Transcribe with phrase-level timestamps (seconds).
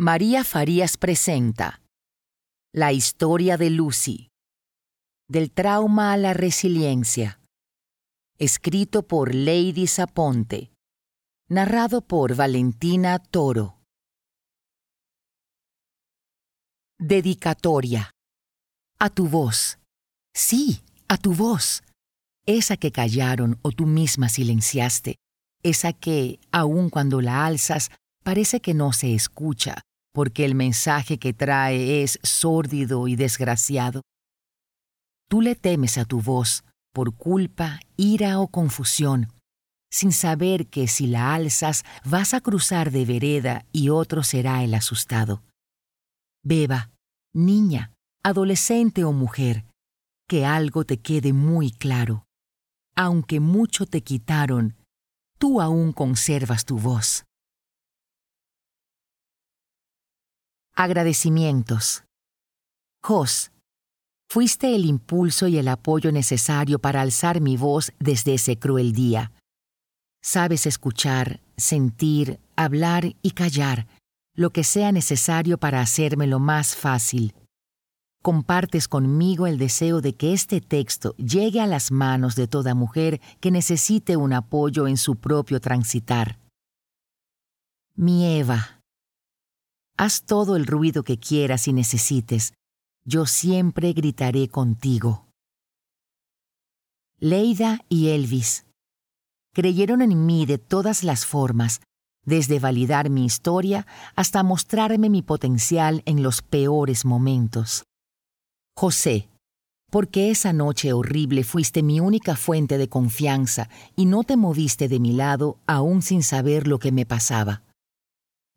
[0.00, 1.82] María Farías presenta
[2.72, 4.28] La historia de Lucy.
[5.28, 7.40] Del trauma a la resiliencia.
[8.38, 10.70] Escrito por Lady Saponte.
[11.48, 13.80] Narrado por Valentina Toro.
[17.00, 18.12] Dedicatoria.
[19.00, 19.80] A tu voz.
[20.32, 21.82] Sí, a tu voz.
[22.46, 25.16] Esa que callaron o tú misma silenciaste.
[25.64, 27.90] Esa que, aun cuando la alzas,
[28.22, 29.82] parece que no se escucha
[30.12, 34.02] porque el mensaje que trae es sórdido y desgraciado.
[35.28, 39.32] Tú le temes a tu voz por culpa, ira o confusión,
[39.90, 44.74] sin saber que si la alzas vas a cruzar de vereda y otro será el
[44.74, 45.42] asustado.
[46.42, 46.90] Beba,
[47.32, 49.64] niña, adolescente o mujer,
[50.28, 52.24] que algo te quede muy claro.
[52.96, 54.76] Aunque mucho te quitaron,
[55.38, 57.27] tú aún conservas tu voz.
[60.80, 62.04] Agradecimientos.
[63.02, 63.50] Jos,
[64.30, 69.32] fuiste el impulso y el apoyo necesario para alzar mi voz desde ese cruel día.
[70.22, 73.88] Sabes escuchar, sentir, hablar y callar
[74.36, 77.34] lo que sea necesario para hacérmelo más fácil.
[78.22, 83.20] Compartes conmigo el deseo de que este texto llegue a las manos de toda mujer
[83.40, 86.38] que necesite un apoyo en su propio transitar.
[87.96, 88.77] Mi Eva.
[90.00, 92.54] Haz todo el ruido que quieras y necesites.
[93.04, 95.26] Yo siempre gritaré contigo.
[97.18, 98.64] Leida y Elvis
[99.52, 101.80] creyeron en mí de todas las formas,
[102.24, 107.82] desde validar mi historia hasta mostrarme mi potencial en los peores momentos.
[108.76, 109.28] José,
[109.90, 115.00] porque esa noche horrible fuiste mi única fuente de confianza y no te moviste de
[115.00, 117.64] mi lado aún sin saber lo que me pasaba.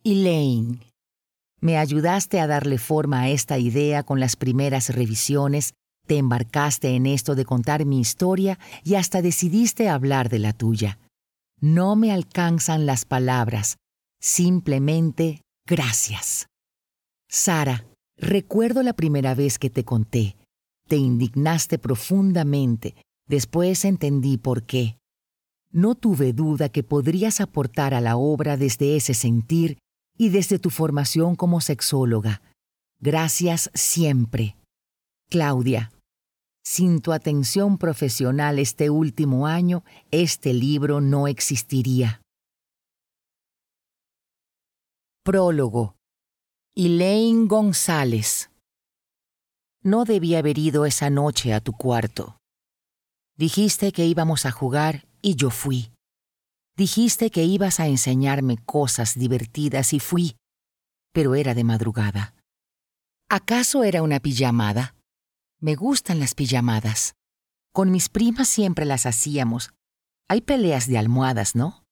[0.04, 0.91] Elaine,
[1.62, 5.76] me ayudaste a darle forma a esta idea con las primeras revisiones,
[6.08, 11.00] te embarcaste en esto de contar mi historia y hasta decidiste hablar de la tuya.
[11.60, 13.78] No me alcanzan las palabras,
[14.20, 16.48] simplemente gracias.
[17.30, 17.86] Sara,
[18.18, 20.36] recuerdo la primera vez que te conté.
[20.88, 22.96] Te indignaste profundamente,
[23.28, 24.98] después entendí por qué.
[25.72, 29.78] No tuve duda que podrías aportar a la obra desde ese sentir
[30.22, 32.44] y desde tu formación como sexóloga.
[33.00, 34.56] Gracias siempre.
[35.32, 35.92] Claudia,
[36.64, 42.22] sin tu atención profesional este último año, este libro no existiría.
[45.24, 45.96] Prólogo.
[46.76, 48.52] Elaine González.
[49.82, 52.38] No debí haber ido esa noche a tu cuarto.
[53.38, 55.92] Dijiste que íbamos a jugar y yo fui.
[56.82, 60.36] Dijiste que ibas a enseñarme cosas divertidas y fui,
[61.14, 62.34] pero era de madrugada.
[63.30, 64.96] ¿Acaso era una pijamada?
[65.60, 67.14] Me gustan las pijamadas.
[67.72, 69.70] Con mis primas siempre las hacíamos.
[70.28, 71.84] Hay peleas de almohadas, ¿no?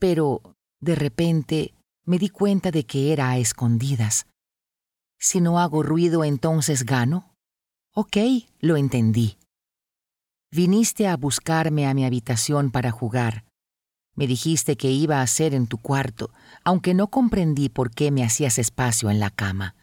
[0.00, 0.42] Pero,
[0.80, 1.74] de repente,
[2.04, 4.26] me di cuenta de que era a escondidas.
[5.20, 7.32] Si no hago ruido, entonces gano.
[7.94, 8.16] Ok,
[8.58, 9.38] lo entendí.
[10.50, 13.44] Viniste a buscarme a mi habitación para jugar.
[14.16, 16.30] Me dijiste que iba a ser en tu cuarto,
[16.62, 19.74] aunque no comprendí por qué me hacías espacio en la cama.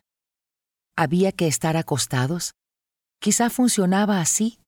[0.96, 2.54] ¿Había que estar acostados?
[3.20, 4.60] Quizá funcionaba así.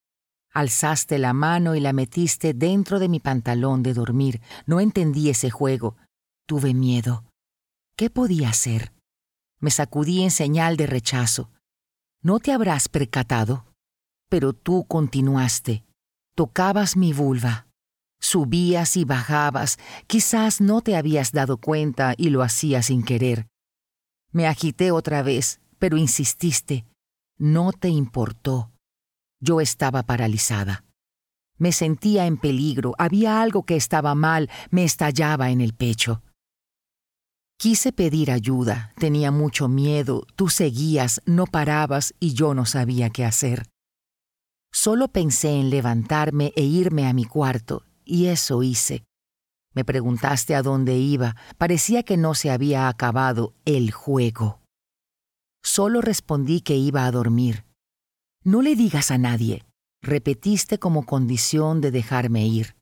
[0.54, 4.42] Alzaste la mano y la metiste dentro de mi pantalón de dormir.
[4.66, 5.98] No entendí ese juego.
[6.46, 7.26] Tuve miedo.
[7.98, 8.94] ¿Qué podía hacer?
[9.60, 11.50] Me sacudí en señal de rechazo.
[12.22, 13.66] No te habrás percatado.
[14.30, 15.84] Pero tú continuaste.
[16.36, 17.68] Tocabas mi vulva.
[18.24, 23.50] Subías y bajabas, quizás no te habías dado cuenta y lo hacías sin querer.
[24.32, 26.86] Me agité otra vez, pero insististe.
[27.38, 28.72] No te importó.
[29.42, 30.86] Yo estaba paralizada.
[31.58, 36.24] Me sentía en peligro, había algo que estaba mal, me estallaba en el pecho.
[37.58, 43.26] Quise pedir ayuda, tenía mucho miedo, tú seguías, no parabas y yo no sabía qué
[43.26, 43.68] hacer.
[44.72, 49.04] Solo pensé en levantarme e irme a mi cuarto, y eso hice.
[49.74, 51.36] Me preguntaste a dónde iba.
[51.58, 54.62] Parecía que no se había acabado el juego.
[55.64, 57.66] Solo respondí que iba a dormir.
[58.44, 59.66] No le digas a nadie,
[60.02, 62.76] repetiste como condición de dejarme ir.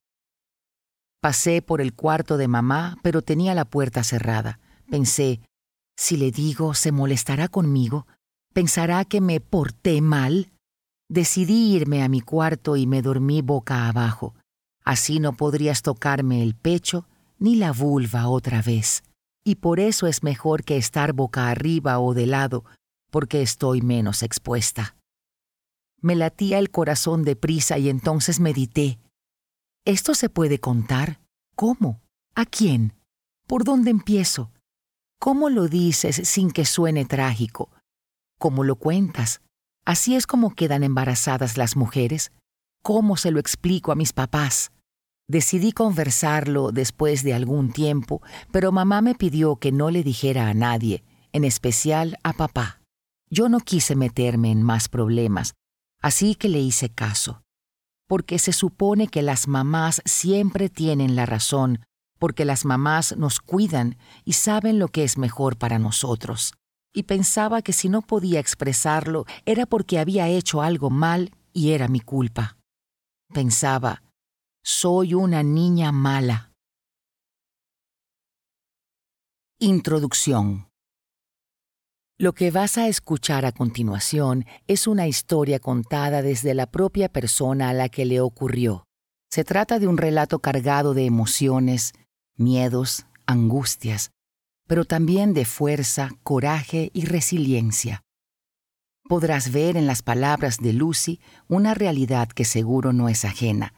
[1.21, 4.59] Pasé por el cuarto de mamá, pero tenía la puerta cerrada.
[4.89, 5.39] Pensé,
[5.95, 8.07] si le digo, se molestará conmigo,
[8.53, 10.51] pensará que me porté mal.
[11.07, 14.33] Decidí irme a mi cuarto y me dormí boca abajo.
[14.83, 17.07] Así no podrías tocarme el pecho
[17.39, 19.03] ni la vulva otra vez.
[19.43, 22.63] y por eso es mejor que estar boca arriba o de lado,
[23.09, 24.95] porque estoy menos expuesta.
[25.99, 28.99] Me latía el corazón deprisa y entonces medité.
[29.85, 31.19] ¿Esto se puede contar?
[31.55, 32.01] ¿Cómo?
[32.35, 32.93] ¿A quién?
[33.47, 34.51] ¿Por dónde empiezo?
[35.19, 37.69] ¿Cómo lo dices sin que suene trágico?
[38.39, 39.41] ¿Cómo lo cuentas?
[39.85, 42.31] ¿Así es como quedan embarazadas las mujeres?
[42.83, 44.70] ¿Cómo se lo explico a mis papás?
[45.31, 50.53] Decidí conversarlo después de algún tiempo, pero mamá me pidió que no le dijera a
[50.53, 52.81] nadie, en especial a papá.
[53.29, 55.53] Yo no quise meterme en más problemas,
[56.01, 57.43] así que le hice caso,
[58.09, 61.79] porque se supone que las mamás siempre tienen la razón,
[62.19, 63.95] porque las mamás nos cuidan
[64.25, 66.55] y saben lo que es mejor para nosotros.
[66.93, 71.87] Y pensaba que si no podía expresarlo era porque había hecho algo mal y era
[71.87, 72.57] mi culpa.
[73.33, 74.03] Pensaba,
[74.63, 76.53] soy una niña mala.
[79.59, 80.69] Introducción
[82.17, 87.69] Lo que vas a escuchar a continuación es una historia contada desde la propia persona
[87.69, 88.85] a la que le ocurrió.
[89.31, 91.93] Se trata de un relato cargado de emociones,
[92.35, 94.11] miedos, angustias,
[94.67, 98.03] pero también de fuerza, coraje y resiliencia
[99.11, 101.19] podrás ver en las palabras de Lucy
[101.49, 103.73] una realidad que seguro no es ajena,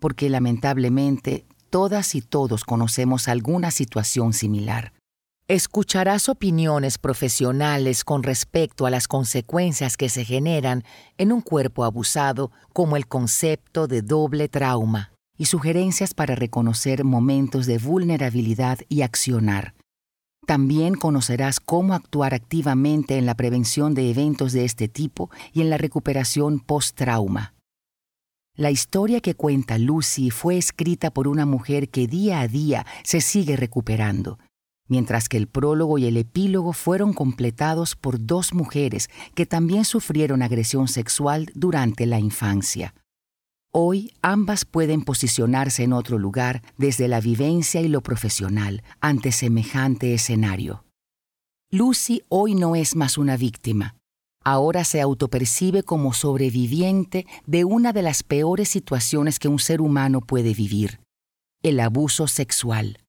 [0.00, 4.92] porque lamentablemente todas y todos conocemos alguna situación similar.
[5.48, 10.82] Escucharás opiniones profesionales con respecto a las consecuencias que se generan
[11.18, 17.66] en un cuerpo abusado, como el concepto de doble trauma, y sugerencias para reconocer momentos
[17.66, 19.74] de vulnerabilidad y accionar.
[20.46, 25.70] También conocerás cómo actuar activamente en la prevención de eventos de este tipo y en
[25.70, 27.55] la recuperación post-trauma.
[28.56, 33.20] La historia que cuenta Lucy fue escrita por una mujer que día a día se
[33.20, 34.38] sigue recuperando,
[34.88, 40.40] mientras que el prólogo y el epílogo fueron completados por dos mujeres que también sufrieron
[40.40, 42.94] agresión sexual durante la infancia.
[43.72, 50.14] Hoy ambas pueden posicionarse en otro lugar desde la vivencia y lo profesional ante semejante
[50.14, 50.86] escenario.
[51.70, 53.95] Lucy hoy no es más una víctima.
[54.48, 60.20] Ahora se autopercibe como sobreviviente de una de las peores situaciones que un ser humano
[60.20, 61.00] puede vivir,
[61.64, 63.00] el abuso sexual.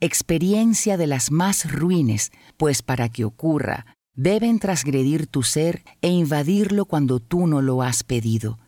[0.00, 6.86] Experiencia de las más ruines, pues para que ocurra, deben transgredir tu ser e invadirlo
[6.86, 8.58] cuando tú no lo has pedido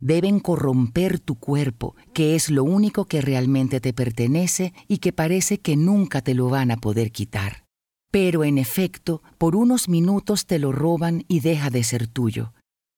[0.00, 5.58] deben corromper tu cuerpo, que es lo único que realmente te pertenece y que parece
[5.58, 7.67] que nunca te lo van a poder quitar.
[8.10, 12.54] Pero en efecto, por unos minutos te lo roban y deja de ser tuyo.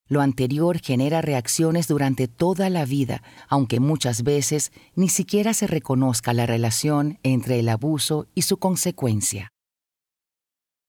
[0.06, 6.32] Lo anterior genera reacciones durante toda la vida, aunque muchas veces ni siquiera se reconozca
[6.32, 9.52] la relación entre el abuso y su consecuencia.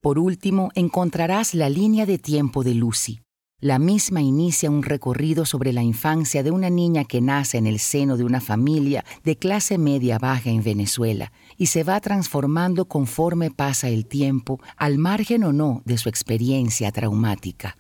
[0.01, 3.21] Por último, encontrarás la línea de tiempo de Lucy,
[3.63, 7.77] la misma inicia un recorrido sobre la infancia de una niña que nace en el
[7.77, 13.51] seno de una familia de clase media baja en Venezuela y se va transformando conforme
[13.51, 17.77] pasa el tiempo, al margen o no de su experiencia traumática.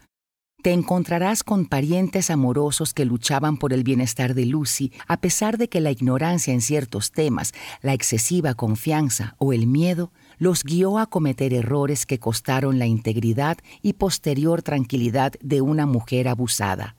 [0.61, 5.67] Te encontrarás con parientes amorosos que luchaban por el bienestar de Lucy, a pesar de
[5.67, 11.07] que la ignorancia en ciertos temas, la excesiva confianza o el miedo los guió a
[11.07, 16.97] cometer errores que costaron la integridad y posterior tranquilidad de una mujer abusada.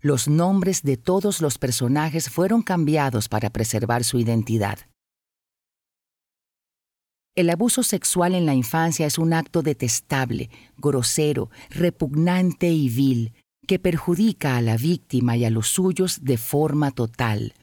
[0.00, 4.78] Los nombres de todos los personajes fueron cambiados para preservar su identidad.
[7.38, 13.32] El abuso sexual en la infancia es un acto detestable, grosero, repugnante y vil,
[13.66, 17.54] que perjudica a la víctima y a los suyos de forma total.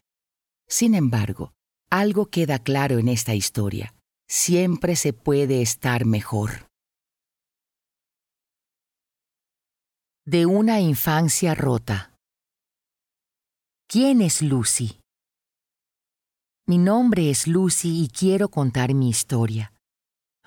[0.69, 1.51] Sin embargo,
[1.89, 3.95] algo queda claro en esta historia
[4.27, 6.67] siempre se puede estar mejor.
[10.25, 12.15] De una infancia rota.
[13.87, 14.99] ¿Quién es Lucy?
[16.67, 19.71] Mi nombre es Lucy y quiero contar mi historia.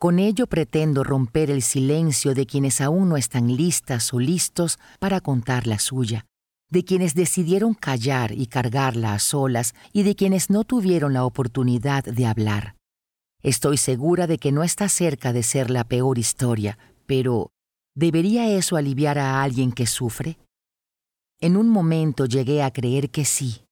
[0.01, 5.21] Con ello pretendo romper el silencio de quienes aún no están listas o listos para
[5.21, 6.27] contar la suya,
[6.71, 12.03] de quienes decidieron callar y cargarla a solas y de quienes no tuvieron la oportunidad
[12.03, 12.75] de hablar.
[13.41, 17.53] Estoy segura de que no está cerca de ser la peor historia, pero
[17.95, 20.37] ¿debería eso aliviar a alguien que sufre?
[21.41, 23.68] En un momento llegué a creer que sí.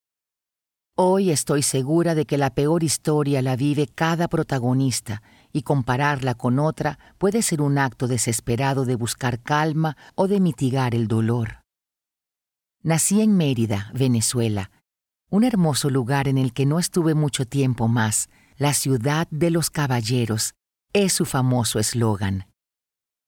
[0.99, 5.21] Hoy estoy segura de que la peor historia la vive cada protagonista
[5.53, 10.95] y compararla con otra puede ser un acto desesperado de buscar calma o de mitigar
[10.95, 11.61] el dolor.
[12.83, 14.71] Nací en Mérida, Venezuela,
[15.29, 19.69] un hermoso lugar en el que no estuve mucho tiempo más, la ciudad de los
[19.69, 20.55] caballeros,
[20.95, 22.47] es su famoso eslogan.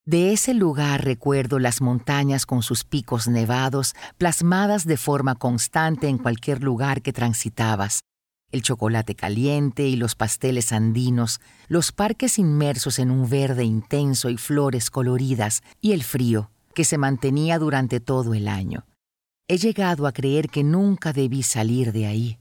[0.09, 6.17] De ese lugar recuerdo las montañas con sus picos nevados, plasmadas de forma constante en
[6.17, 8.01] cualquier lugar que transitabas,
[8.51, 14.39] el chocolate caliente y los pasteles andinos, los parques inmersos en un verde intenso y
[14.39, 18.87] flores coloridas, y el frío, que se mantenía durante todo el año.
[19.47, 22.39] He llegado a creer que nunca debí salir de ahí.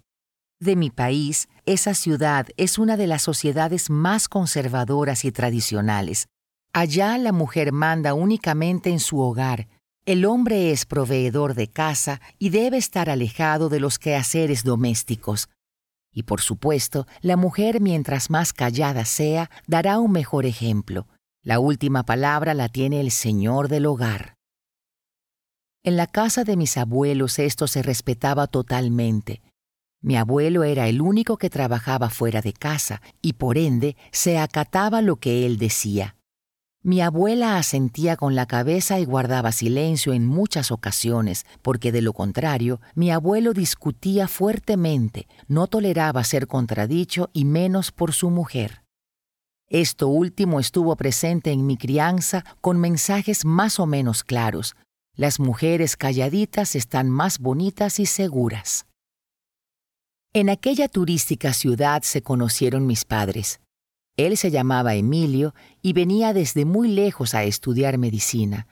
[0.61, 6.29] De mi país, esa ciudad es una de las sociedades más conservadoras y tradicionales,
[6.79, 9.67] Allá la mujer manda únicamente en su hogar.
[10.05, 15.49] El hombre es proveedor de casa y debe estar alejado de los quehaceres domésticos.
[16.13, 21.07] Y por supuesto, la mujer mientras más callada sea, dará un mejor ejemplo.
[21.41, 24.35] La última palabra la tiene el señor del hogar.
[25.83, 29.41] En la casa de mis abuelos esto se respetaba totalmente.
[29.99, 35.01] Mi abuelo era el único que trabajaba fuera de casa y por ende se acataba
[35.01, 36.16] lo que él decía.
[36.87, 42.13] Mi abuela asentía con la cabeza y guardaba silencio en muchas ocasiones, porque de lo
[42.13, 48.83] contrario, mi abuelo discutía fuertemente, no toleraba ser contradicho y menos por su mujer.
[49.67, 54.77] Esto último estuvo presente en mi crianza con mensajes más o menos claros.
[55.13, 58.85] Las mujeres calladitas están más bonitas y seguras.
[60.31, 63.59] En aquella turística ciudad se conocieron mis padres.
[64.17, 68.67] Él se llamaba Emilio y venía desde muy lejos a estudiar medicina.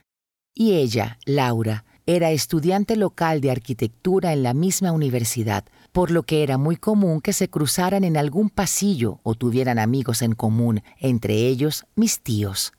[0.52, 6.42] Y ella, Laura, era estudiante local de arquitectura en la misma universidad, por lo que
[6.42, 11.34] era muy común que se cruzaran en algún pasillo o tuvieran amigos en común, entre
[11.46, 12.72] ellos mis tíos.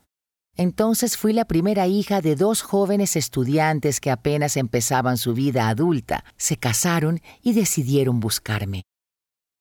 [0.56, 6.26] Entonces fui la primera hija de dos jóvenes estudiantes que apenas empezaban su vida adulta,
[6.36, 8.84] se casaron y decidieron buscarme.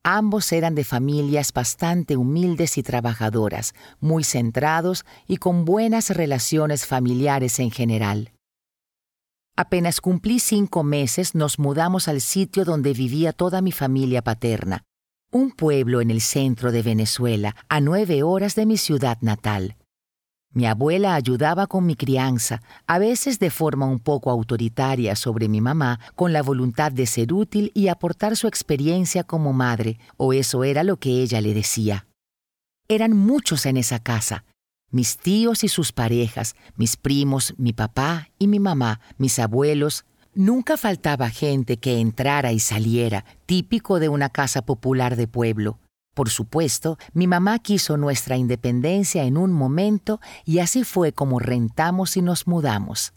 [0.08, 7.58] Ambos eran de familias bastante humildes y trabajadoras, muy centrados y con buenas relaciones familiares
[7.58, 8.30] en general.
[9.56, 14.84] Apenas cumplí cinco meses nos mudamos al sitio donde vivía toda mi familia paterna,
[15.32, 19.74] un pueblo en el centro de Venezuela, a nueve horas de mi ciudad natal.
[20.56, 25.60] Mi abuela ayudaba con mi crianza, a veces de forma un poco autoritaria sobre mi
[25.60, 30.64] mamá, con la voluntad de ser útil y aportar su experiencia como madre, o eso
[30.64, 32.06] era lo que ella le decía.
[32.88, 34.46] Eran muchos en esa casa,
[34.90, 40.06] mis tíos y sus parejas, mis primos, mi papá y mi mamá, mis abuelos.
[40.32, 45.80] Nunca faltaba gente que entrara y saliera, típico de una casa popular de pueblo.
[46.16, 52.16] Por supuesto, mi mamá quiso nuestra independencia en un momento y así fue como rentamos
[52.16, 53.12] y nos mudamos.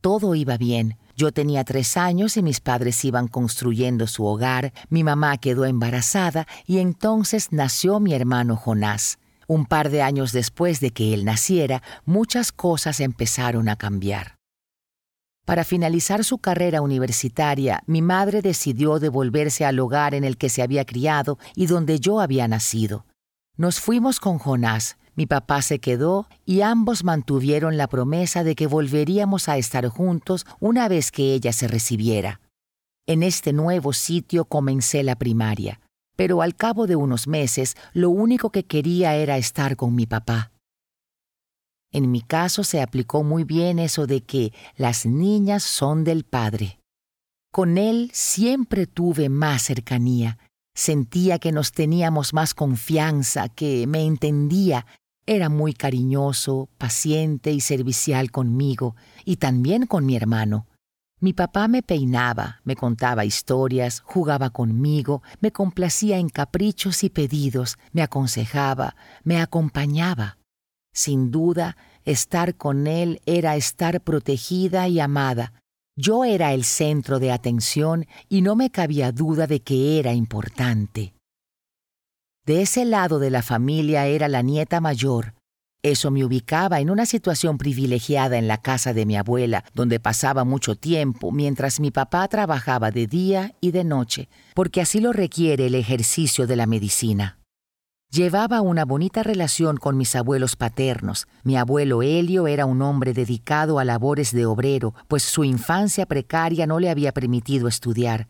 [0.00, 0.98] Todo iba bien.
[1.16, 6.48] Yo tenía tres años y mis padres iban construyendo su hogar, mi mamá quedó embarazada
[6.66, 9.20] y entonces nació mi hermano Jonás.
[9.46, 14.41] Un par de años después de que él naciera, muchas cosas empezaron a cambiar.
[15.44, 20.62] Para finalizar su carrera universitaria, mi madre decidió devolverse al hogar en el que se
[20.62, 23.06] había criado y donde yo había nacido.
[23.56, 28.66] Nos fuimos con Jonás, mi papá se quedó y ambos mantuvieron la promesa de que
[28.66, 32.40] volveríamos a estar juntos una vez que ella se recibiera.
[33.06, 35.80] En este nuevo sitio comencé la primaria,
[36.14, 40.51] pero al cabo de unos meses lo único que quería era estar con mi papá.
[41.92, 46.80] En mi caso se aplicó muy bien eso de que las niñas son del Padre.
[47.52, 50.38] Con él siempre tuve más cercanía.
[50.74, 54.86] Sentía que nos teníamos más confianza, que me entendía.
[55.26, 58.96] Era muy cariñoso, paciente y servicial conmigo,
[59.26, 60.66] y también con mi hermano.
[61.20, 67.78] Mi papá me peinaba, me contaba historias, jugaba conmigo, me complacía en caprichos y pedidos,
[67.92, 70.38] me aconsejaba, me acompañaba.
[70.92, 75.54] Sin duda, estar con él era estar protegida y amada.
[75.96, 81.14] Yo era el centro de atención y no me cabía duda de que era importante.
[82.44, 85.34] De ese lado de la familia era la nieta mayor.
[85.84, 90.44] Eso me ubicaba en una situación privilegiada en la casa de mi abuela, donde pasaba
[90.44, 95.66] mucho tiempo mientras mi papá trabajaba de día y de noche, porque así lo requiere
[95.66, 97.41] el ejercicio de la medicina.
[98.12, 101.26] Llevaba una bonita relación con mis abuelos paternos.
[101.44, 106.66] Mi abuelo Helio era un hombre dedicado a labores de obrero, pues su infancia precaria
[106.66, 108.28] no le había permitido estudiar.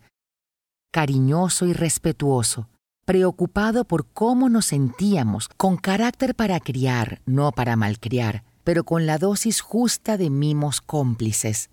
[0.93, 2.69] Cariñoso y respetuoso,
[3.03, 9.17] preocupado por cómo nos sentíamos, con carácter para criar, no para malcriar, pero con la
[9.17, 11.71] dosis justa de mimos cómplices.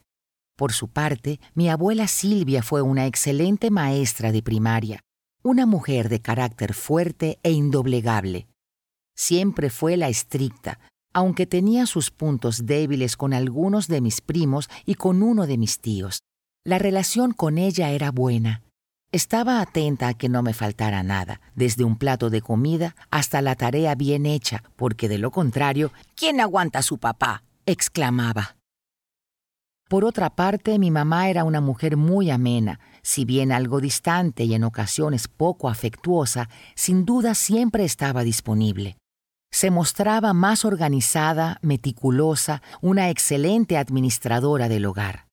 [0.57, 5.01] Por su parte, mi abuela Silvia fue una excelente maestra de primaria
[5.43, 8.47] una mujer de carácter fuerte e indoblegable.
[9.17, 10.79] Siempre fue la estricta,
[11.13, 15.81] aunque tenía sus puntos débiles con algunos de mis primos y con uno de mis
[15.81, 16.21] tíos.
[16.65, 18.63] La relación con ella era buena.
[19.13, 23.57] Estaba atenta a que no me faltara nada, desde un plato de comida hasta la
[23.57, 27.43] tarea bien hecha, porque de lo contrario, ¿quién aguanta a su papá?
[27.67, 28.60] exclamaba.
[29.91, 34.55] Por otra parte, mi mamá era una mujer muy amena, si bien algo distante y
[34.55, 38.99] en ocasiones poco afectuosa, sin duda siempre estaba disponible.
[39.51, 45.27] Se mostraba más organizada, meticulosa, una excelente administradora del hogar.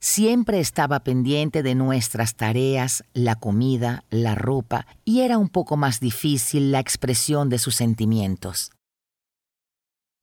[0.00, 5.98] Siempre estaba pendiente de nuestras tareas, la comida, la ropa, y era un poco más
[5.98, 8.70] difícil la expresión de sus sentimientos.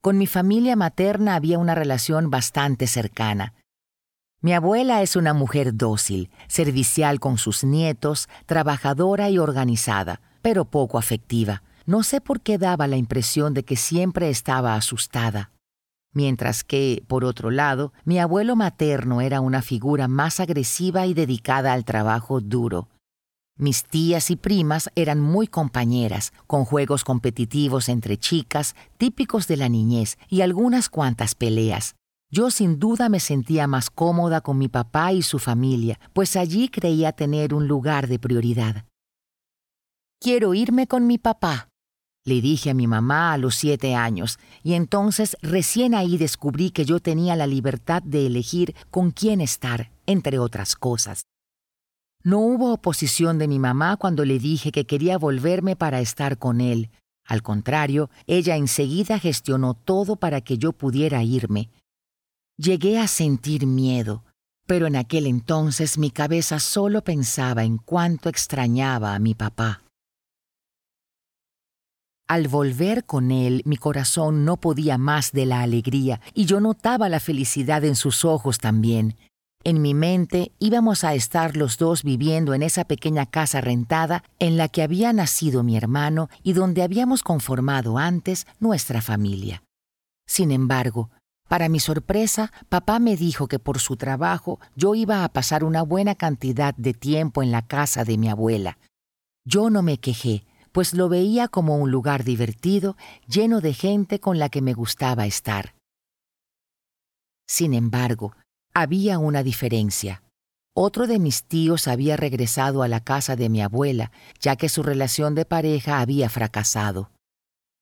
[0.01, 3.53] Con mi familia materna había una relación bastante cercana.
[4.43, 10.97] Mi abuela es una mujer dócil, servicial con sus nietos, trabajadora y organizada, pero poco
[10.97, 11.61] afectiva.
[11.85, 15.51] No sé por qué daba la impresión de que siempre estaba asustada.
[16.11, 21.71] Mientras que, por otro lado, mi abuelo materno era una figura más agresiva y dedicada
[21.71, 22.89] al trabajo duro.
[23.59, 29.69] Mis tías y primas eran muy compañeras, con juegos competitivos entre chicas, típicos de la
[29.69, 31.95] niñez, y algunas cuantas peleas.
[32.33, 36.69] Yo sin duda me sentía más cómoda con mi papá y su familia, pues allí
[36.69, 38.85] creía tener un lugar de prioridad.
[40.17, 41.67] Quiero irme con mi papá,
[42.23, 46.85] le dije a mi mamá a los siete años, y entonces recién ahí descubrí que
[46.85, 51.23] yo tenía la libertad de elegir con quién estar, entre otras cosas.
[52.23, 56.61] No hubo oposición de mi mamá cuando le dije que quería volverme para estar con
[56.61, 56.91] él.
[57.25, 61.69] Al contrario, ella enseguida gestionó todo para que yo pudiera irme.
[62.61, 64.23] Llegué a sentir miedo,
[64.67, 69.81] pero en aquel entonces mi cabeza solo pensaba en cuánto extrañaba a mi papá.
[72.27, 77.09] Al volver con él, mi corazón no podía más de la alegría y yo notaba
[77.09, 79.15] la felicidad en sus ojos también.
[79.63, 84.57] En mi mente íbamos a estar los dos viviendo en esa pequeña casa rentada en
[84.57, 89.63] la que había nacido mi hermano y donde habíamos conformado antes nuestra familia.
[90.27, 91.09] Sin embargo,
[91.51, 95.81] para mi sorpresa, papá me dijo que por su trabajo yo iba a pasar una
[95.81, 98.77] buena cantidad de tiempo en la casa de mi abuela.
[99.43, 102.95] Yo no me quejé, pues lo veía como un lugar divertido,
[103.27, 105.75] lleno de gente con la que me gustaba estar.
[107.49, 108.31] Sin embargo,
[108.73, 110.23] había una diferencia.
[110.73, 114.83] Otro de mis tíos había regresado a la casa de mi abuela, ya que su
[114.83, 117.11] relación de pareja había fracasado.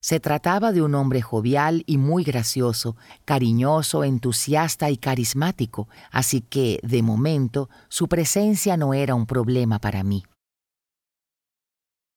[0.01, 6.79] Se trataba de un hombre jovial y muy gracioso, cariñoso, entusiasta y carismático, así que,
[6.83, 10.23] de momento, su presencia no era un problema para mí.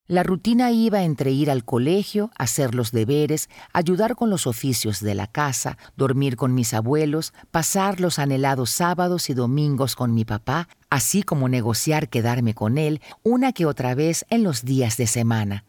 [0.06, 5.14] La rutina iba entre ir al colegio, hacer los deberes, ayudar con los oficios de
[5.14, 10.68] la casa, dormir con mis abuelos, pasar los anhelados sábados y domingos con mi papá,
[10.90, 15.64] así como negociar quedarme con él una que otra vez en los días de semana.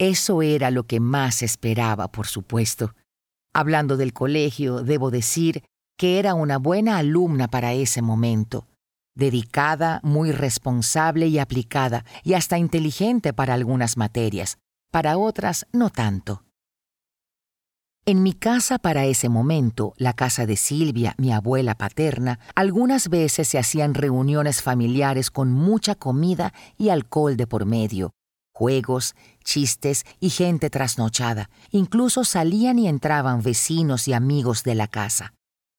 [0.00, 2.94] Eso era lo que más esperaba, por supuesto.
[3.52, 5.62] Hablando del colegio, debo decir
[5.98, 8.66] que era una buena alumna para ese momento
[9.14, 14.56] dedicada, muy responsable y aplicada, y hasta inteligente para algunas materias,
[14.90, 16.44] para otras no tanto.
[18.06, 23.46] En mi casa para ese momento, la casa de Silvia, mi abuela paterna, algunas veces
[23.48, 28.12] se hacían reuniones familiares con mucha comida y alcohol de por medio,
[28.60, 31.48] juegos, chistes y gente trasnochada.
[31.70, 35.32] Incluso salían y entraban vecinos y amigos de la casa.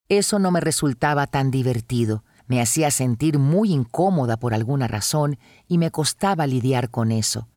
[0.09, 5.77] Eso no me resultaba tan divertido, me hacía sentir muy incómoda por alguna razón y
[5.77, 7.49] me costaba lidiar con eso.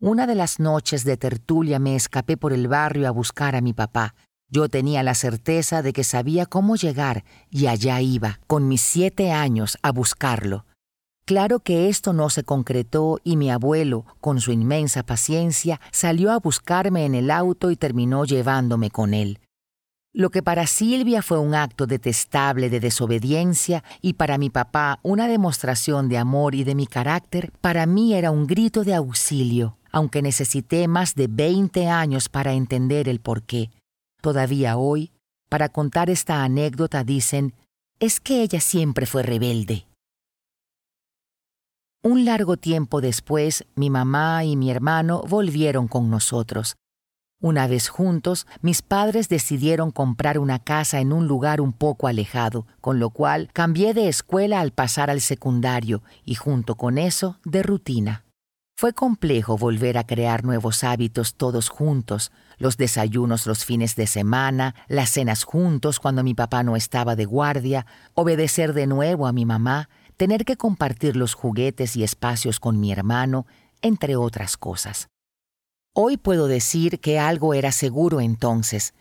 [0.00, 3.72] Una de las noches de tertulia me escapé por el barrio a buscar a mi
[3.72, 4.14] papá.
[4.50, 9.32] Yo tenía la certeza de que sabía cómo llegar y allá iba, con mis siete
[9.32, 10.66] años, a buscarlo.
[11.30, 16.40] Claro que esto no se concretó y mi abuelo, con su inmensa paciencia, salió a
[16.40, 19.38] buscarme en el auto y terminó llevándome con él.
[20.12, 25.28] Lo que para Silvia fue un acto detestable de desobediencia y para mi papá una
[25.28, 30.22] demostración de amor y de mi carácter, para mí era un grito de auxilio, aunque
[30.22, 33.70] necesité más de 20 años para entender el porqué.
[34.20, 35.12] Todavía hoy,
[35.48, 37.54] para contar esta anécdota dicen,
[38.00, 39.86] es que ella siempre fue rebelde.
[42.02, 46.76] Un largo tiempo después, mi mamá y mi hermano volvieron con nosotros,
[47.42, 52.66] una vez juntos, mis padres decidieron comprar una casa en un lugar un poco alejado,
[52.82, 57.62] con lo cual cambié de escuela al pasar al secundario y junto con eso de
[57.62, 58.26] rutina.
[58.76, 64.74] Fue complejo volver a crear nuevos hábitos todos juntos, los desayunos los fines de semana,
[64.86, 69.46] las cenas juntos cuando mi papá no estaba de guardia, obedecer de nuevo a mi
[69.46, 69.88] mamá,
[70.20, 73.46] tener que compartir los juguetes y espacios con mi hermano,
[73.80, 75.08] entre otras cosas.
[75.94, 78.92] Hoy puedo decir que algo era seguro entonces.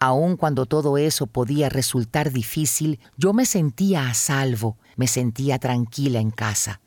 [0.00, 6.18] Aun cuando todo eso podía resultar difícil, yo me sentía a salvo, me sentía tranquila
[6.18, 6.80] en casa.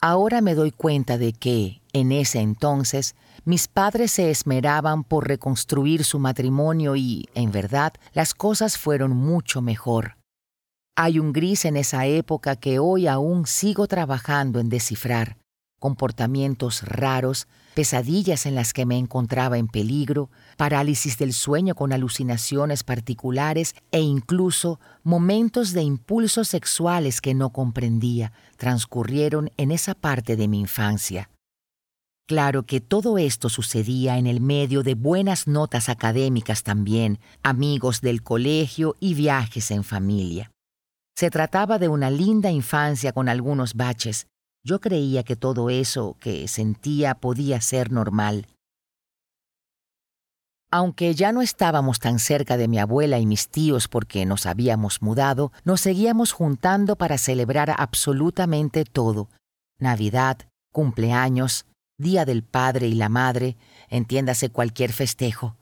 [0.00, 6.04] Ahora me doy cuenta de que, en ese entonces, mis padres se esmeraban por reconstruir
[6.04, 10.17] su matrimonio y, en verdad, las cosas fueron mucho mejor.
[11.00, 15.36] Hay un gris en esa época que hoy aún sigo trabajando en descifrar
[15.78, 22.82] comportamientos raros, pesadillas en las que me encontraba en peligro, parálisis del sueño con alucinaciones
[22.82, 30.48] particulares e incluso momentos de impulsos sexuales que no comprendía transcurrieron en esa parte de
[30.48, 31.30] mi infancia.
[32.26, 38.24] Claro que todo esto sucedía en el medio de buenas notas académicas también, amigos del
[38.24, 40.50] colegio y viajes en familia.
[41.18, 44.28] Se trataba de una linda infancia con algunos baches,
[44.64, 48.46] yo creía que todo eso que sentía podía ser normal.
[50.70, 55.02] Aunque ya no estábamos tan cerca de mi abuela y mis tíos porque nos habíamos
[55.02, 59.28] mudado, nos seguíamos juntando para celebrar absolutamente todo.
[59.80, 60.38] Navidad,
[60.72, 61.66] cumpleaños,
[61.98, 63.56] Día del Padre y la Madre,
[63.88, 65.56] entiéndase cualquier festejo.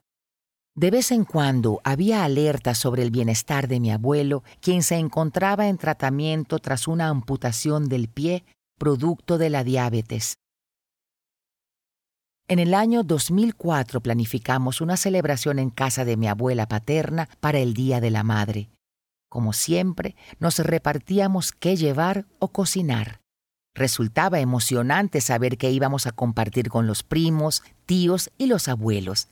[0.77, 5.69] De vez en cuando había alertas sobre el bienestar de mi abuelo, quien se encontraba
[5.69, 8.45] en tratamiento tras una amputación del pie
[8.79, 10.35] producto de la diabetes.
[12.47, 17.73] En el año 2004 planificamos una celebración en casa de mi abuela paterna para el
[17.73, 18.69] Día de la Madre.
[19.31, 23.23] Como siempre, nos repartíamos qué llevar o cocinar.
[23.75, 29.29] Resultaba emocionante saber que íbamos a compartir con los primos, tíos y los abuelos.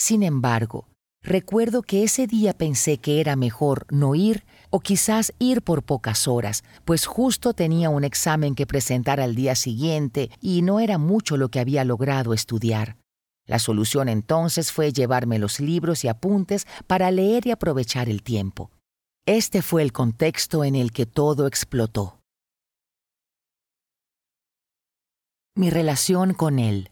[0.00, 0.88] Sin embargo,
[1.22, 6.26] recuerdo que ese día pensé que era mejor no ir o quizás ir por pocas
[6.26, 11.36] horas, pues justo tenía un examen que presentar al día siguiente y no era mucho
[11.36, 12.96] lo que había logrado estudiar.
[13.46, 18.70] La solución entonces fue llevarme los libros y apuntes para leer y aprovechar el tiempo.
[19.26, 22.20] Este fue el contexto en el que todo explotó.
[25.54, 26.89] Mi relación con él.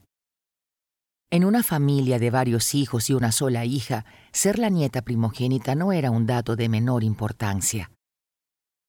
[1.31, 5.93] En una familia de varios hijos y una sola hija, ser la nieta primogénita no
[5.93, 7.91] era un dato de menor importancia.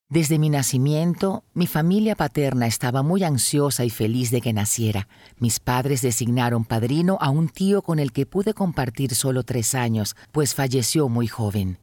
[0.08, 5.06] Desde mi nacimiento, mi familia paterna estaba muy ansiosa y feliz de que naciera.
[5.38, 10.16] Mis padres designaron padrino a un tío con el que pude compartir solo tres años,
[10.32, 11.78] pues falleció muy joven.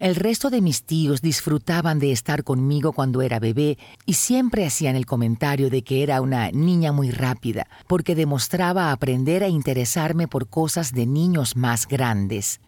[0.00, 4.96] El resto de mis tíos disfrutaban de estar conmigo cuando era bebé y siempre hacían
[4.96, 10.48] el comentario de que era una niña muy rápida, porque demostraba aprender a interesarme por
[10.48, 12.60] cosas de niños más grandes.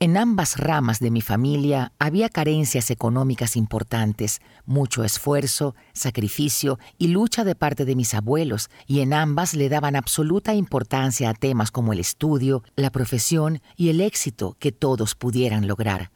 [0.00, 7.44] En ambas ramas de mi familia había carencias económicas importantes, mucho esfuerzo, sacrificio y lucha
[7.44, 11.92] de parte de mis abuelos, y en ambas le daban absoluta importancia a temas como
[11.92, 16.10] el estudio, la profesión y el éxito que todos pudieran lograr.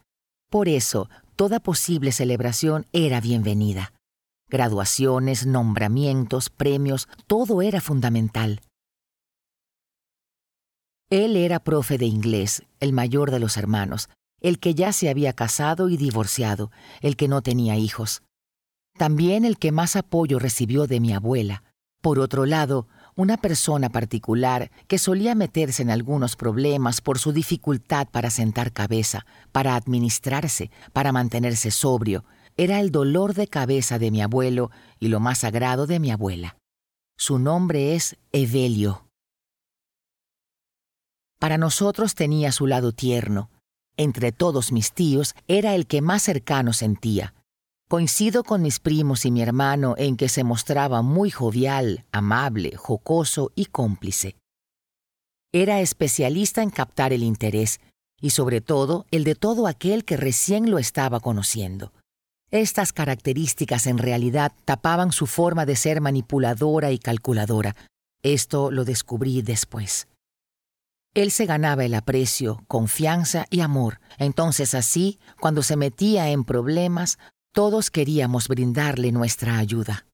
[0.50, 3.92] Por eso, toda posible celebración era bienvenida.
[4.50, 8.60] Graduaciones, nombramientos, premios, todo era fundamental.
[11.10, 15.32] Él era profe de inglés, el mayor de los hermanos, el que ya se había
[15.32, 18.22] casado y divorciado, el que no tenía hijos.
[18.98, 21.62] También el que más apoyo recibió de mi abuela.
[22.02, 28.06] Por otro lado, una persona particular que solía meterse en algunos problemas por su dificultad
[28.08, 32.24] para sentar cabeza, para administrarse, para mantenerse sobrio,
[32.56, 36.58] era el dolor de cabeza de mi abuelo y lo más sagrado de mi abuela.
[37.16, 39.07] Su nombre es Evelio.
[41.38, 43.50] Para nosotros tenía su lado tierno.
[43.96, 47.34] Entre todos mis tíos era el que más cercano sentía.
[47.88, 53.50] Coincido con mis primos y mi hermano en que se mostraba muy jovial, amable, jocoso
[53.54, 54.36] y cómplice.
[55.52, 57.80] Era especialista en captar el interés
[58.20, 61.92] y sobre todo el de todo aquel que recién lo estaba conociendo.
[62.50, 67.76] Estas características en realidad tapaban su forma de ser manipuladora y calculadora.
[68.22, 70.08] Esto lo descubrí después.
[71.18, 73.98] Él se ganaba el aprecio, confianza y amor.
[74.18, 77.18] Entonces así, cuando se metía en problemas,
[77.52, 80.06] todos queríamos brindarle nuestra ayuda.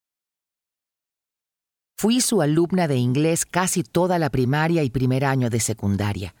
[1.95, 6.33] Fui su alumna de inglés casi toda la primaria y primer año de secundaria.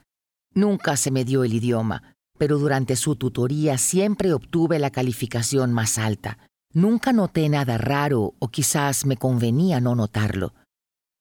[0.55, 5.99] Nunca se me dio el idioma, pero durante su tutoría siempre obtuve la calificación más
[5.99, 6.39] alta.
[6.73, 10.55] Nunca noté nada raro o quizás me convenía no notarlo.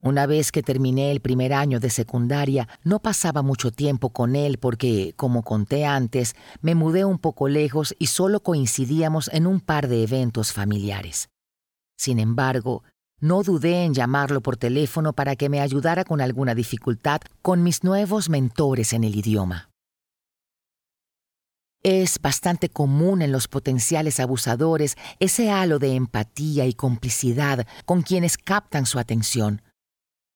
[0.05, 4.59] Una vez que terminé el primer año de secundaria, no pasaba mucho tiempo con él
[4.59, 9.88] porque, como conté antes, me mudé un poco lejos y solo coincidíamos en un par
[9.88, 11.31] de eventos familiares.
[11.97, 12.83] Sin embargo,
[13.19, 17.83] no dudé en llamarlo por teléfono para que me ayudara con alguna dificultad con mis
[17.83, 19.71] nuevos mentores en el idioma.
[21.83, 28.37] Es bastante común en los potenciales abusadores ese halo de empatía y complicidad con quienes
[28.37, 29.62] captan su atención,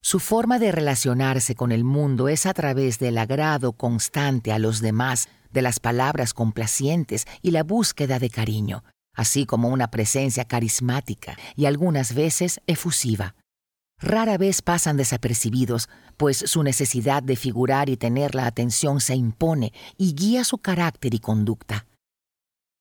[0.09, 4.81] su forma de relacionarse con el mundo es a través del agrado constante a los
[4.81, 11.37] demás, de las palabras complacientes y la búsqueda de cariño, así como una presencia carismática
[11.57, 13.35] y algunas veces efusiva.
[14.01, 19.75] Rara vez pasan desapercibidos, pues su necesidad de figurar y tener la atención se impone
[19.99, 21.85] y guía su carácter y conducta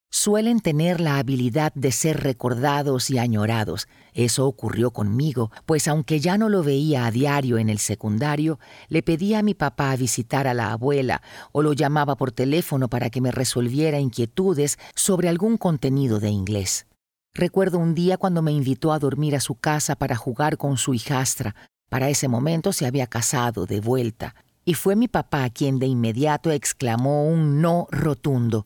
[0.10, 3.88] suelen tener la habilidad de ser recordados y añorados.
[4.14, 9.04] Eso ocurrió conmigo, pues aunque ya no lo veía a diario en el secundario, le
[9.04, 13.22] pedía a mi papá visitar a la abuela o lo llamaba por teléfono para que
[13.22, 16.88] me resolviera inquietudes sobre algún contenido de inglés.
[17.34, 20.96] Recuerdo un día cuando me invitó a dormir a su casa para jugar con su
[20.96, 21.56] hijastra.
[21.90, 24.34] Para ese momento se había casado de vuelta,
[24.66, 28.66] y fue mi papá quien de inmediato exclamó un no rotundo.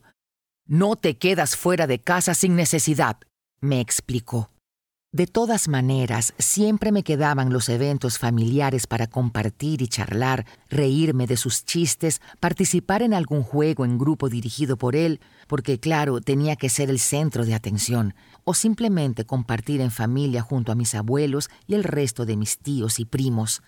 [0.72, 3.18] No te quedas fuera de casa sin necesidad,
[3.60, 4.50] me explicó.
[5.12, 11.36] De todas maneras, siempre me quedaban los eventos familiares para compartir y charlar, reírme de
[11.36, 16.70] sus chistes, participar en algún juego en grupo dirigido por él, porque claro, tenía que
[16.70, 21.74] ser el centro de atención, o simplemente compartir en familia junto a mis abuelos y
[21.74, 23.62] el resto de mis tíos y primos.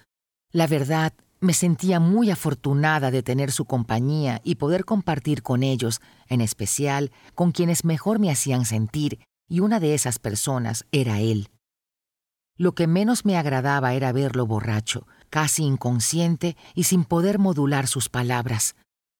[0.52, 1.12] La verdad,
[1.44, 7.12] me sentía muy afortunada de tener su compañía y poder compartir con ellos, en especial
[7.34, 11.50] con quienes mejor me hacían sentir, y una de esas personas era él.
[12.56, 18.08] Lo que menos me agradaba era verlo borracho, casi inconsciente y sin poder modular sus
[18.08, 18.74] palabras.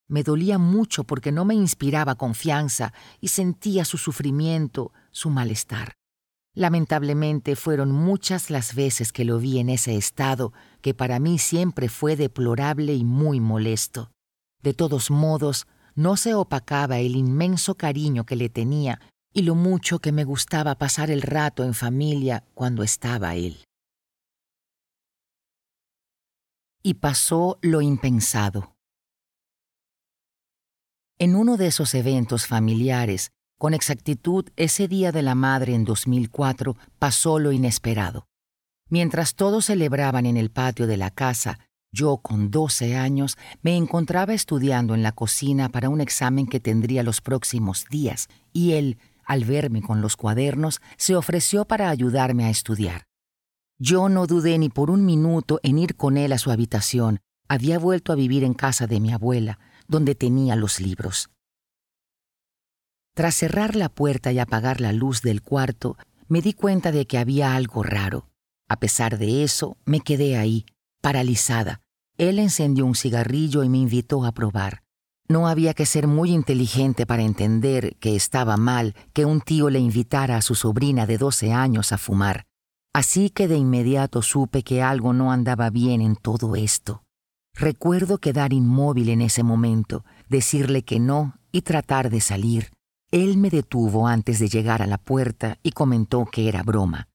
[0.09, 5.95] Me dolía mucho porque no me inspiraba confianza y sentía su sufrimiento, su malestar.
[6.55, 11.89] Lamentablemente fueron muchas las veces que lo vi en ese estado, que para mí siempre
[11.89, 14.13] fue deplorable y muy molesto.
[14.63, 19.01] De todos modos, no se opacaba el inmenso cariño que le tenía
[19.33, 23.65] y lo mucho que me gustaba pasar el rato en familia cuando estaba él.
[26.85, 28.77] Y pasó lo impensado.
[31.19, 33.33] En uno de esos eventos familiares,
[33.65, 38.27] con exactitud, ese Día de la Madre en 2004 pasó lo inesperado.
[38.91, 41.59] Mientras todos celebraban en el patio de la casa,
[41.91, 47.03] yo, con 12 años, me encontraba estudiando en la cocina para un examen que tendría
[47.03, 52.51] los próximos días, y él, al verme con los cuadernos, se ofreció para ayudarme a
[52.51, 53.07] estudiar.
[53.79, 57.21] Yo no dudé ni por un minuto en ir con él a su habitación.
[57.49, 61.31] Había vuelto a vivir en casa de mi abuela, donde tenía los libros.
[63.15, 65.97] Tras cerrar la puerta y apagar la luz del cuarto,
[66.27, 68.29] me di cuenta de que había algo raro.
[68.69, 70.67] A pesar de eso, me quedé ahí,
[71.01, 71.81] paralizada.
[72.19, 74.83] Él encendió un cigarrillo y me invitó a probar.
[75.29, 79.79] No había que ser muy inteligente para entender que estaba mal que un tío le
[79.79, 82.47] invitara a su sobrina de 12 años a fumar.
[82.93, 87.05] Así que de inmediato supe que algo no andaba bien en todo esto.
[87.55, 92.75] Recuerdo quedar inmóvil en ese momento, decirle que no y tratar de salir.
[93.11, 97.09] Él me detuvo antes de llegar a la puerta y comentó que era broma.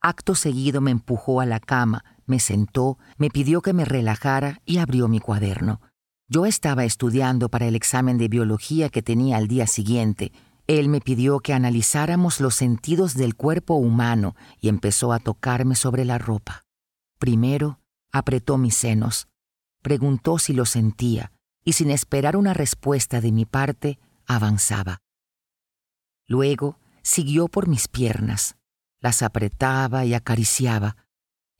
[0.00, 4.78] Acto seguido me empujó a la cama, me sentó, me pidió que me relajara y
[4.78, 5.80] abrió mi cuaderno.
[6.28, 10.32] Yo estaba estudiando para el examen de biología que tenía al día siguiente.
[10.66, 16.04] Él me pidió que analizáramos los sentidos del cuerpo humano y empezó a tocarme sobre
[16.04, 16.64] la ropa.
[17.18, 17.80] Primero,
[18.12, 19.28] apretó mis senos,
[19.82, 21.32] preguntó si lo sentía,
[21.64, 25.02] y sin esperar una respuesta de mi parte, avanzaba.
[26.26, 28.56] Luego siguió por mis piernas,
[29.00, 30.96] las apretaba y acariciaba.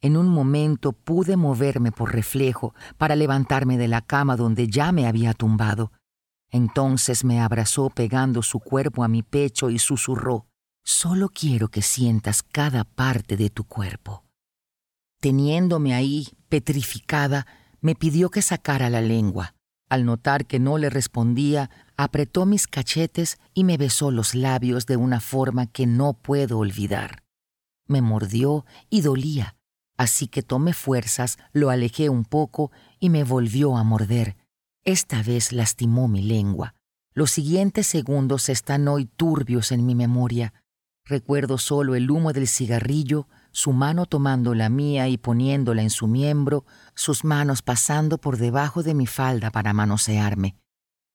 [0.00, 5.06] En un momento pude moverme por reflejo para levantarme de la cama donde ya me
[5.06, 5.92] había tumbado.
[6.50, 10.46] Entonces me abrazó pegando su cuerpo a mi pecho y susurró,
[10.86, 14.24] Solo quiero que sientas cada parte de tu cuerpo.
[15.18, 17.46] Teniéndome ahí, petrificada,
[17.80, 19.54] me pidió que sacara la lengua.
[19.88, 24.96] Al notar que no le respondía, apretó mis cachetes y me besó los labios de
[24.96, 27.22] una forma que no puedo olvidar.
[27.86, 29.56] Me mordió y dolía,
[29.96, 34.36] así que tomé fuerzas, lo alejé un poco y me volvió a morder.
[34.84, 36.74] Esta vez lastimó mi lengua.
[37.12, 40.52] Los siguientes segundos están hoy turbios en mi memoria.
[41.04, 46.08] Recuerdo solo el humo del cigarrillo, su mano tomando la mía y poniéndola en su
[46.08, 50.56] miembro, sus manos pasando por debajo de mi falda para manosearme.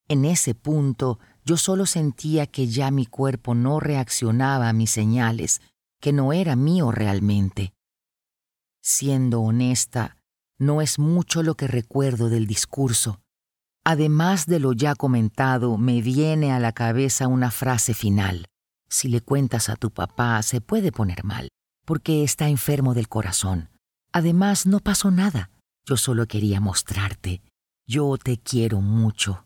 [0.09, 5.61] En ese punto yo solo sentía que ya mi cuerpo no reaccionaba a mis señales,
[6.01, 7.73] que no era mío realmente.
[8.81, 10.17] Siendo honesta,
[10.57, 13.21] no es mucho lo que recuerdo del discurso.
[13.85, 18.45] Además de lo ya comentado, me viene a la cabeza una frase final.
[18.89, 21.49] Si le cuentas a tu papá, se puede poner mal,
[21.85, 23.69] porque está enfermo del corazón.
[24.11, 25.51] Además, no pasó nada.
[25.85, 27.41] Yo solo quería mostrarte.
[27.87, 29.45] Yo te quiero mucho.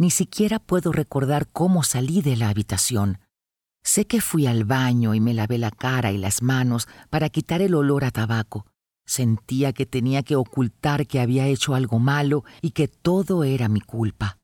[0.00, 3.18] Ni siquiera puedo recordar cómo salí de la habitación.
[3.84, 7.60] Sé que fui al baño y me lavé la cara y las manos para quitar
[7.60, 8.64] el olor a tabaco.
[9.04, 13.82] Sentía que tenía que ocultar que había hecho algo malo y que todo era mi
[13.82, 14.38] culpa.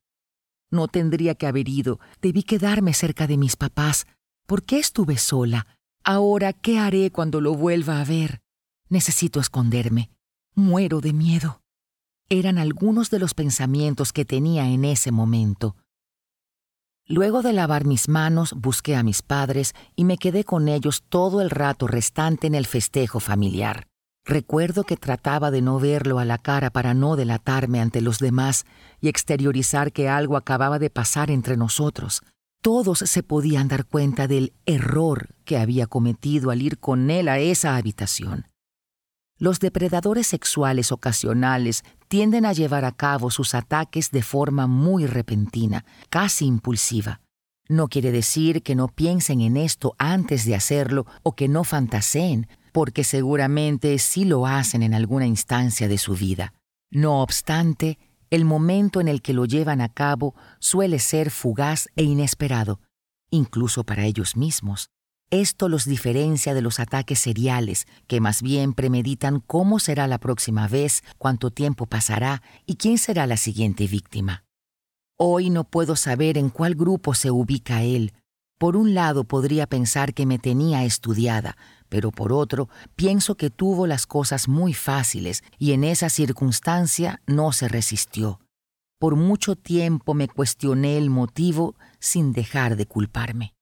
[0.70, 4.06] No tendría que haber ido, debí quedarme cerca de mis papás.
[4.46, 5.66] ¿Por qué estuve sola?
[6.04, 8.42] Ahora, ¿qué haré cuando lo vuelva a ver?
[8.90, 10.10] Necesito esconderme.
[10.54, 11.62] Muero de miedo.
[12.28, 15.76] Eran algunos de los pensamientos que tenía en ese momento.
[17.06, 21.40] Luego de lavar mis manos, busqué a mis padres y me quedé con ellos todo
[21.40, 23.86] el rato restante en el festejo familiar.
[24.24, 28.64] Recuerdo que trataba de no verlo a la cara para no delatarme ante los demás
[29.00, 32.22] y exteriorizar que algo acababa de pasar entre nosotros.
[32.60, 37.38] Todos se podían dar cuenta del error que había cometido al ir con él a
[37.38, 38.48] esa habitación.
[39.38, 45.84] Los depredadores sexuales ocasionales tienden a llevar a cabo sus ataques de forma muy repentina,
[46.08, 47.20] casi impulsiva.
[47.68, 52.48] No quiere decir que no piensen en esto antes de hacerlo o que no fantaseen,
[52.72, 56.54] porque seguramente sí lo hacen en alguna instancia de su vida.
[56.90, 57.98] No obstante,
[58.30, 62.80] el momento en el que lo llevan a cabo suele ser fugaz e inesperado,
[63.30, 64.90] incluso para ellos mismos.
[65.30, 70.68] Esto los diferencia de los ataques seriales, que más bien premeditan cómo será la próxima
[70.68, 74.44] vez, cuánto tiempo pasará y quién será la siguiente víctima.
[75.18, 78.12] Hoy no puedo saber en cuál grupo se ubica él.
[78.56, 81.56] Por un lado podría pensar que me tenía estudiada,
[81.88, 87.50] pero por otro, pienso que tuvo las cosas muy fáciles y en esa circunstancia no
[87.50, 88.38] se resistió.
[89.00, 93.55] Por mucho tiempo me cuestioné el motivo sin dejar de culparme.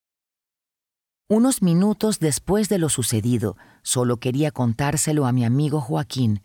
[1.31, 6.43] Unos minutos después de lo sucedido, solo quería contárselo a mi amigo Joaquín.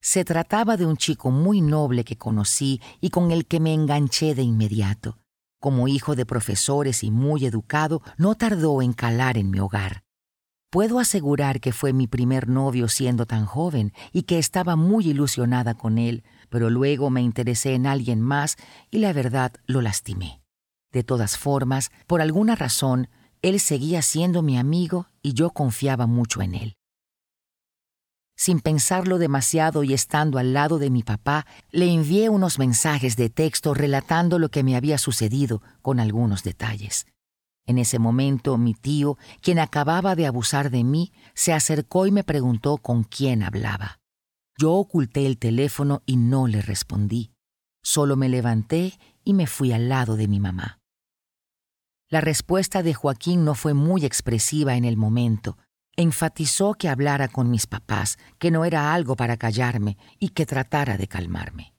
[0.00, 4.34] Se trataba de un chico muy noble que conocí y con el que me enganché
[4.34, 5.18] de inmediato.
[5.60, 10.02] Como hijo de profesores y muy educado, no tardó en calar en mi hogar.
[10.70, 15.74] Puedo asegurar que fue mi primer novio siendo tan joven y que estaba muy ilusionada
[15.74, 18.56] con él, pero luego me interesé en alguien más
[18.90, 20.42] y la verdad lo lastimé.
[20.90, 23.08] De todas formas, por alguna razón,
[23.42, 26.76] él seguía siendo mi amigo y yo confiaba mucho en él.
[28.36, 33.28] Sin pensarlo demasiado y estando al lado de mi papá, le envié unos mensajes de
[33.28, 37.06] texto relatando lo que me había sucedido con algunos detalles.
[37.66, 42.24] En ese momento mi tío, quien acababa de abusar de mí, se acercó y me
[42.24, 44.00] preguntó con quién hablaba.
[44.58, 47.32] Yo oculté el teléfono y no le respondí.
[47.82, 50.79] Solo me levanté y me fui al lado de mi mamá.
[52.12, 55.56] La respuesta de Joaquín no fue muy expresiva en el momento.
[55.94, 60.96] Enfatizó que hablara con mis papás, que no era algo para callarme y que tratara
[60.96, 61.72] de calmarme.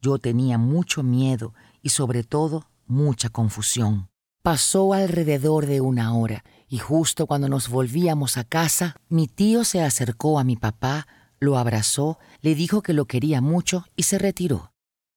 [0.00, 4.08] Yo tenía mucho miedo y sobre todo mucha confusión.
[4.42, 9.82] Pasó alrededor de una hora y justo cuando nos volvíamos a casa, mi tío se
[9.82, 11.06] acercó a mi papá,
[11.38, 14.72] lo abrazó, le dijo que lo quería mucho y se retiró.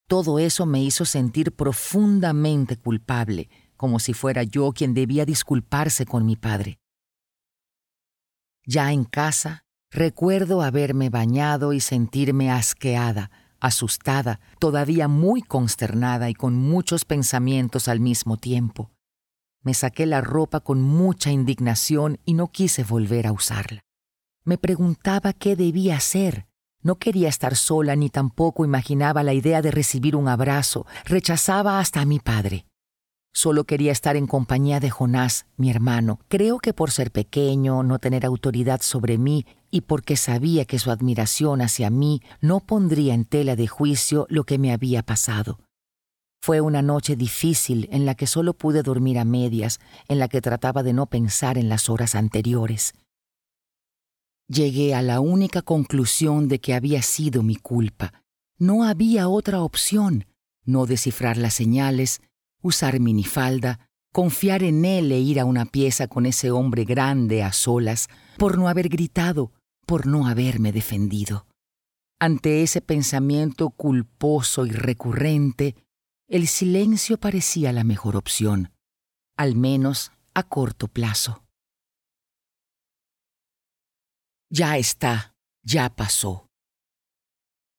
[0.07, 6.25] Todo eso me hizo sentir profundamente culpable, como si fuera yo quien debía disculparse con
[6.25, 6.79] mi padre.
[8.65, 16.55] Ya en casa, recuerdo haberme bañado y sentirme asqueada, asustada, todavía muy consternada y con
[16.55, 18.91] muchos pensamientos al mismo tiempo.
[19.63, 23.79] Me saqué la ropa con mucha indignación y no quise volver a usarla.
[24.43, 26.47] Me preguntaba qué debía hacer.
[26.81, 30.85] No quería estar sola ni tampoco imaginaba la idea de recibir un abrazo.
[31.05, 32.65] Rechazaba hasta a mi padre.
[33.33, 36.19] Solo quería estar en compañía de Jonás, mi hermano.
[36.27, 40.91] Creo que por ser pequeño, no tener autoridad sobre mí y porque sabía que su
[40.91, 45.59] admiración hacia mí no pondría en tela de juicio lo que me había pasado.
[46.41, 50.41] Fue una noche difícil en la que solo pude dormir a medias, en la que
[50.41, 52.93] trataba de no pensar en las horas anteriores.
[54.47, 58.23] Llegué a la única conclusión de que había sido mi culpa.
[58.57, 60.25] No había otra opción,
[60.65, 62.21] no descifrar las señales,
[62.61, 67.53] usar minifalda, confiar en él e ir a una pieza con ese hombre grande a
[67.53, 68.07] solas,
[68.37, 69.51] por no haber gritado,
[69.85, 71.45] por no haberme defendido.
[72.19, 75.75] Ante ese pensamiento culposo y recurrente,
[76.27, 78.71] el silencio parecía la mejor opción,
[79.37, 81.43] al menos a corto plazo.
[84.51, 85.33] Ya está,
[85.63, 86.49] ya pasó.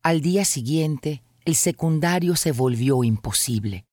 [0.03, 3.85] Al día siguiente, el secundario se volvió imposible.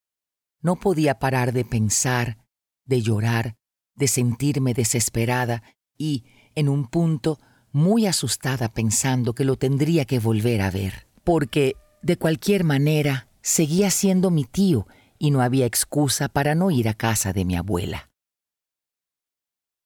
[0.61, 2.37] No podía parar de pensar,
[2.85, 3.55] de llorar,
[3.95, 5.63] de sentirme desesperada
[5.97, 7.39] y, en un punto,
[7.71, 13.91] muy asustada pensando que lo tendría que volver a ver, porque, de cualquier manera, seguía
[13.91, 14.87] siendo mi tío
[15.19, 18.09] y no había excusa para no ir a casa de mi abuela.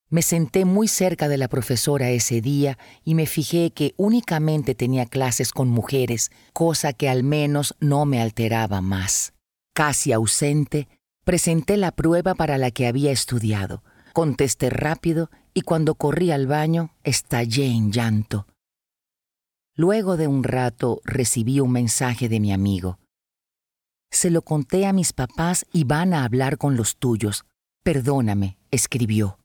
[0.10, 5.06] Me senté muy cerca de la profesora ese día y me fijé que únicamente tenía
[5.06, 9.34] clases con mujeres, cosa que al menos no me alteraba más.
[9.74, 10.88] Casi ausente,
[11.24, 16.96] presenté la prueba para la que había estudiado, contesté rápido y cuando corrí al baño
[17.04, 18.48] estallé en llanto.
[19.76, 23.00] Luego de un rato recibí un mensaje de mi amigo.
[24.12, 27.46] Se lo conté a mis papás y van a hablar con los tuyos.
[27.82, 29.40] Perdóname, escribió.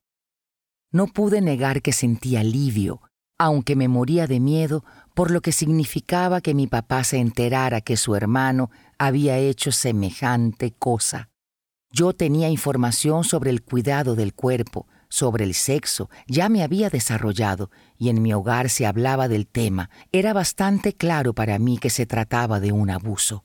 [0.91, 3.01] No pude negar que sentí alivio,
[3.39, 7.97] aunque me moría de miedo por lo que significaba que mi papá se enterara que
[7.97, 11.31] su hermano había hecho semejante cosa.
[11.91, 17.71] Yo tenía información sobre el cuidado del cuerpo, sobre el sexo, ya me había desarrollado
[17.97, 19.89] y en mi hogar se hablaba del tema.
[20.13, 23.45] Era bastante claro para mí que se trataba de un abuso.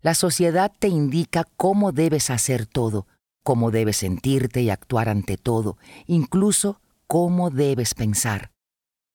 [0.00, 3.06] La sociedad te indica cómo debes hacer todo,
[3.42, 8.51] cómo debes sentirte y actuar ante todo, incluso cómo debes pensar.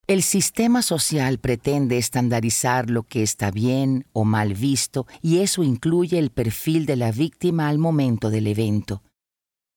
[0.07, 6.17] El sistema social pretende estandarizar lo que está bien o mal visto y eso incluye
[6.17, 9.03] el perfil de la víctima al momento del evento.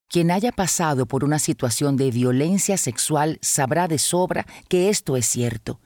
[0.09, 5.27] Quien haya pasado por una situación de violencia sexual sabrá de sobra que esto es
[5.27, 5.81] cierto.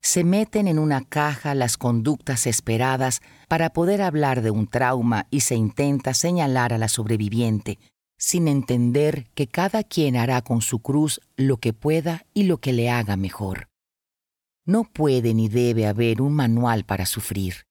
[0.00, 5.40] Se meten en una caja las conductas esperadas para poder hablar de un trauma y
[5.40, 7.78] se intenta señalar a la sobreviviente,
[8.18, 12.72] sin entender que cada quien hará con su cruz lo que pueda y lo que
[12.72, 13.68] le haga mejor.
[14.66, 17.64] No puede ni debe haber un manual para sufrir.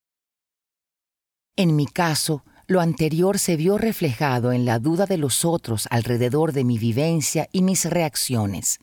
[1.56, 6.54] En mi caso, lo anterior se vio reflejado en la duda de los otros alrededor
[6.54, 8.80] de mi vivencia y mis reacciones.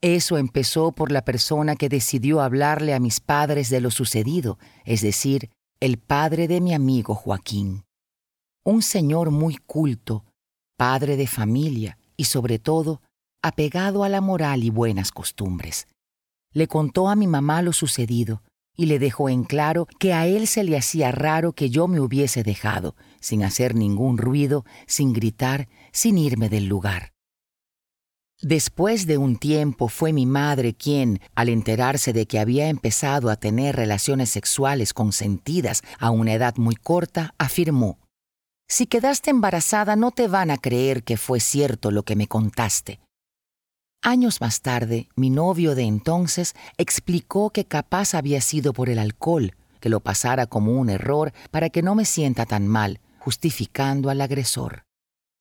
[0.00, 5.00] Eso empezó por la persona que decidió hablarle a mis padres de lo sucedido, es
[5.00, 7.84] decir, el padre de mi amigo Joaquín.
[8.64, 10.24] Un señor muy culto,
[10.76, 13.00] padre de familia y sobre todo
[13.42, 15.86] apegado a la moral y buenas costumbres.
[16.52, 18.42] Le contó a mi mamá lo sucedido
[18.76, 22.00] y le dejó en claro que a él se le hacía raro que yo me
[22.00, 27.12] hubiese dejado, sin hacer ningún ruido, sin gritar, sin irme del lugar.
[28.40, 33.36] Después de un tiempo fue mi madre quien, al enterarse de que había empezado a
[33.36, 37.98] tener relaciones sexuales consentidas a una edad muy corta, afirmó,
[38.68, 43.00] si quedaste embarazada no te van a creer que fue cierto lo que me contaste.
[44.02, 49.54] Años más tarde, mi novio de entonces explicó que capaz había sido por el alcohol,
[49.80, 54.20] que lo pasara como un error para que no me sienta tan mal, justificando al
[54.20, 54.84] agresor.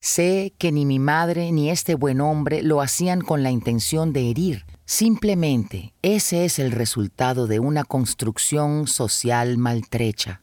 [0.01, 4.29] Sé que ni mi madre ni este buen hombre lo hacían con la intención de
[4.29, 10.42] herir, simplemente ese es el resultado de una construcción social maltrecha.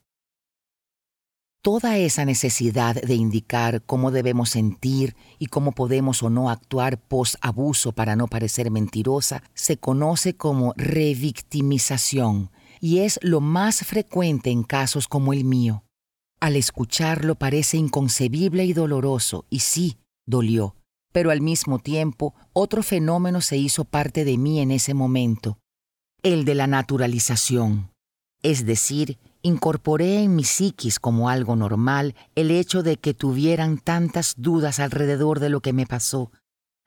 [1.62, 7.92] Toda esa necesidad de indicar cómo debemos sentir y cómo podemos o no actuar post-abuso
[7.92, 12.50] para no parecer mentirosa se conoce como revictimización
[12.80, 15.84] y es lo más frecuente en casos como el mío.
[16.40, 20.76] Al escucharlo parece inconcebible y doloroso, y sí, dolió,
[21.12, 25.58] pero al mismo tiempo otro fenómeno se hizo parte de mí en ese momento,
[26.22, 27.90] el de la naturalización,
[28.42, 34.34] es decir, incorporé en mi psiquis como algo normal el hecho de que tuvieran tantas
[34.36, 36.30] dudas alrededor de lo que me pasó,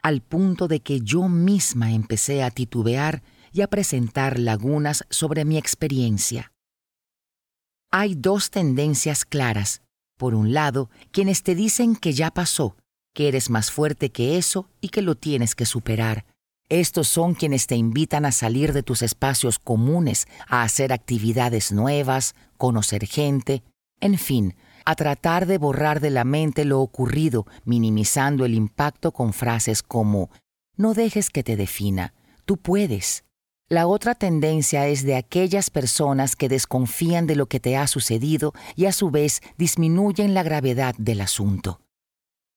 [0.01, 5.58] al punto de que yo misma empecé a titubear y a presentar lagunas sobre mi
[5.58, 6.51] experiencia.
[7.91, 9.82] Hay dos tendencias claras.
[10.18, 12.76] Por un lado, quienes te dicen que ya pasó,
[13.14, 16.26] que eres más fuerte que eso y que lo tienes que superar,
[16.70, 22.36] estos son quienes te invitan a salir de tus espacios comunes, a hacer actividades nuevas,
[22.57, 23.64] conocer gente,
[23.99, 24.55] en fin,
[24.86, 30.30] a tratar de borrar de la mente lo ocurrido, minimizando el impacto con frases como
[30.76, 32.14] No dejes que te defina,
[32.45, 33.24] tú puedes.
[33.70, 38.53] La otra tendencia es de aquellas personas que desconfían de lo que te ha sucedido
[38.76, 41.80] y a su vez disminuyen la gravedad del asunto.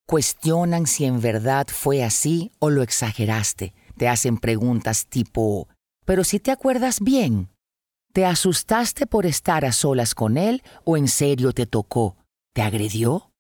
[0.07, 3.73] Cuestionan si en verdad fue así o lo exageraste.
[3.97, 5.69] Te hacen preguntas tipo,
[6.05, 7.49] pero si te acuerdas bien,
[8.13, 12.17] ¿te asustaste por estar a solas con él o en serio te tocó?
[12.53, 13.31] ¿Te agredió?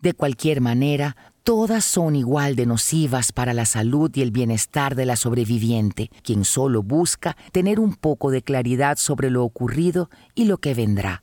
[0.00, 5.06] De cualquier manera, todas son igual de nocivas para la salud y el bienestar de
[5.06, 10.58] la sobreviviente, quien solo busca tener un poco de claridad sobre lo ocurrido y lo
[10.58, 11.22] que vendrá.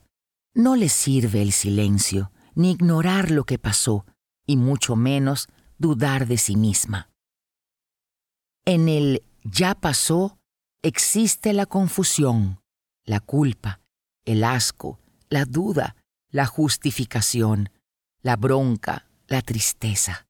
[0.54, 4.06] No le sirve el silencio, ni ignorar lo que pasó,
[4.46, 5.48] y mucho menos
[5.78, 7.13] dudar de sí misma.
[8.66, 10.38] En el ya pasó
[10.84, 12.62] existe la confusión,
[13.04, 13.82] la culpa,
[14.24, 15.00] el asco,
[15.30, 15.98] la duda,
[16.30, 17.70] la justificación,
[18.22, 20.28] la bronca, la tristeza.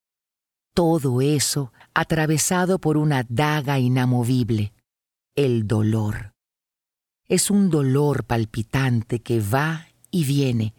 [0.73, 4.73] Todo eso atravesado por una daga inamovible,
[5.35, 6.33] el dolor.
[7.27, 10.73] Es un dolor palpitante que va y viene,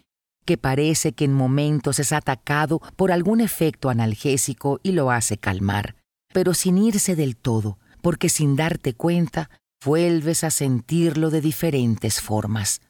[0.44, 5.94] que parece que en momentos es atacado por algún efecto analgésico y lo hace calmar,
[6.34, 9.50] pero sin irse del todo, porque sin darte cuenta
[9.84, 12.80] vuelves a sentirlo de diferentes formas.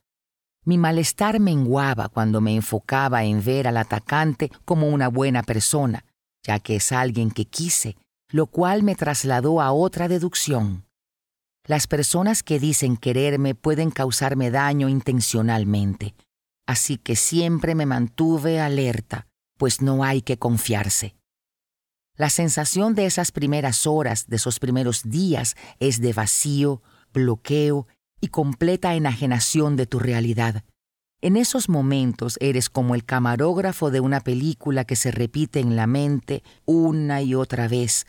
[0.65, 6.07] Mi malestar menguaba cuando me enfocaba en ver al atacante como una buena persona,
[6.43, 7.99] ya que es alguien que quise,
[8.31, 10.87] lo cual me trasladó a otra deducción.
[11.67, 16.15] Las personas que dicen quererme pueden causarme daño intencionalmente,
[16.67, 19.27] así que siempre me mantuve alerta,
[19.59, 21.15] pues no hay que confiarse.
[22.17, 26.81] La sensación de esas primeras horas, de esos primeros días, es de vacío,
[27.13, 27.89] bloqueo
[28.21, 30.65] y completa enajenación de tu realidad.
[31.21, 35.87] En esos momentos eres como el camarógrafo de una película que se repite en la
[35.87, 38.07] mente una y otra vez,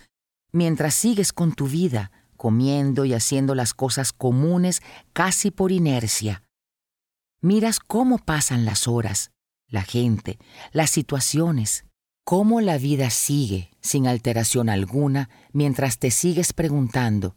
[0.51, 4.81] mientras sigues con tu vida, comiendo y haciendo las cosas comunes
[5.13, 6.43] casi por inercia.
[7.41, 9.31] Miras cómo pasan las horas,
[9.67, 10.37] la gente,
[10.73, 11.84] las situaciones,
[12.25, 17.35] cómo la vida sigue sin alteración alguna mientras te sigues preguntando,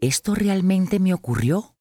[0.00, 1.74] ¿esto realmente me ocurrió?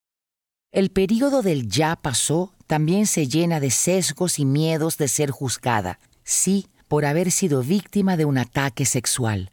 [0.71, 5.99] El período del ya pasó también se llena de sesgos y miedos de ser juzgada,
[6.23, 9.51] sí, por haber sido víctima de un ataque sexual.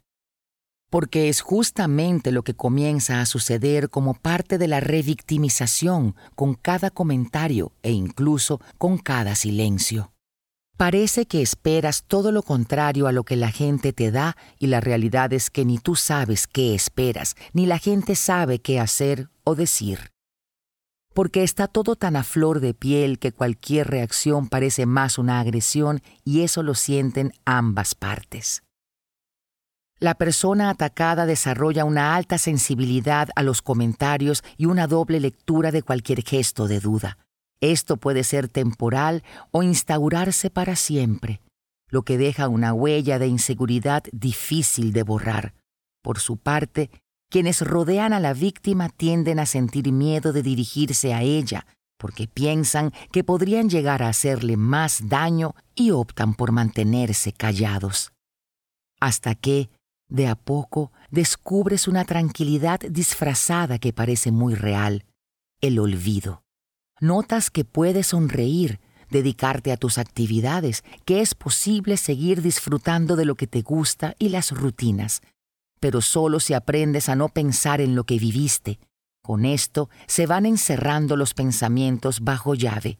[0.89, 6.89] Porque es justamente lo que comienza a suceder como parte de la revictimización con cada
[6.89, 10.11] comentario e incluso con cada silencio.
[10.81, 14.79] Parece que esperas todo lo contrario a lo que la gente te da y la
[14.79, 19.53] realidad es que ni tú sabes qué esperas, ni la gente sabe qué hacer o
[19.53, 20.09] decir
[21.13, 26.01] porque está todo tan a flor de piel que cualquier reacción parece más una agresión
[26.25, 28.63] y eso lo sienten ambas partes.
[29.99, 35.83] La persona atacada desarrolla una alta sensibilidad a los comentarios y una doble lectura de
[35.83, 37.19] cualquier gesto de duda.
[37.61, 41.41] Esto puede ser temporal o instaurarse para siempre,
[41.89, 45.53] lo que deja una huella de inseguridad difícil de borrar.
[46.01, 46.89] Por su parte,
[47.29, 51.65] quienes rodean a la víctima tienden a sentir miedo de dirigirse a ella,
[51.97, 58.11] porque piensan que podrían llegar a hacerle más daño y optan por mantenerse callados.
[58.99, 59.69] Hasta que,
[60.09, 65.05] de a poco, descubres una tranquilidad disfrazada que parece muy real,
[65.61, 66.40] el olvido.
[67.01, 68.79] Notas que puedes sonreír,
[69.09, 74.29] dedicarte a tus actividades, que es posible seguir disfrutando de lo que te gusta y
[74.29, 75.21] las rutinas,
[75.79, 78.79] pero solo si aprendes a no pensar en lo que viviste.
[79.23, 82.99] Con esto se van encerrando los pensamientos bajo llave.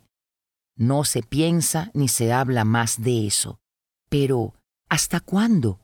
[0.75, 3.59] No se piensa ni se habla más de eso.
[4.09, 4.55] Pero,
[4.89, 5.79] ¿hasta cuándo?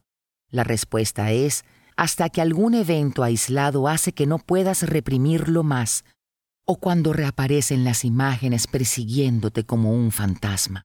[0.49, 1.65] La respuesta es,
[1.95, 6.03] hasta que algún evento aislado hace que no puedas reprimirlo más,
[6.69, 10.83] o cuando reaparecen las imágenes persiguiéndote como un fantasma.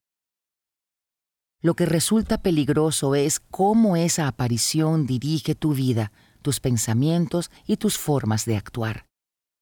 [1.61, 7.97] Lo que resulta peligroso es cómo esa aparición dirige tu vida, tus pensamientos y tus
[7.97, 9.05] formas de actuar.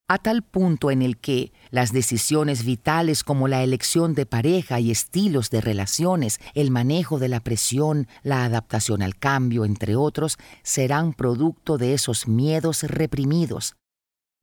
[0.08, 4.92] A tal punto en el que las decisiones vitales como la elección de pareja y
[4.92, 11.14] estilos de relaciones, el manejo de la presión, la adaptación al cambio, entre otros, serán
[11.14, 13.76] producto de esos miedos reprimidos,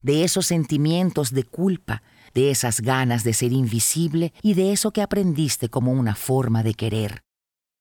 [0.03, 2.03] de esos sentimientos de culpa,
[2.35, 6.75] de esas ganas de ser invisible y de eso que aprendiste como una forma de
[6.75, 7.23] querer.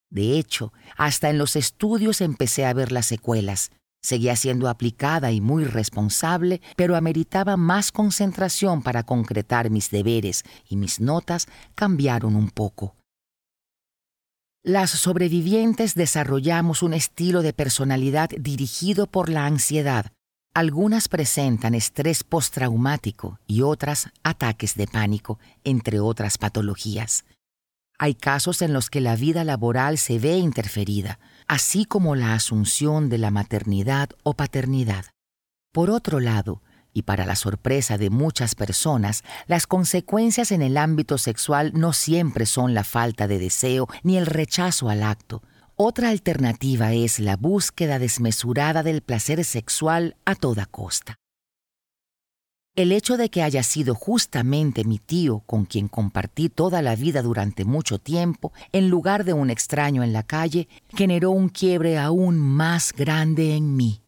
[0.10, 3.72] De hecho, hasta en los estudios empecé a ver las secuelas.
[4.02, 10.78] Seguía siendo aplicada y muy responsable, pero ameritaba más concentración para concretar mis deberes y
[10.78, 12.96] mis notas cambiaron un poco.
[14.64, 20.12] Las sobrevivientes desarrollamos un estilo de personalidad dirigido por la ansiedad,
[20.58, 27.26] Algunas presentan estrés postraumático y otras ataques de pánico, entre otras patologías.
[28.00, 33.08] Hay casos en los que la vida laboral se ve interferida, así como la asunción
[33.08, 35.06] de la maternidad o paternidad.
[35.72, 41.20] Por otro lado, y para la sorpresa de muchas personas, las consecuencias en el ámbito
[41.20, 45.44] sexual no siempre son la falta de deseo ni el rechazo al acto.
[45.80, 51.16] Otra alternativa es la búsqueda desmesurada del placer sexual a toda costa.
[52.76, 57.22] El hecho de que haya sido justamente mi tío con quien compartí toda la vida
[57.22, 62.38] durante mucho tiempo, en lugar de un extraño en la calle, generó un quiebre aún
[62.38, 64.02] más grande en mí.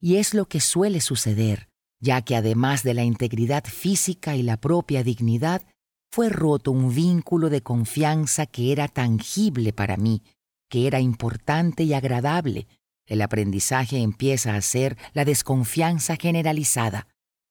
[0.00, 1.68] Y es lo que suele suceder
[2.00, 5.62] ya que además de la integridad física y la propia dignidad,
[6.10, 10.22] fue roto un vínculo de confianza que era tangible para mí,
[10.68, 12.66] que era importante y agradable.
[13.06, 17.06] El aprendizaje empieza a ser la desconfianza generalizada,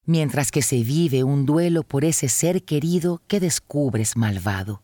[0.06, 4.84] mientras que se vive un duelo por ese ser querido que descubres malvado.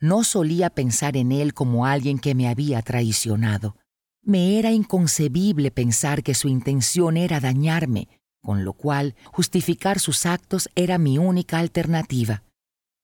[0.00, 3.76] No solía pensar en él como alguien que me había traicionado.
[4.22, 8.08] Me era inconcebible pensar que su intención era dañarme,
[8.40, 12.44] con lo cual justificar sus actos era mi única alternativa.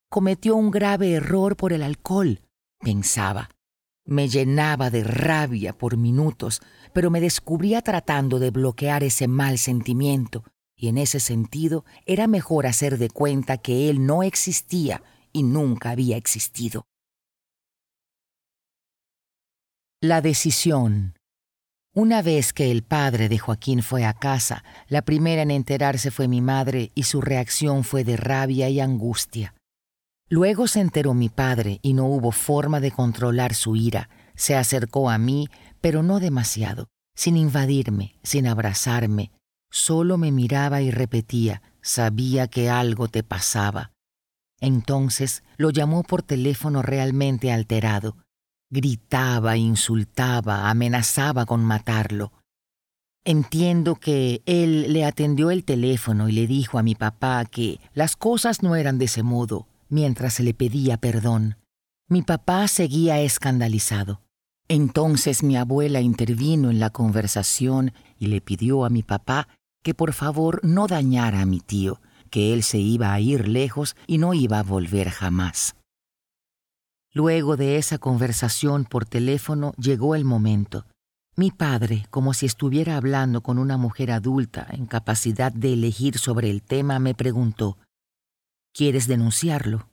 [0.09, 2.41] Cometió un grave error por el alcohol,
[2.79, 3.51] pensaba.
[4.07, 6.61] Me llenaba de rabia por minutos,
[6.93, 10.45] pero me descubría tratando de bloquear ese mal sentimiento,
[10.77, 15.03] y en ese sentido era mejor hacer de cuenta que él no existía
[15.33, 16.87] y nunca había existido.
[20.01, 21.15] La decisión
[21.97, 26.27] una vez que el padre de Joaquín fue a casa, la primera en enterarse fue
[26.27, 29.54] mi madre y su reacción fue de rabia y angustia.
[30.37, 34.09] Luego se enteró mi padre y no hubo forma de controlar su ira.
[34.35, 35.49] Se acercó a mí,
[35.80, 39.30] pero no demasiado, sin invadirme, sin abrazarme.
[39.70, 43.93] Solo me miraba y repetía, sabía que algo te pasaba.
[44.59, 48.16] Entonces lo llamó por teléfono realmente alterado.
[48.70, 52.32] Gritaba, insultaba, amenazaba con matarlo.
[53.24, 58.16] Entiendo que él le atendió el teléfono y le dijo a mi papá que las
[58.16, 61.57] cosas no eran de ese modo, mientras le pedía perdón.
[62.09, 64.23] Mi papá seguía escandalizado.
[64.67, 69.47] Entonces mi abuela intervino en la conversación y le pidió a mi papá
[69.85, 73.95] que por favor no dañara a mi tío, que él se iba a ir lejos
[74.09, 75.77] y no iba a volver jamás.
[77.13, 80.87] Luego de esa conversación por teléfono llegó el momento.
[81.37, 86.51] Mi padre, como si estuviera hablando con una mujer adulta en capacidad de elegir sobre
[86.51, 87.79] el tema, me preguntó,
[88.77, 89.89] ¿Quieres denunciarlo?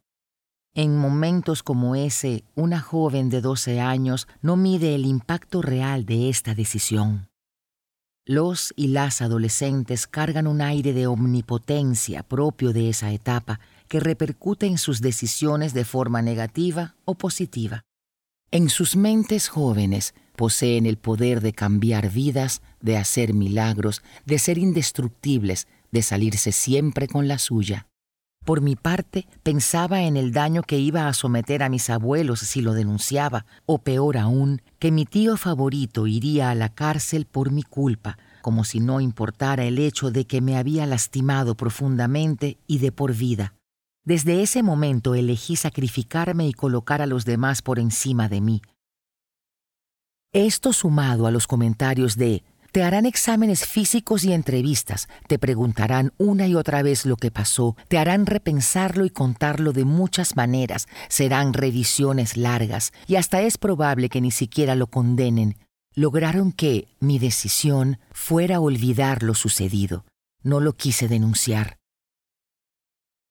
[0.74, 6.30] En momentos como ese, una joven de 12 años no mide el impacto real de
[6.30, 7.30] esta decisión.
[8.26, 14.66] Los y las adolescentes cargan un aire de omnipotencia propio de esa etapa que repercute
[14.66, 17.84] en sus decisiones de forma negativa o positiva.
[18.50, 24.58] En sus mentes jóvenes poseen el poder de cambiar vidas, de hacer milagros, de ser
[24.58, 27.91] indestructibles, de salirse siempre con la suya.
[28.44, 32.62] Por mi parte, pensaba en el daño que iba a someter a mis abuelos si
[32.62, 37.62] lo denunciaba, o peor aún, que mi tío favorito iría a la cárcel por mi
[37.62, 42.92] culpa, como si no importara el hecho de que me había lastimado profundamente y de
[42.92, 43.54] por vida.
[44.04, 48.62] Desde ese momento elegí sacrificarme y colocar a los demás por encima de mí.
[50.34, 56.48] Esto sumado a los comentarios de te harán exámenes físicos y entrevistas, te preguntarán una
[56.48, 61.54] y otra vez lo que pasó, te harán repensarlo y contarlo de muchas maneras, serán
[61.54, 65.58] revisiones largas y hasta es probable que ni siquiera lo condenen.
[65.94, 70.06] Lograron que mi decisión fuera olvidar lo sucedido.
[70.42, 71.81] No lo quise denunciar.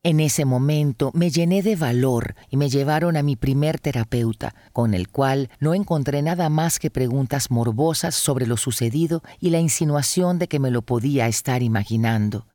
[0.03, 4.95] En ese momento me llené de valor y me llevaron a mi primer terapeuta, con
[4.95, 10.39] el cual no encontré nada más que preguntas morbosas sobre lo sucedido y la insinuación
[10.39, 12.47] de que me lo podía estar imaginando.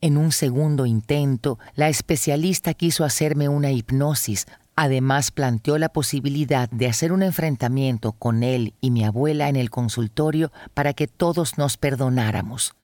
[0.00, 6.86] En un segundo intento, la especialista quiso hacerme una hipnosis, además planteó la posibilidad de
[6.86, 11.76] hacer un enfrentamiento con él y mi abuela en el consultorio para que todos nos
[11.76, 12.76] perdonáramos.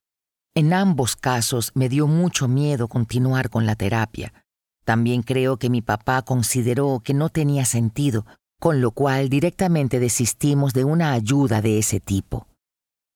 [0.56, 4.32] En ambos casos me dio mucho miedo continuar con la terapia.
[4.84, 8.24] También creo que mi papá consideró que no tenía sentido,
[8.60, 12.46] con lo cual directamente desistimos de una ayuda de ese tipo.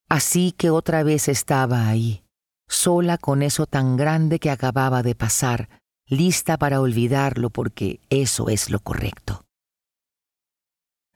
[0.08, 2.24] Así que otra vez estaba ahí,
[2.66, 5.68] sola con eso tan grande que acababa de pasar,
[6.06, 9.44] lista para olvidarlo porque eso es lo correcto.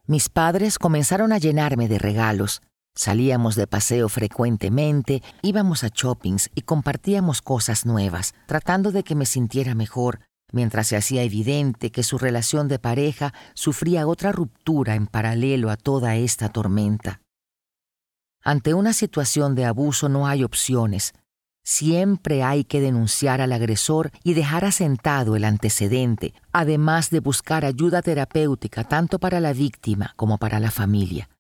[0.06, 2.62] Mis padres comenzaron a llenarme de regalos,
[2.95, 9.24] Salíamos de paseo frecuentemente, íbamos a shoppings y compartíamos cosas nuevas, tratando de que me
[9.24, 10.20] sintiera mejor,
[10.53, 15.76] mientras se hacía evidente que su relación de pareja sufría otra ruptura en paralelo a
[15.76, 17.22] toda esta tormenta.
[18.45, 21.14] Ante una situación de abuso no hay opciones.
[21.64, 28.03] Siempre hay que denunciar al agresor y dejar asentado el antecedente, además de buscar ayuda
[28.03, 31.30] terapéutica tanto para la víctima como para la familia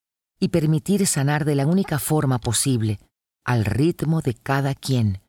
[0.42, 2.98] y permitir sanar de la única forma posible,
[3.44, 5.20] al ritmo de cada quien.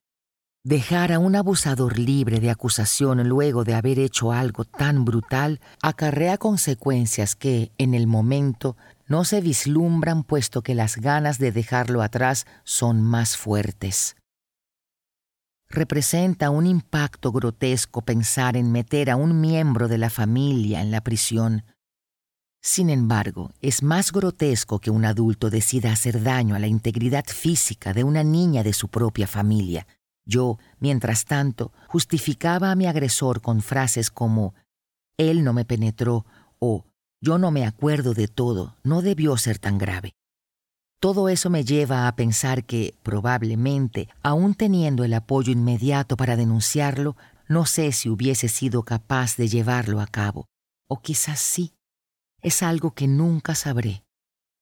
[0.65, 6.39] Dejar a un abusador libre de acusación luego de haber hecho algo tan brutal acarrea
[6.39, 12.47] consecuencias que, en el momento, no se vislumbran puesto que las ganas de dejarlo atrás
[12.63, 14.15] son más fuertes.
[15.69, 21.01] Representa un impacto grotesco pensar en meter a un miembro de la familia en la
[21.01, 21.65] prisión,
[22.65, 27.91] sin embargo, es más grotesco que un adulto decida hacer daño a la integridad física
[27.91, 29.85] de una niña de su propia familia.
[30.25, 34.55] Yo, mientras tanto, justificaba a mi agresor con frases como
[35.17, 36.25] Él no me penetró
[36.57, 36.85] o
[37.19, 40.13] Yo no me acuerdo de todo, no debió ser tan grave.
[41.01, 47.17] Todo eso me lleva a pensar que, probablemente, aún teniendo el apoyo inmediato para denunciarlo,
[47.49, 50.45] no sé si hubiese sido capaz de llevarlo a cabo.
[50.87, 51.73] O quizás sí
[52.43, 54.03] es algo que nunca sabré.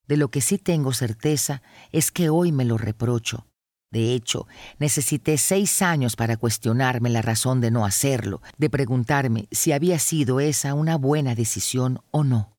[0.07, 1.61] De lo que sí tengo certeza
[1.91, 3.47] es que hoy me lo reprocho.
[3.91, 4.47] De hecho,
[4.79, 10.39] necesité seis años para cuestionarme la razón de no hacerlo, de preguntarme si había sido
[10.39, 12.55] esa una buena decisión o no.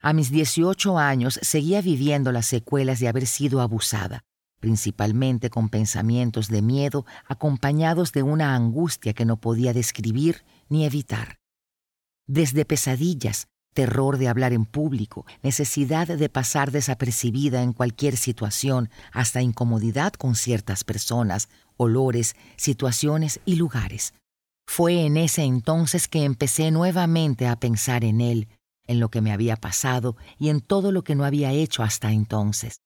[0.00, 4.22] A mis 18 años seguía viviendo las secuelas de haber sido abusada,
[4.58, 11.36] principalmente con pensamientos de miedo acompañados de una angustia que no podía describir ni evitar.
[12.26, 19.42] Desde pesadillas terror de hablar en público, necesidad de pasar desapercibida en cualquier situación, hasta
[19.42, 24.14] incomodidad con ciertas personas, olores, situaciones y lugares.
[24.66, 28.48] Fue en ese entonces que empecé nuevamente a pensar en él,
[28.86, 32.12] en lo que me había pasado y en todo lo que no había hecho hasta
[32.12, 32.80] entonces.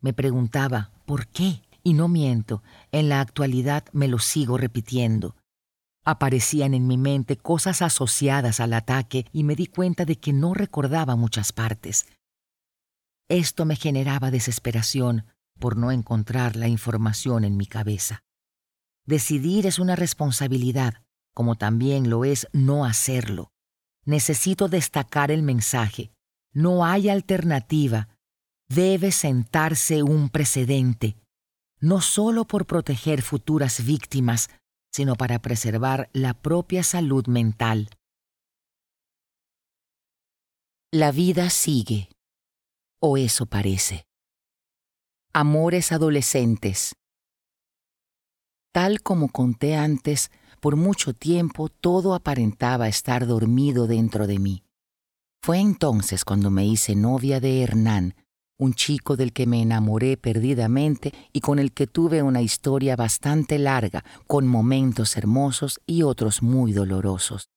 [0.00, 1.62] Me preguntaba, ¿por qué?
[1.82, 2.62] Y no miento,
[2.92, 5.36] en la actualidad me lo sigo repitiendo.
[6.10, 10.54] Aparecían en mi mente cosas asociadas al ataque y me di cuenta de que no
[10.54, 12.06] recordaba muchas partes.
[13.28, 15.26] Esto me generaba desesperación
[15.60, 18.22] por no encontrar la información en mi cabeza.
[19.04, 21.02] Decidir es una responsabilidad,
[21.34, 23.50] como también lo es no hacerlo.
[24.06, 26.10] Necesito destacar el mensaje.
[26.54, 28.08] No hay alternativa.
[28.70, 31.18] Debe sentarse un precedente,
[31.80, 34.48] no solo por proteger futuras víctimas,
[34.92, 37.90] sino para preservar la propia salud mental.
[40.90, 42.08] La vida sigue,
[43.00, 44.06] o eso parece.
[45.32, 46.94] Amores adolescentes.
[48.72, 50.30] Tal como conté antes,
[50.60, 54.64] por mucho tiempo todo aparentaba estar dormido dentro de mí.
[55.42, 58.14] Fue entonces cuando me hice novia de Hernán,
[58.58, 63.58] un chico del que me enamoré perdidamente y con el que tuve una historia bastante
[63.58, 67.48] larga, con momentos hermosos y otros muy dolorosos.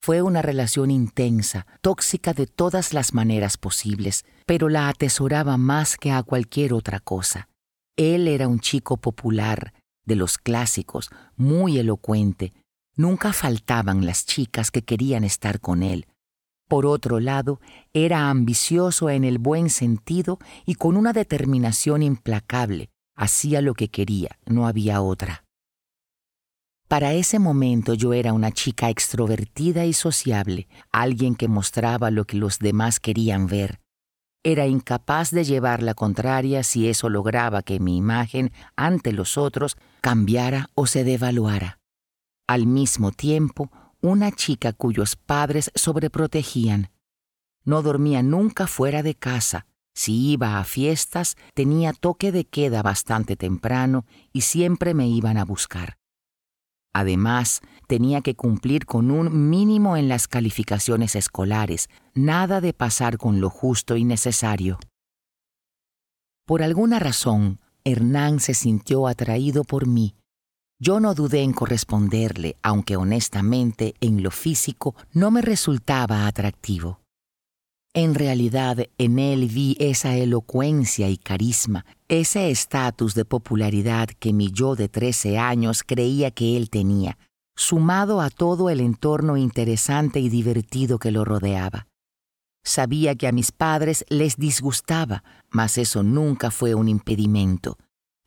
[0.00, 6.10] Fue una relación intensa, tóxica de todas las maneras posibles, pero la atesoraba más que
[6.12, 7.48] a cualquier otra cosa.
[7.96, 9.72] Él era un chico popular,
[10.04, 12.52] de los clásicos, muy elocuente.
[12.96, 16.06] Nunca faltaban las chicas que querían estar con él,
[16.68, 17.60] por otro lado,
[17.92, 22.90] era ambicioso en el buen sentido y con una determinación implacable.
[23.16, 25.44] Hacía lo que quería, no había otra.
[26.88, 32.36] Para ese momento yo era una chica extrovertida y sociable, alguien que mostraba lo que
[32.36, 33.80] los demás querían ver.
[34.44, 39.76] Era incapaz de llevar la contraria si eso lograba que mi imagen ante los otros
[40.00, 41.78] cambiara o se devaluara.
[42.46, 46.90] Al mismo tiempo, una chica cuyos padres sobreprotegían.
[47.64, 49.66] No dormía nunca fuera de casa.
[49.94, 55.44] Si iba a fiestas, tenía toque de queda bastante temprano y siempre me iban a
[55.44, 55.98] buscar.
[56.94, 63.40] Además, tenía que cumplir con un mínimo en las calificaciones escolares, nada de pasar con
[63.40, 64.78] lo justo y necesario.
[66.46, 70.17] Por alguna razón, Hernán se sintió atraído por mí
[70.80, 77.00] yo no dudé en corresponderle, aunque honestamente en lo físico no me resultaba atractivo.
[77.94, 84.52] En realidad en él vi esa elocuencia y carisma, ese estatus de popularidad que mi
[84.52, 87.18] yo de trece años creía que él tenía,
[87.56, 91.88] sumado a todo el entorno interesante y divertido que lo rodeaba.
[92.62, 97.78] Sabía que a mis padres les disgustaba, mas eso nunca fue un impedimento.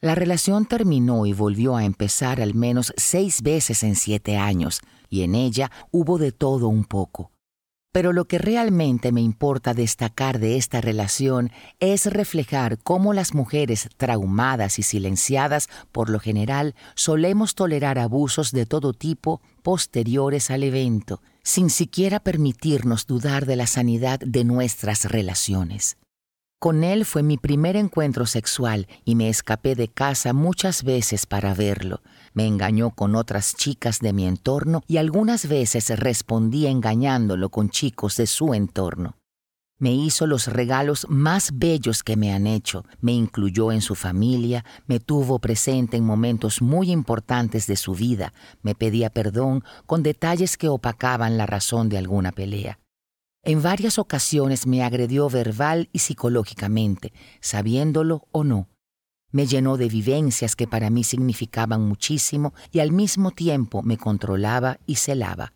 [0.03, 5.21] La relación terminó y volvió a empezar al menos seis veces en siete años, y
[5.21, 7.31] en ella hubo de todo un poco.
[7.91, 13.89] Pero lo que realmente me importa destacar de esta relación es reflejar cómo las mujeres
[13.97, 21.21] traumadas y silenciadas, por lo general, solemos tolerar abusos de todo tipo posteriores al evento,
[21.43, 25.97] sin siquiera permitirnos dudar de la sanidad de nuestras relaciones.
[26.61, 31.55] Con él fue mi primer encuentro sexual y me escapé de casa muchas veces para
[31.55, 32.03] verlo.
[32.35, 38.15] Me engañó con otras chicas de mi entorno y algunas veces respondí engañándolo con chicos
[38.17, 39.17] de su entorno.
[39.79, 44.63] Me hizo los regalos más bellos que me han hecho, me incluyó en su familia,
[44.85, 50.57] me tuvo presente en momentos muy importantes de su vida, me pedía perdón con detalles
[50.57, 52.80] que opacaban la razón de alguna pelea.
[53.43, 58.69] En varias ocasiones me agredió verbal y psicológicamente, sabiéndolo o no.
[59.31, 64.79] Me llenó de vivencias que para mí significaban muchísimo y al mismo tiempo me controlaba
[64.85, 65.53] y celaba.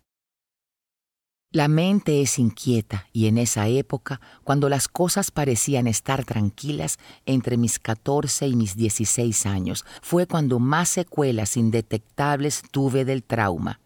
[1.52, 7.56] La mente es inquieta y en esa época, cuando las cosas parecían estar tranquilas, entre
[7.56, 13.80] mis 14 y mis 16 años, fue cuando más secuelas indetectables tuve del trauma.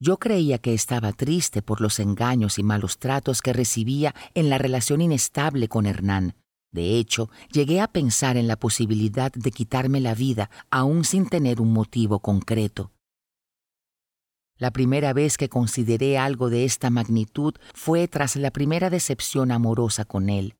[0.00, 4.58] Yo creía que estaba triste por los engaños y malos tratos que recibía en la
[4.58, 6.34] relación inestable con Hernán.
[6.70, 11.60] De hecho, llegué a pensar en la posibilidad de quitarme la vida aún sin tener
[11.60, 12.92] un motivo concreto.
[14.56, 20.04] La primera vez que consideré algo de esta magnitud fue tras la primera decepción amorosa
[20.04, 20.56] con él.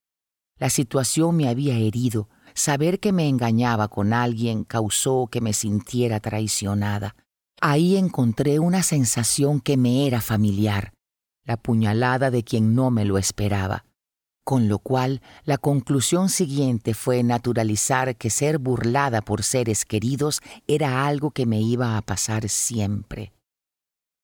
[0.57, 2.29] La situación me había herido.
[2.55, 7.15] Saber que me engañaba con alguien causó que me sintiera traicionada.
[7.61, 10.93] Ahí encontré una sensación que me era familiar,
[11.45, 13.85] la puñalada de quien no me lo esperaba,
[14.45, 21.07] con lo cual la conclusión siguiente fue naturalizar que ser burlada por seres queridos era
[21.07, 23.33] algo que me iba a pasar siempre.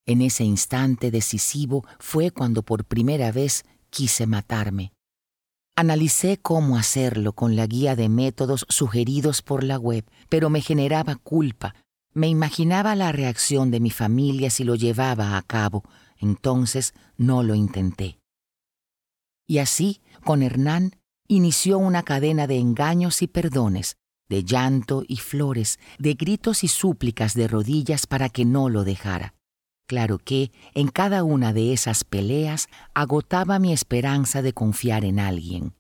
[0.07, 4.93] En ese instante decisivo fue cuando por primera vez quise matarme.
[5.77, 11.17] Analicé cómo hacerlo con la guía de métodos sugeridos por la web, pero me generaba
[11.17, 11.75] culpa
[12.15, 15.83] me imaginaba la reacción de mi familia si lo llevaba a cabo,
[16.17, 18.19] entonces no lo intenté.
[19.47, 20.97] Y así, con Hernán,
[21.29, 23.97] inició una cadena de engaños y perdones,
[24.29, 29.35] de llanto y flores, de gritos y súplicas de rodillas para que no lo dejara.
[29.87, 35.75] Claro que, en cada una de esas peleas, agotaba mi esperanza de confiar en alguien.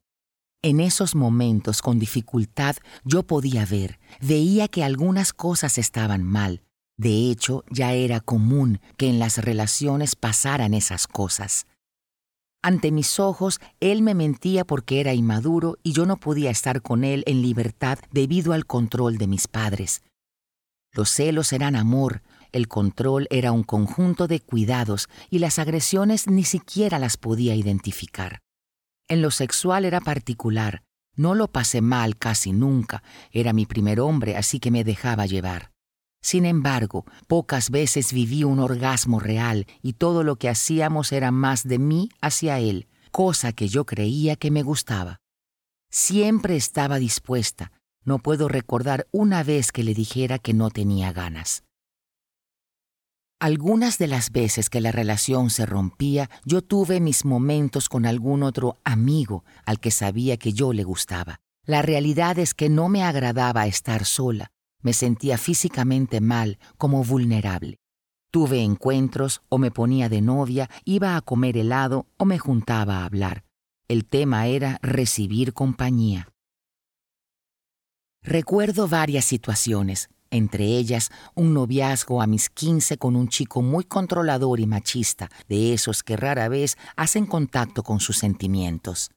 [0.64, 6.62] En esos momentos con dificultad yo podía ver, veía que algunas cosas estaban mal.
[6.96, 11.66] De hecho, ya era común que en las relaciones pasaran esas cosas.
[12.62, 17.04] Ante mis ojos, él me mentía porque era inmaduro y yo no podía estar con
[17.04, 20.00] él en libertad debido al control de mis padres.
[20.94, 26.44] Los celos eran amor, el control era un conjunto de cuidados y las agresiones ni
[26.44, 28.43] siquiera las podía identificar.
[29.09, 30.82] En lo sexual era particular.
[31.16, 33.02] No lo pasé mal casi nunca.
[33.30, 35.72] Era mi primer hombre, así que me dejaba llevar.
[36.22, 41.68] Sin embargo, pocas veces viví un orgasmo real y todo lo que hacíamos era más
[41.68, 45.20] de mí hacia él, cosa que yo creía que me gustaba.
[45.90, 47.72] Siempre estaba dispuesta.
[48.05, 51.63] No puedo recordar una vez que le dijera que no tenía ganas.
[53.41, 58.43] Algunas de las veces que la relación se rompía, yo tuve mis momentos con algún
[58.43, 61.41] otro amigo al que sabía que yo le gustaba.
[61.66, 64.51] La realidad es que no me agradaba estar sola,
[64.82, 67.78] me sentía físicamente mal, como vulnerable.
[68.30, 73.05] Tuve encuentros o me ponía de novia, iba a comer helado o me juntaba a
[73.05, 73.45] hablar.
[73.89, 76.28] El tema era recibir compañía.
[78.22, 84.61] Recuerdo varias situaciones, entre ellas un noviazgo a mis 15 con un chico muy controlador
[84.61, 89.11] y machista, de esos que rara vez hacen contacto con sus sentimientos.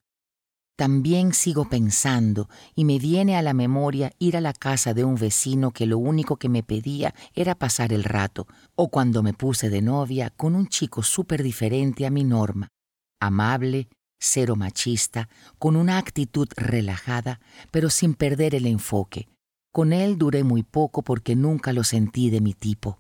[0.78, 5.16] También sigo pensando y me viene a la memoria ir a la casa de un
[5.16, 8.46] vecino que lo único que me pedía era pasar el rato,
[8.76, 12.68] o cuando me puse de novia con un chico súper diferente a mi norma,
[13.20, 13.90] amable,
[14.20, 17.40] cero machista, con una actitud relajada,
[17.72, 19.28] pero sin perder el enfoque,
[19.78, 22.98] con él duré muy poco porque nunca lo sentí de mi tipo.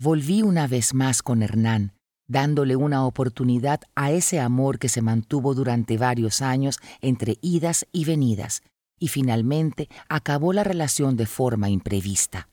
[0.00, 1.92] Volví una vez más con Hernán,
[2.26, 8.06] dándole una oportunidad a ese amor que se mantuvo durante varios años entre idas y
[8.06, 8.62] venidas,
[8.98, 12.48] y finalmente acabó la relación de forma imprevista.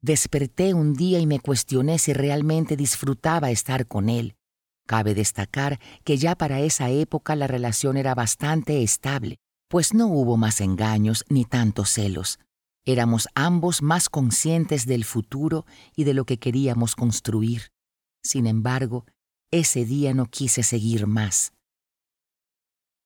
[0.00, 4.36] Desperté un día y me cuestioné si realmente disfrutaba estar con él.
[4.86, 9.36] Cabe destacar que ya para esa época la relación era bastante estable,
[9.68, 12.38] pues no hubo más engaños ni tantos celos.
[12.84, 17.72] Éramos ambos más conscientes del futuro y de lo que queríamos construir.
[18.22, 19.06] Sin embargo,
[19.50, 21.52] ese día no quise seguir más.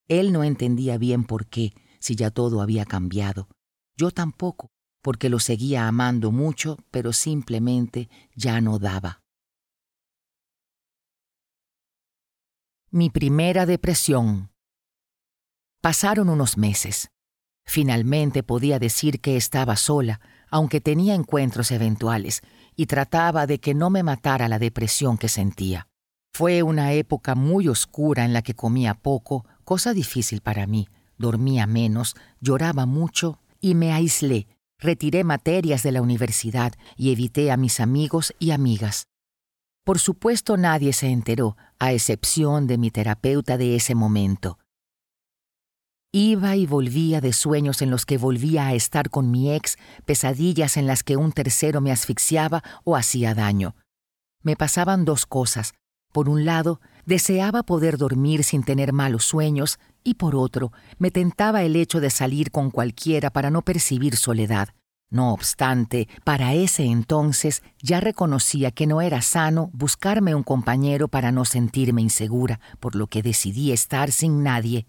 [0.08, 3.48] Él no entendía bien por qué, si ya todo había cambiado.
[3.96, 4.70] Yo tampoco,
[5.02, 9.22] porque lo seguía amando mucho, pero simplemente ya no daba.
[12.90, 14.49] Mi primera depresión.
[15.80, 17.10] Pasaron unos meses.
[17.64, 20.20] Finalmente podía decir que estaba sola,
[20.50, 22.42] aunque tenía encuentros eventuales,
[22.76, 25.88] y trataba de que no me matara la depresión que sentía.
[26.34, 31.66] Fue una época muy oscura en la que comía poco, cosa difícil para mí, dormía
[31.66, 37.80] menos, lloraba mucho y me aislé, retiré materias de la universidad y evité a mis
[37.80, 39.04] amigos y amigas.
[39.84, 44.58] Por supuesto nadie se enteró, a excepción de mi terapeuta de ese momento.
[46.12, 50.76] Iba y volvía de sueños en los que volvía a estar con mi ex, pesadillas
[50.76, 53.76] en las que un tercero me asfixiaba o hacía daño.
[54.42, 55.72] Me pasaban dos cosas.
[56.12, 61.62] Por un lado, deseaba poder dormir sin tener malos sueños y por otro, me tentaba
[61.62, 64.70] el hecho de salir con cualquiera para no percibir soledad.
[65.10, 71.30] No obstante, para ese entonces ya reconocía que no era sano buscarme un compañero para
[71.30, 74.88] no sentirme insegura, por lo que decidí estar sin nadie.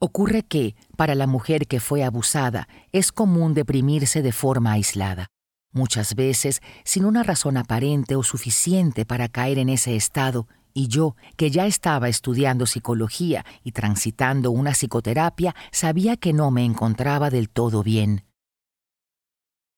[0.00, 5.26] Ocurre que, para la mujer que fue abusada, es común deprimirse de forma aislada,
[5.72, 11.16] muchas veces sin una razón aparente o suficiente para caer en ese estado, y yo,
[11.36, 17.50] que ya estaba estudiando psicología y transitando una psicoterapia, sabía que no me encontraba del
[17.50, 18.27] todo bien.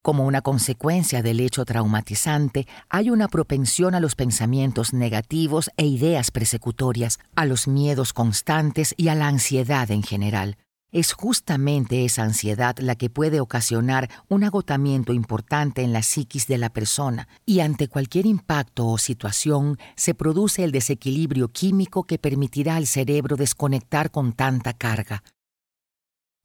[0.03, 6.31] Como una consecuencia del hecho traumatizante, hay una propensión a los pensamientos negativos e ideas
[6.31, 10.57] persecutorias, a los miedos constantes y a la ansiedad en general.
[10.91, 16.57] Es justamente esa ansiedad la que puede ocasionar un agotamiento importante en la psiquis de
[16.57, 22.75] la persona, y ante cualquier impacto o situación se produce el desequilibrio químico que permitirá
[22.75, 25.21] al cerebro desconectar con tanta carga.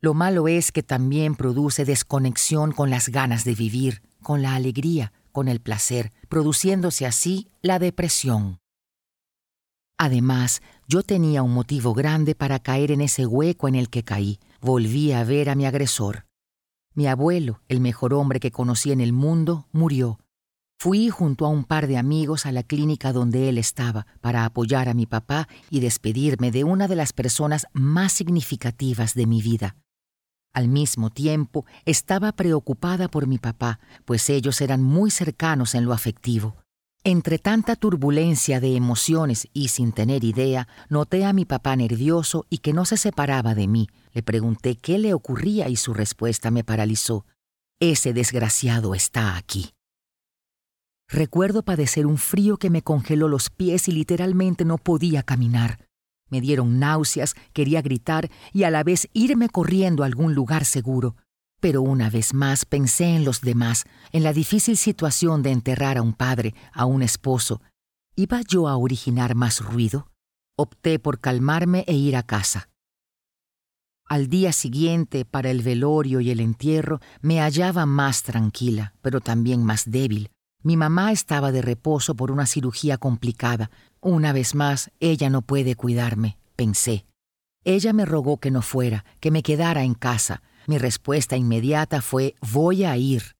[0.01, 5.12] Lo malo es que también produce desconexión con las ganas de vivir, con la alegría,
[5.32, 8.59] con el placer, produciéndose así la depresión.
[9.99, 14.38] Además, yo tenía un motivo grande para caer en ese hueco en el que caí.
[14.61, 16.26] Volví a ver a mi agresor.
[16.94, 20.18] Mi abuelo, el mejor hombre que conocí en el mundo, murió.
[20.78, 24.90] Fui junto a un par de amigos a la clínica donde él estaba para apoyar
[24.90, 29.76] a mi papá y despedirme de una de las personas más significativas de mi vida.
[30.57, 35.93] Al mismo tiempo, estaba preocupada por mi papá, pues ellos eran muy cercanos en lo
[35.93, 36.57] afectivo.
[37.05, 42.59] Entre tanta turbulencia de emociones y sin tener idea, noté a mi papá nervioso y
[42.59, 43.89] que no se separaba de mí.
[44.15, 47.27] Le pregunté qué le ocurría y su respuesta me paralizó.
[47.79, 49.75] Ese desgraciado está aquí.
[51.07, 55.86] Recuerdo padecer un frío que me congeló los pies y literalmente no podía caminar.
[56.29, 61.16] Me dieron náuseas, quería gritar y a la vez irme corriendo a algún lugar seguro.
[61.61, 66.03] Pero una vez más pensé en los demás, en la difícil situación de enterrar a
[66.03, 67.62] un padre, a un esposo.
[68.14, 70.09] ¿Iba yo a originar más ruido?
[70.57, 72.68] Opté por calmarme e ir a casa.
[74.09, 79.64] Al día siguiente, para el velorio y el entierro, me hallaba más tranquila, pero también
[79.64, 80.31] más débil.
[80.67, 85.77] Mi mamá estaba de reposo por una cirugía complicada, una vez más, ella no puede
[85.77, 87.07] cuidarme, pensé.
[87.62, 90.43] Ella me rogó que no fuera, que me quedara en casa.
[90.67, 93.37] Mi respuesta inmediata fue voy a ir.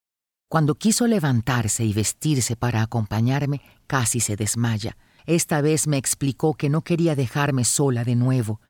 [0.49, 4.97] Cuando quiso levantarse y vestirse para acompañarme, casi se desmaya.
[5.25, 8.61] Esta vez me explicó que no quería dejarme sola de nuevo.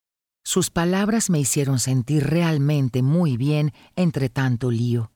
[0.46, 5.12] Sus palabras me hicieron sentir realmente muy bien entre tanto lío.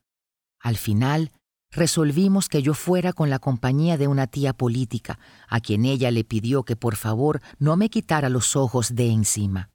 [0.59, 1.31] Al final,
[1.71, 6.23] resolvimos que yo fuera con la compañía de una tía política, a quien ella le
[6.23, 9.69] pidió que por favor no me quitara los ojos de encima.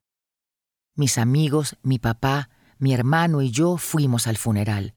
[0.94, 4.94] Mis amigos, mi papá, mi hermano y yo fuimos al funeral.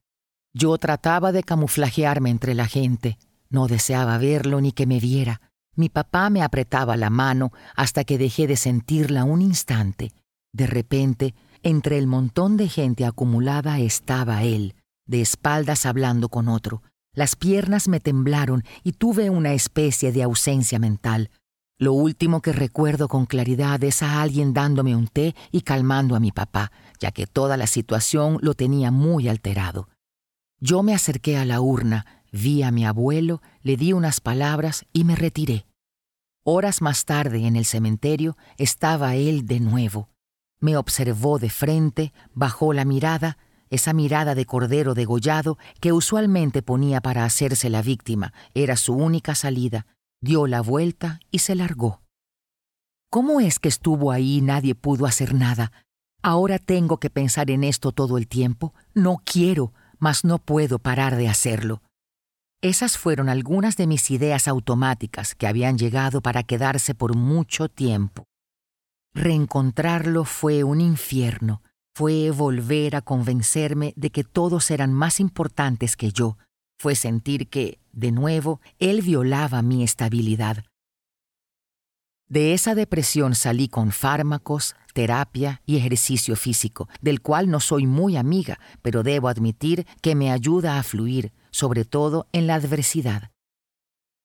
[0.53, 3.17] Yo trataba de camuflajearme entre la gente,
[3.49, 5.41] no deseaba verlo ni que me viera.
[5.75, 10.11] Mi papá me apretaba la mano hasta que dejé de sentirla un instante.
[10.51, 14.75] De repente, entre el montón de gente acumulada estaba él,
[15.05, 16.81] de espaldas hablando con otro.
[17.19, 21.31] Las piernas me temblaron y tuve una especie de ausencia mental.
[21.77, 26.21] Lo último que recuerdo con claridad es a alguien dándome un té y calmando a
[26.21, 29.89] mi papá, ya que toda la situación lo tenía muy alterado.
[30.61, 35.03] Yo me acerqué a la urna, vi a mi abuelo, le di unas palabras y
[35.03, 35.65] me retiré.
[36.45, 40.07] Horas más tarde, en el cementerio, estaba él de nuevo.
[40.61, 43.37] Me observó de frente, bajó la mirada,
[43.69, 49.35] esa mirada de cordero degollado que usualmente ponía para hacerse la víctima, era su única
[49.35, 49.85] salida,
[50.21, 52.01] dio la vuelta y se largó.
[53.09, 55.71] ¿Cómo es que estuvo ahí y nadie pudo hacer nada?
[56.21, 58.73] Ahora tengo que pensar en esto todo el tiempo.
[58.93, 61.81] No quiero, mas no puedo parar de hacerlo.
[62.61, 68.25] Esas fueron algunas de mis ideas automáticas que habían llegado para quedarse por mucho tiempo.
[69.13, 71.63] Reencontrarlo fue un infierno,
[71.99, 76.37] fue volver a convencerme de que todos eran más importantes que yo,
[76.77, 80.63] fue sentir que, de nuevo, él violaba mi estabilidad.
[82.29, 88.15] De esa depresión salí con fármacos, terapia y ejercicio físico, del cual no soy muy
[88.15, 93.31] amiga, pero debo admitir que me ayuda a fluir, sobre todo en la adversidad.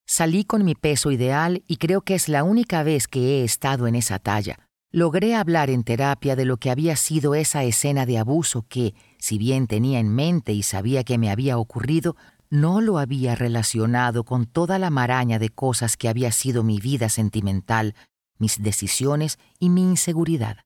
[0.06, 3.88] Salí con mi peso ideal y creo que es la única vez que he estado
[3.88, 4.63] en esa talla.
[4.94, 9.38] Logré hablar en terapia de lo que había sido esa escena de abuso que, si
[9.38, 12.14] bien tenía en mente y sabía que me había ocurrido,
[12.48, 17.08] no lo había relacionado con toda la maraña de cosas que había sido mi vida
[17.08, 17.96] sentimental,
[18.38, 20.58] mis decisiones y mi inseguridad.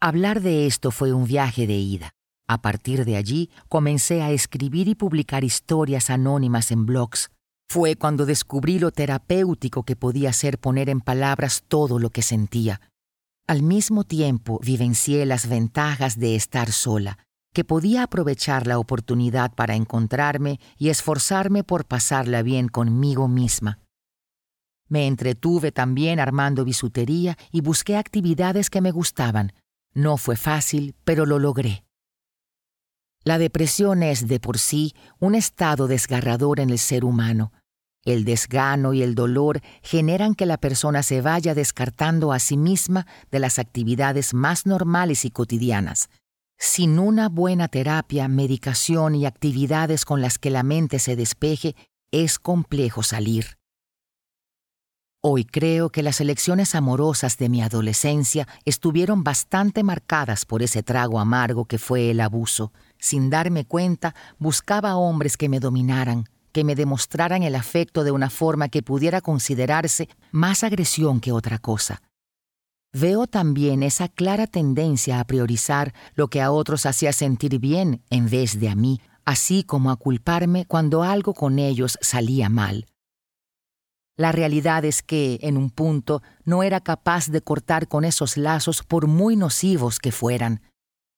[0.00, 2.12] Hablar de esto fue un viaje de ida.
[2.46, 7.32] A partir de allí comencé a escribir y publicar historias anónimas en blogs.
[7.68, 12.80] Fue cuando descubrí lo terapéutico que podía ser poner en palabras todo lo que sentía.
[13.46, 17.18] Al mismo tiempo vivencié las ventajas de estar sola,
[17.52, 23.80] que podía aprovechar la oportunidad para encontrarme y esforzarme por pasarla bien conmigo misma.
[24.88, 29.52] Me entretuve también armando bisutería y busqué actividades que me gustaban.
[29.94, 31.85] No fue fácil, pero lo logré.
[33.26, 37.52] La depresión es de por sí un estado desgarrador en el ser humano.
[38.04, 43.04] El desgano y el dolor generan que la persona se vaya descartando a sí misma
[43.32, 46.08] de las actividades más normales y cotidianas,
[46.56, 51.74] sin una buena terapia, medicación y actividades con las que la mente se despeje,
[52.12, 53.58] es complejo salir.
[55.20, 61.18] Hoy creo que las elecciones amorosas de mi adolescencia estuvieron bastante marcadas por ese trago
[61.18, 62.72] amargo que fue el abuso.
[62.98, 68.30] Sin darme cuenta, buscaba hombres que me dominaran, que me demostraran el afecto de una
[68.30, 72.02] forma que pudiera considerarse más agresión que otra cosa.
[72.92, 78.30] Veo también esa clara tendencia a priorizar lo que a otros hacía sentir bien en
[78.30, 82.86] vez de a mí, así como a culparme cuando algo con ellos salía mal.
[84.16, 88.82] La realidad es que, en un punto, no era capaz de cortar con esos lazos
[88.82, 90.62] por muy nocivos que fueran.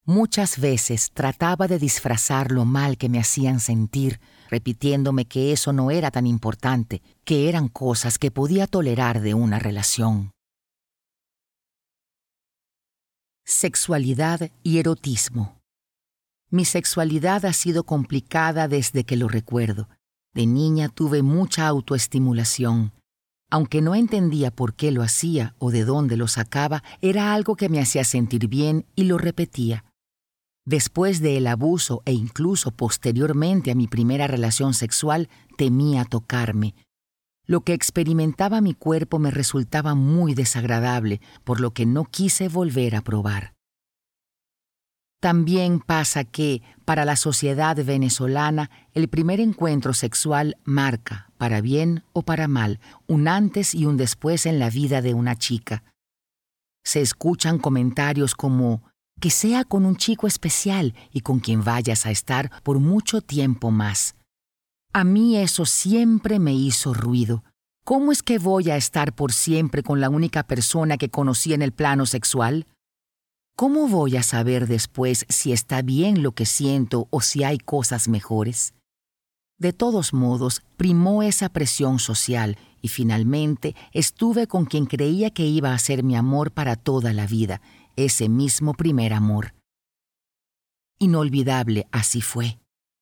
[0.08, 5.90] Muchas veces trataba de disfrazar lo mal que me hacían sentir, repitiéndome que eso no
[5.90, 10.30] era tan importante, que eran cosas que podía tolerar de una relación.
[13.44, 15.60] Sexualidad y erotismo.
[16.48, 19.90] Mi sexualidad ha sido complicada desde que lo recuerdo.
[20.32, 22.94] De niña tuve mucha autoestimulación.
[23.50, 27.68] Aunque no entendía por qué lo hacía o de dónde lo sacaba, era algo que
[27.68, 29.84] me hacía sentir bien y lo repetía.
[30.68, 36.74] Después del abuso e incluso posteriormente a mi primera relación sexual, temía tocarme,
[37.46, 42.96] lo que experimentaba mi cuerpo me resultaba muy desagradable, por lo que no quise volver
[42.96, 43.54] a probar.
[45.22, 52.20] También pasa que, para la sociedad venezolana, el primer encuentro sexual marca, para bien o
[52.20, 55.82] para mal, un antes y un después en la vida de una chica.
[56.84, 58.82] Se escuchan comentarios como
[59.20, 63.70] que sea con un chico especial y con quien vayas a estar por mucho tiempo
[63.70, 64.14] más.
[64.92, 67.44] A mí eso siempre me hizo ruido.
[67.84, 71.62] ¿Cómo es que voy a estar por siempre con la única persona que conocí en
[71.62, 72.66] el plano sexual?
[73.56, 78.06] ¿Cómo voy a saber después si está bien lo que siento o si hay cosas
[78.08, 78.74] mejores?
[79.58, 85.74] De todos modos, primó esa presión social y finalmente estuve con quien creía que iba
[85.74, 87.60] a ser mi amor para toda la vida,
[88.04, 89.54] ese mismo primer amor.
[91.00, 92.58] Inolvidable así fue.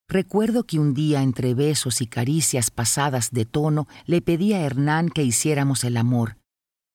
[0.08, 5.08] Recuerdo que un día entre besos y caricias pasadas de tono le pedí a Hernán
[5.10, 6.38] que hiciéramos el amor.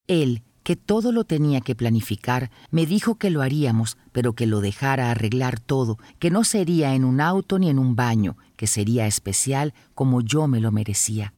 [0.08, 4.62] Él, que todo lo tenía que planificar, me dijo que lo haríamos, pero que lo
[4.62, 9.08] dejara arreglar todo, que no sería en un auto ni en un baño, que sería
[9.08, 11.34] especial como yo me lo merecía.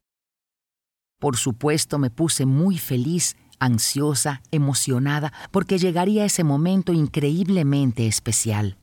[1.19, 8.77] Por supuesto me puse muy feliz, ansiosa, emocionada, porque llegaría ese momento increíblemente especial.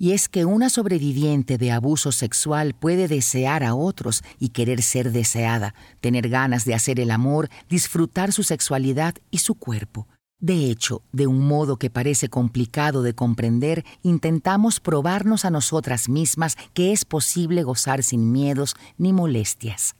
[0.00, 5.10] Y es que una sobreviviente de abuso sexual puede desear a otros y querer ser
[5.10, 10.06] deseada, tener ganas de hacer el amor, disfrutar su sexualidad y su cuerpo.
[10.40, 16.56] De hecho, de un modo que parece complicado de comprender, intentamos probarnos a nosotras mismas
[16.74, 19.96] que es posible gozar sin miedos ni molestias.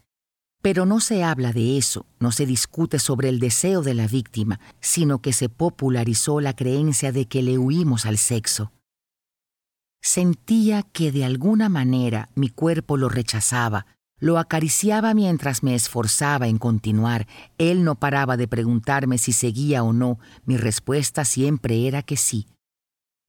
[0.60, 4.58] Pero no se habla de eso, no se discute sobre el deseo de la víctima,
[4.80, 8.72] sino que se popularizó la creencia de que le huimos al sexo.
[10.00, 13.86] Sentía que de alguna manera mi cuerpo lo rechazaba,
[14.20, 17.28] lo acariciaba mientras me esforzaba en continuar.
[17.56, 20.18] Él no paraba de preguntarme si seguía o no.
[20.44, 22.46] Mi respuesta siempre era que sí.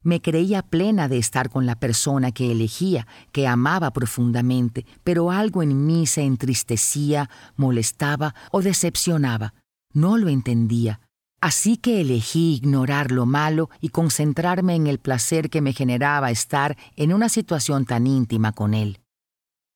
[0.02, 5.62] Me creía plena de estar con la persona que elegía, que amaba profundamente, pero algo
[5.62, 9.54] en mí se entristecía, molestaba o decepcionaba.
[9.94, 11.02] No lo entendía.
[11.42, 16.78] Así que elegí ignorar lo malo y concentrarme en el placer que me generaba estar
[16.96, 19.00] en una situación tan íntima con él.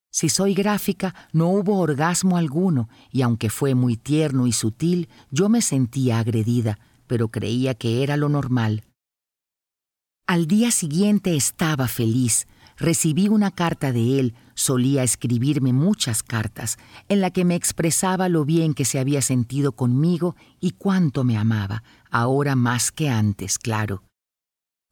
[0.10, 5.50] Si soy gráfica, no hubo orgasmo alguno, y aunque fue muy tierno y sutil, yo
[5.50, 8.84] me sentía agredida, pero creía que era lo normal.
[10.26, 12.48] Al día siguiente estaba feliz,
[12.78, 16.78] recibí una carta de él, solía escribirme muchas cartas,
[17.10, 21.38] en la que me expresaba lo bien que se había sentido conmigo y cuánto me
[21.38, 24.04] amaba, ahora más que antes, claro.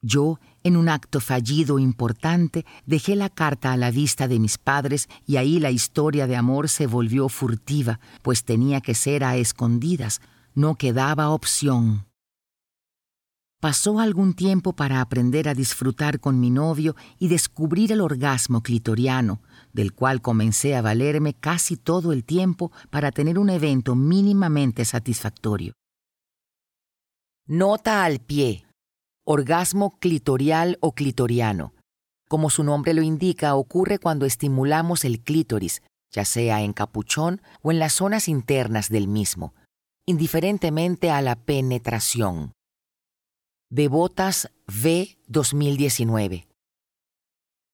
[0.02, 5.08] Yo, en un acto fallido importante, dejé la carta a la vista de mis padres
[5.24, 10.20] y ahí la historia de amor se volvió furtiva, pues tenía que ser a escondidas,
[10.54, 12.04] no quedaba opción.
[13.62, 19.40] Pasó algún tiempo para aprender a disfrutar con mi novio y descubrir el orgasmo clitoriano,
[19.72, 25.74] del cual comencé a valerme casi todo el tiempo para tener un evento mínimamente satisfactorio.
[27.46, 28.66] Nota al pie.
[29.24, 31.72] Orgasmo clitorial o clitoriano.
[32.28, 37.70] Como su nombre lo indica, ocurre cuando estimulamos el clítoris, ya sea en capuchón o
[37.70, 39.54] en las zonas internas del mismo,
[40.04, 42.50] indiferentemente a la penetración.
[43.74, 46.46] Devotas V 2019.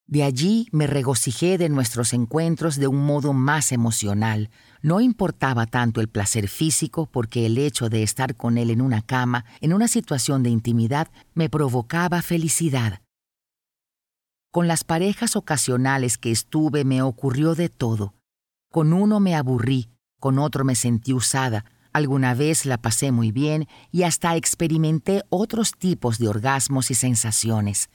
[0.06, 4.48] De allí me regocijé de nuestros encuentros de un modo más emocional.
[4.80, 9.02] No importaba tanto el placer físico porque el hecho de estar con él en una
[9.02, 13.02] cama, en una situación de intimidad, me provocaba felicidad.
[14.52, 18.14] Con las parejas ocasionales que estuve me ocurrió de todo.
[18.70, 21.64] Con uno me aburrí, con otro me sentí usada,
[21.98, 27.90] Alguna vez la pasé muy bien y hasta experimenté otros tipos de orgasmos y sensaciones.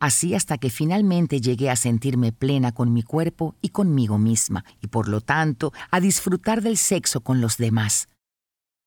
[0.00, 4.86] Así hasta que finalmente llegué a sentirme plena con mi cuerpo y conmigo misma, y
[4.86, 8.08] por lo tanto a disfrutar del sexo con los demás.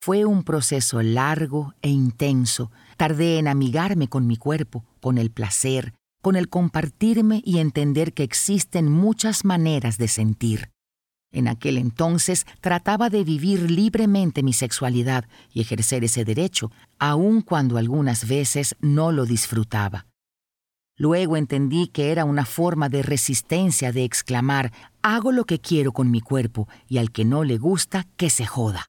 [0.01, 2.71] Fue un proceso largo e intenso.
[2.97, 5.93] Tardé en amigarme con mi cuerpo, con el placer,
[6.23, 10.71] con el compartirme y entender que existen muchas maneras de sentir.
[11.31, 17.77] En aquel entonces trataba de vivir libremente mi sexualidad y ejercer ese derecho, aun cuando
[17.77, 20.07] algunas veces no lo disfrutaba.
[20.97, 26.11] Luego entendí que era una forma de resistencia de exclamar, hago lo que quiero con
[26.11, 28.85] mi cuerpo y al que no le gusta, que se joda.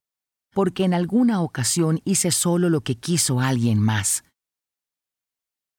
[0.53, 4.25] Porque en alguna ocasión hice solo lo que quiso alguien más.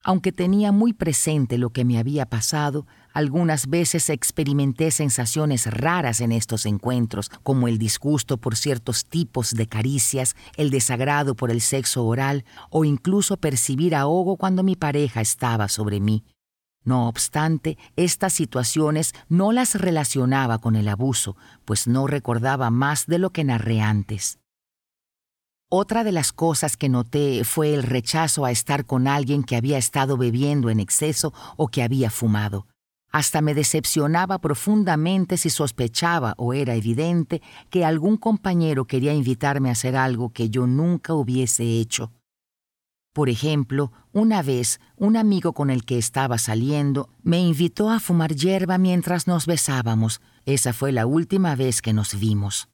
[0.04, 6.32] Aunque tenía muy presente lo que me había pasado, algunas veces experimenté sensaciones raras en
[6.32, 12.04] estos encuentros, como el disgusto por ciertos tipos de caricias, el desagrado por el sexo
[12.04, 16.24] oral o incluso percibir ahogo cuando mi pareja estaba sobre mí.
[16.84, 23.18] No obstante, estas situaciones no las relacionaba con el abuso, pues no recordaba más de
[23.18, 24.41] lo que narré antes.
[25.74, 29.78] Otra de las cosas que noté fue el rechazo a estar con alguien que había
[29.78, 32.66] estado bebiendo en exceso o que había fumado.
[33.10, 37.40] Hasta me decepcionaba profundamente si sospechaba o era evidente
[37.70, 42.12] que algún compañero quería invitarme a hacer algo que yo nunca hubiese hecho.
[43.14, 48.34] Por ejemplo, una vez un amigo con el que estaba saliendo me invitó a fumar
[48.34, 50.20] hierba mientras nos besábamos.
[50.44, 52.68] Esa fue la última vez que nos vimos.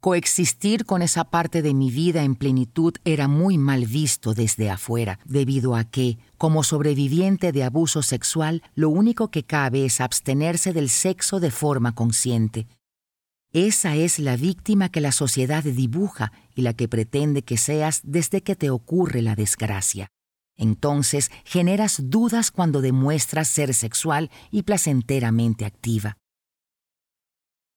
[0.00, 5.18] Coexistir con esa parte de mi vida en plenitud era muy mal visto desde afuera,
[5.24, 10.88] debido a que, como sobreviviente de abuso sexual, lo único que cabe es abstenerse del
[10.88, 12.68] sexo de forma consciente.
[13.52, 18.42] Esa es la víctima que la sociedad dibuja y la que pretende que seas desde
[18.42, 20.12] que te ocurre la desgracia.
[20.56, 26.18] Entonces generas dudas cuando demuestras ser sexual y placenteramente activa.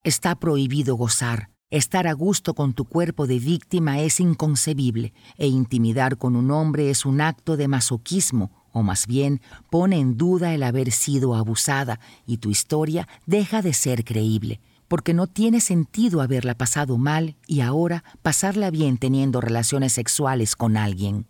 [0.04, 6.18] Está prohibido gozar, Estar a gusto con tu cuerpo de víctima es inconcebible e intimidar
[6.18, 9.40] con un hombre es un acto de masoquismo o más bien
[9.70, 15.14] pone en duda el haber sido abusada y tu historia deja de ser creíble, porque
[15.14, 21.26] no tiene sentido haberla pasado mal y ahora pasarla bien teniendo relaciones sexuales con alguien.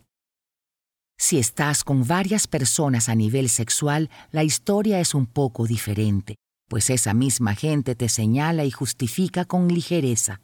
[1.17, 6.35] Si estás con varias personas a nivel sexual, la historia es un poco diferente,
[6.73, 10.41] pues esa misma gente te señala y justifica con ligereza.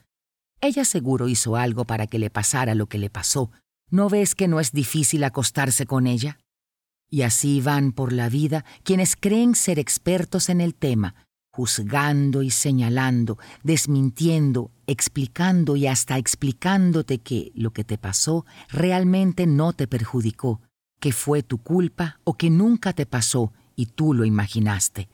[0.61, 3.51] Ella seguro hizo algo para que le pasara lo que le pasó.
[3.91, 6.39] ¿No ves que no es difícil acostarse con ella?
[7.09, 11.15] Y así van por la vida quienes creen ser expertos en el tema,
[11.51, 19.73] juzgando y señalando, desmintiendo, explicando y hasta explicándote que lo que te pasó realmente no
[19.73, 20.61] te perjudicó,
[21.01, 25.09] que fue tu culpa o que nunca te pasó y tú lo imaginaste.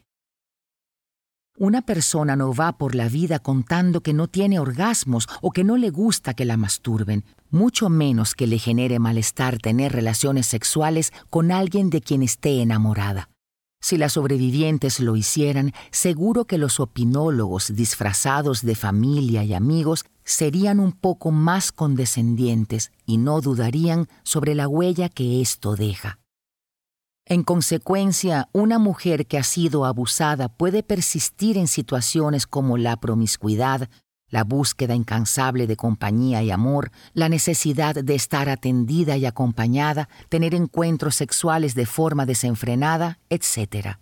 [1.56, 5.76] Una persona no va por la vida contando que no tiene orgasmos o que no
[5.76, 11.52] le gusta que la masturben, mucho menos que le genere malestar tener relaciones sexuales con
[11.52, 13.30] alguien de quien esté enamorada.
[13.80, 20.80] Si las sobrevivientes lo hicieran, seguro que los opinólogos disfrazados de familia y amigos serían
[20.80, 26.18] un poco más condescendientes y no dudarían sobre la huella que esto deja.
[27.26, 33.88] En consecuencia, una mujer que ha sido abusada puede persistir en situaciones como la promiscuidad,
[34.28, 40.54] la búsqueda incansable de compañía y amor, la necesidad de estar atendida y acompañada, tener
[40.54, 44.00] encuentros sexuales de forma desenfrenada, etc.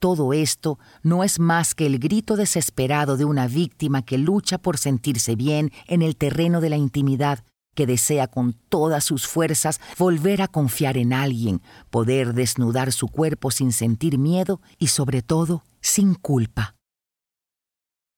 [0.00, 4.78] Todo esto no es más que el grito desesperado de una víctima que lucha por
[4.78, 10.42] sentirse bien en el terreno de la intimidad que desea con todas sus fuerzas volver
[10.42, 11.60] a confiar en alguien,
[11.90, 16.76] poder desnudar su cuerpo sin sentir miedo y sobre todo sin culpa.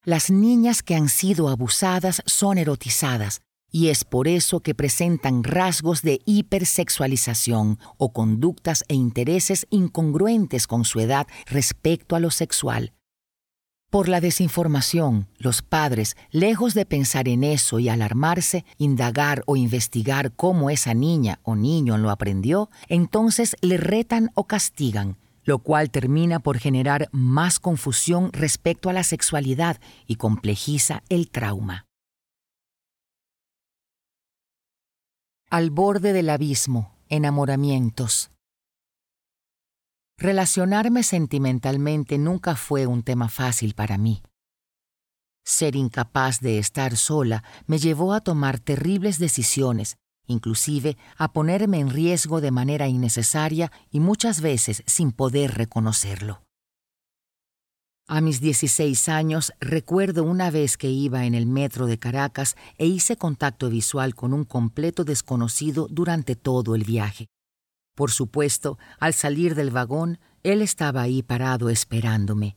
[0.05, 3.41] Las niñas que han sido abusadas son erotizadas
[3.73, 10.85] y es por eso que presentan rasgos de hipersexualización o conductas e intereses incongruentes con
[10.85, 12.93] su edad respecto a lo sexual,
[13.97, 20.33] por la desinformación, los padres, lejos de pensar en eso y alarmarse, indagar o investigar
[20.33, 26.41] cómo esa niña o niño lo aprendió, entonces le retan o castigan, lo cual termina
[26.41, 31.87] por generar más confusión respecto a la sexualidad y complejiza el trauma.
[35.49, 38.31] Al borde del abismo, enamoramientos.
[40.19, 44.23] Relacionarme sentimentalmente nunca fue un tema fácil para mí.
[45.45, 51.91] Ser incapaz de estar sola me llevó a tomar terribles decisiones, inclusive a ponerme en
[51.91, 56.43] riesgo de manera innecesaria y muchas veces sin poder reconocerlo.
[58.09, 62.87] A mis 16 años recuerdo una vez que iba en el metro de Caracas e
[62.87, 67.27] hice contacto visual con un completo desconocido durante todo el viaje.
[67.97, 72.57] Por supuesto, al salir del vagón, él estaba ahí parado esperándome.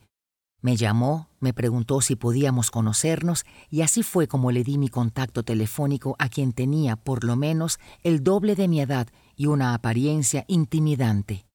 [0.61, 5.44] Me llamó, me preguntó si podíamos conocernos y así fue como le di mi contacto
[5.44, 9.07] telefónico a quien tenía por lo menos el doble de mi edad
[9.38, 11.45] y una apariencia intimidante.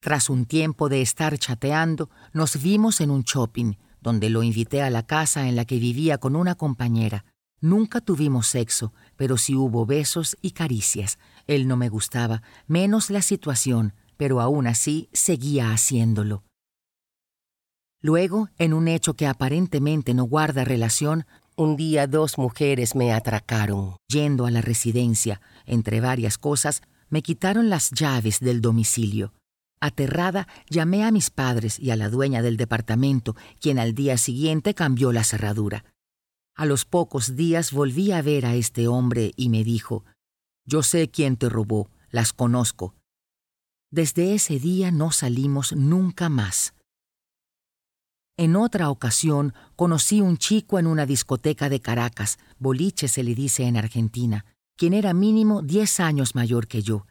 [0.00, 4.90] Tras un tiempo de estar chateando, nos vimos en un shopping, donde lo invité a
[4.90, 7.24] la casa en la que vivía con una compañera.
[7.62, 11.18] Nunca tuvimos sexo, pero sí hubo besos y caricias.
[11.46, 16.44] Él no me gustaba, menos la situación, pero aún así seguía haciéndolo.
[18.00, 21.26] Luego, en un hecho que aparentemente no guarda relación,
[21.56, 23.96] un día dos mujeres me atracaron.
[24.08, 29.32] Yendo a la residencia, entre varias cosas, me quitaron las llaves del domicilio.
[29.80, 34.74] Aterrada, llamé a mis padres y a la dueña del departamento, quien al día siguiente
[34.74, 35.84] cambió la cerradura.
[36.56, 40.04] A los pocos días volví a ver a este hombre y me dijo,
[40.66, 42.94] Yo sé quién te robó, las conozco.
[43.90, 46.74] Desde ese día no salimos nunca más.
[48.36, 53.64] En otra ocasión conocí un chico en una discoteca de Caracas, boliche se le dice
[53.64, 54.44] en Argentina,
[54.76, 57.06] quien era mínimo diez años mayor que yo.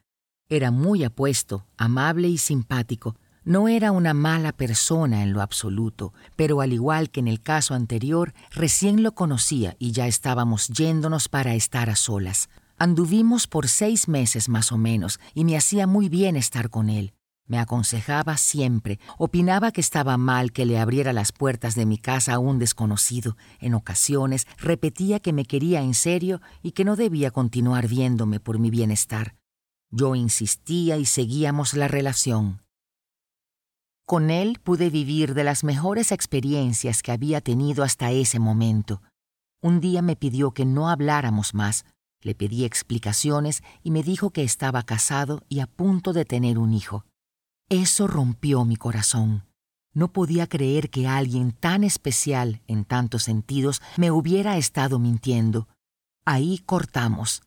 [0.49, 3.15] Era muy apuesto, amable y simpático,
[3.45, 7.73] no era una mala persona en lo absoluto, pero al igual que en el caso
[7.73, 12.49] anterior, recién lo conocía y ya estábamos yéndonos para estar a solas.
[12.83, 17.13] Anduvimos por seis meses más o menos y me hacía muy bien estar con él.
[17.47, 22.33] Me aconsejaba siempre, opinaba que estaba mal que le abriera las puertas de mi casa
[22.33, 23.37] a un desconocido.
[23.61, 28.59] En ocasiones repetía que me quería en serio y que no debía continuar viéndome por
[28.59, 29.37] mi bienestar.
[29.89, 32.63] Yo insistía y seguíamos la relación.
[34.05, 39.01] Con él pude vivir de las mejores experiencias que había tenido hasta ese momento.
[39.61, 41.85] Un día me pidió que no habláramos más.
[42.23, 46.73] Le pedí explicaciones y me dijo que estaba casado y a punto de tener un
[46.73, 47.05] hijo.
[47.69, 49.45] Eso rompió mi corazón.
[49.93, 55.67] No podía creer que alguien tan especial en tantos sentidos me hubiera estado mintiendo.
[56.25, 57.43] Ahí cortamos.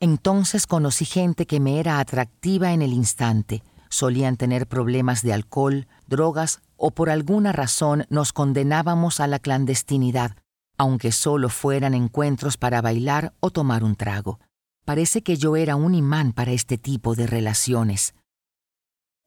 [0.00, 3.62] Entonces conocí gente que me era atractiva en el instante.
[3.90, 10.36] Solían tener problemas de alcohol, drogas o por alguna razón nos condenábamos a la clandestinidad,
[10.78, 14.38] aunque solo fueran encuentros para bailar o tomar un trago.
[14.84, 18.14] Parece que yo era un imán para este tipo de relaciones.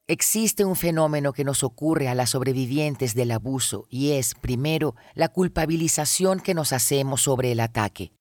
[0.08, 5.28] Existe un fenómeno que nos ocurre a las sobrevivientes del abuso y es, primero, la
[5.28, 8.12] culpabilización que nos hacemos sobre el ataque,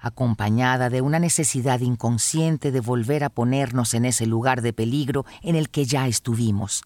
[0.00, 5.54] acompañada de una necesidad inconsciente de volver a ponernos en ese lugar de peligro en
[5.54, 6.82] el que ya estuvimos.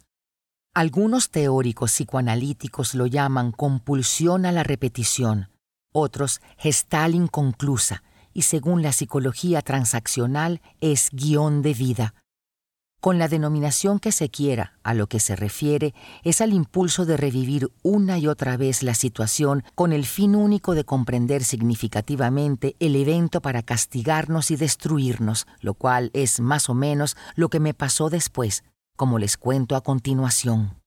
[0.74, 5.48] Algunos teóricos psicoanalíticos lo llaman compulsión a la repetición,
[5.94, 8.02] otros gestal inconclusa,
[8.34, 12.14] y según la psicología transaccional es guion de vida.
[13.00, 17.18] Con la denominación que se quiera, a lo que se refiere es al impulso de
[17.18, 22.96] revivir una y otra vez la situación con el fin único de comprender significativamente el
[22.96, 28.08] evento para castigarnos y destruirnos, lo cual es más o menos lo que me pasó
[28.08, 28.64] después,
[28.96, 30.83] como les cuento a continuación.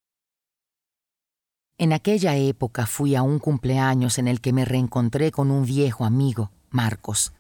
[1.80, 6.06] En aquella época fui a un cumpleaños en el que me reencontré con un viejo
[6.06, 7.34] amigo, Marcos.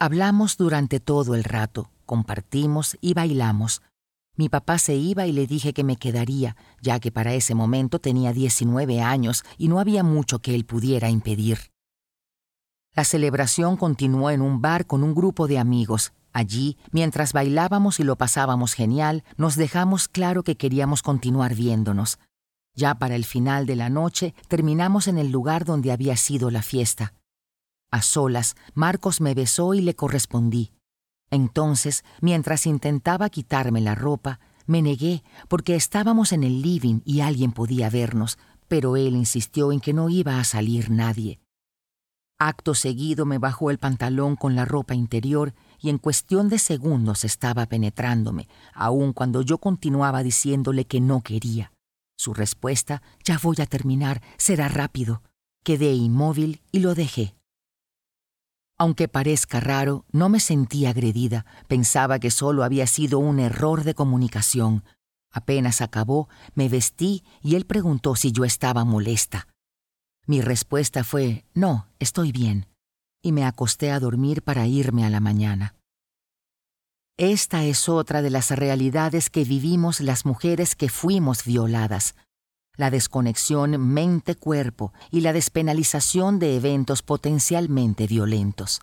[0.00, 3.82] Hablamos durante todo el rato, compartimos y bailamos.
[4.34, 8.00] Mi papá se iba y le dije que me quedaría, ya que para ese momento
[8.00, 11.70] tenía 19 años y no había mucho que él pudiera impedir.
[12.96, 16.12] La celebración continuó en un bar con un grupo de amigos.
[16.32, 22.18] Allí, mientras bailábamos y lo pasábamos genial, nos dejamos claro que queríamos continuar viéndonos.
[22.74, 26.62] Ya para el final de la noche terminamos en el lugar donde había sido la
[26.62, 27.14] fiesta.
[27.90, 30.72] A solas, Marcos me besó y le correspondí.
[31.30, 37.52] Entonces, mientras intentaba quitarme la ropa, me negué porque estábamos en el living y alguien
[37.52, 38.38] podía vernos,
[38.68, 41.40] pero él insistió en que no iba a salir nadie.
[42.38, 47.24] Acto seguido me bajó el pantalón con la ropa interior y en cuestión de segundos
[47.24, 51.72] estaba penetrándome, aun cuando yo continuaba diciéndole que no quería.
[52.18, 55.22] Su respuesta, ya voy a terminar, será rápido.
[55.62, 57.36] Quedé inmóvil y lo dejé.
[58.76, 63.94] Aunque parezca raro, no me sentí agredida, pensaba que solo había sido un error de
[63.94, 64.84] comunicación.
[65.30, 69.46] Apenas acabó, me vestí y él preguntó si yo estaba molesta.
[70.26, 72.66] Mi respuesta fue, no, estoy bien,
[73.22, 75.77] y me acosté a dormir para irme a la mañana.
[77.18, 82.14] Esta es otra de las realidades que vivimos las mujeres que fuimos violadas.
[82.76, 88.82] La desconexión mente-cuerpo y la despenalización de eventos potencialmente violentos.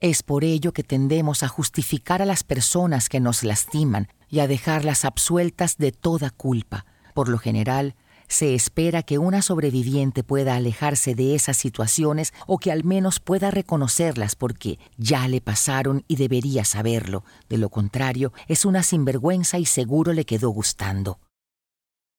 [0.00, 4.46] Es por ello que tendemos a justificar a las personas que nos lastiman y a
[4.46, 6.86] dejarlas absueltas de toda culpa.
[7.12, 7.96] Por lo general,
[8.28, 13.50] se espera que una sobreviviente pueda alejarse de esas situaciones o que al menos pueda
[13.50, 17.24] reconocerlas porque ya le pasaron y debería saberlo.
[17.48, 21.20] De lo contrario, es una sinvergüenza y seguro le quedó gustando.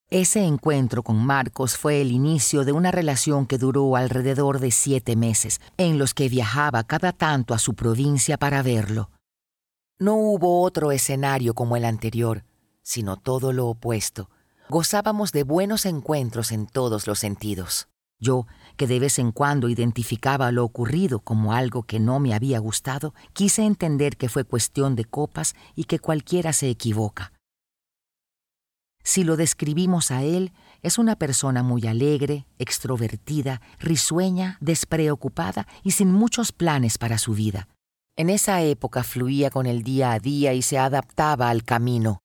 [0.10, 5.18] Ese encuentro con Marcos fue el inicio de una relación que duró alrededor de siete
[5.18, 9.12] meses, en los que viajaba cada tanto a su provincia para verlo.
[10.00, 12.46] No hubo otro escenario como el anterior,
[12.84, 14.30] sino todo lo opuesto
[14.70, 17.88] gozábamos de buenos encuentros en todos los sentidos.
[18.20, 22.60] Yo, que de vez en cuando identificaba lo ocurrido como algo que no me había
[22.60, 27.34] gustado, quise entender que fue cuestión de copas y que cualquiera se equivoca.
[29.04, 36.12] Si lo describimos a él, es una persona muy alegre, extrovertida, risueña, despreocupada y sin
[36.12, 37.70] muchos planes para su vida.
[38.18, 42.20] En esa época fluía con el día a día y se adaptaba al camino.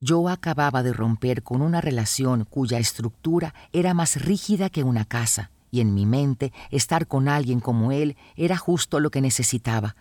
[0.00, 5.50] Yo acababa de romper con una relación cuya estructura era más rígida que una casa,
[5.70, 9.96] y en mi mente estar con alguien como él era justo lo que necesitaba.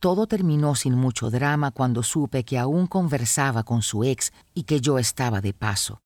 [0.00, 4.80] Todo terminó sin mucho drama cuando supe que aún conversaba con su ex y que
[4.80, 6.00] yo estaba de paso.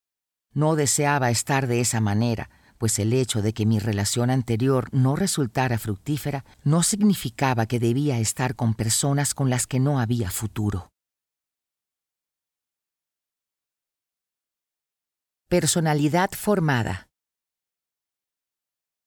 [0.55, 5.17] No deseaba estar de esa manera, pues el hecho de que mi relación anterior no
[5.17, 10.91] resultara fructífera no significaba que debía estar con personas con las que no había futuro.
[15.51, 17.09] Personalidad formada.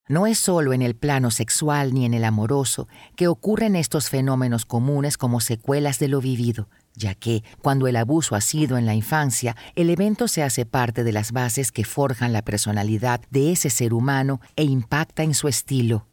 [0.07, 4.65] No es solo en el plano sexual ni en el amoroso que ocurren estos fenómenos
[4.65, 8.95] comunes como secuelas de lo vivido, ya que, cuando el abuso ha sido en la
[8.95, 13.69] infancia, el evento se hace parte de las bases que forjan la personalidad de ese
[13.69, 16.07] ser humano e impacta en su estilo,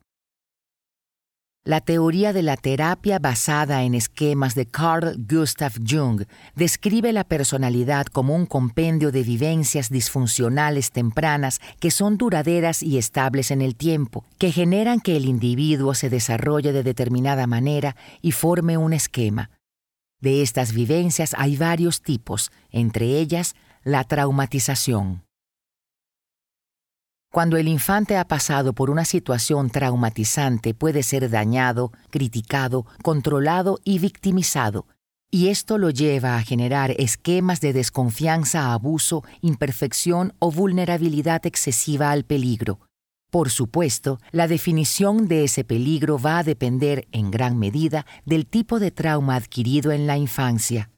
[1.65, 6.23] La teoría de la terapia basada en esquemas de Carl Gustav Jung
[6.55, 13.51] describe la personalidad como un compendio de vivencias disfuncionales tempranas que son duraderas y estables
[13.51, 18.79] en el tiempo, que generan que el individuo se desarrolle de determinada manera y forme
[18.79, 19.51] un esquema.
[20.21, 23.55] De estas vivencias hay varios tipos, entre ellas
[23.85, 25.28] la traumatización.
[27.31, 33.99] Cuando el infante ha pasado por una situación traumatizante puede ser dañado, criticado, controlado y
[33.99, 34.87] victimizado,
[35.31, 42.25] y esto lo lleva a generar esquemas de desconfianza, abuso, imperfección o vulnerabilidad excesiva al
[42.25, 42.81] peligro.
[43.31, 48.79] Por supuesto, la definición de ese peligro va a depender en gran medida del tipo
[48.79, 50.91] de trauma adquirido en la infancia.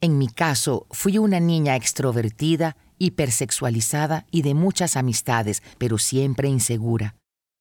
[0.00, 7.16] En mi caso, fui una niña extrovertida, hipersexualizada y de muchas amistades, pero siempre insegura.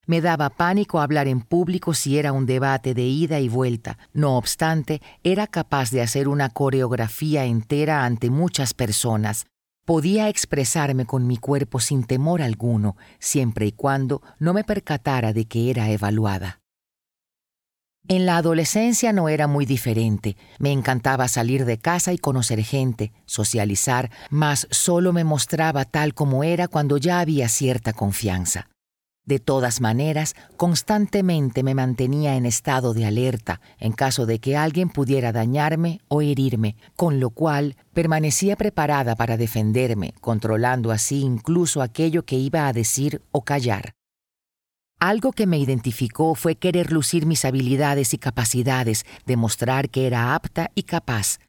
[0.06, 3.98] Me daba pánico hablar en público si era un debate de ida y vuelta.
[4.14, 9.46] No obstante, era capaz de hacer una coreografía entera ante muchas personas.
[9.86, 15.46] Podía expresarme con mi cuerpo sin temor alguno, siempre y cuando no me percatara de
[15.46, 16.61] que era evaluada.
[18.08, 20.36] En la adolescencia no era muy diferente.
[20.60, 26.44] Me encantaba salir de casa y conocer gente, socializar, mas solo me mostraba tal como
[26.44, 28.68] era cuando ya había cierta confianza.
[29.24, 34.90] De todas maneras, constantemente me mantenía en estado de alerta en caso de que alguien
[34.90, 42.26] pudiera dañarme o herirme, con lo cual permanecía preparada para defenderme, controlando así incluso aquello
[42.26, 43.94] que iba a decir o callar.
[45.04, 50.70] Algo que me identificó fue querer lucir mis habilidades y capacidades, demostrar que era apta
[50.76, 51.40] y capaz.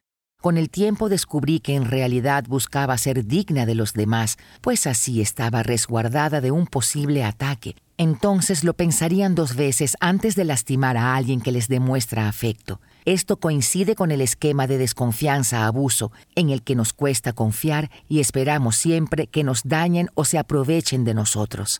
[0.41, 5.21] Con el tiempo descubrí que en realidad buscaba ser digna de los demás, pues así
[5.21, 7.75] estaba resguardada de un posible ataque.
[7.97, 12.81] Entonces lo pensarían dos veces antes de lastimar a alguien que les demuestra afecto.
[13.05, 18.77] Esto coincide con el esquema de desconfianza-abuso, en el que nos cuesta confiar y esperamos
[18.77, 21.79] siempre que nos dañen o se aprovechen de nosotros.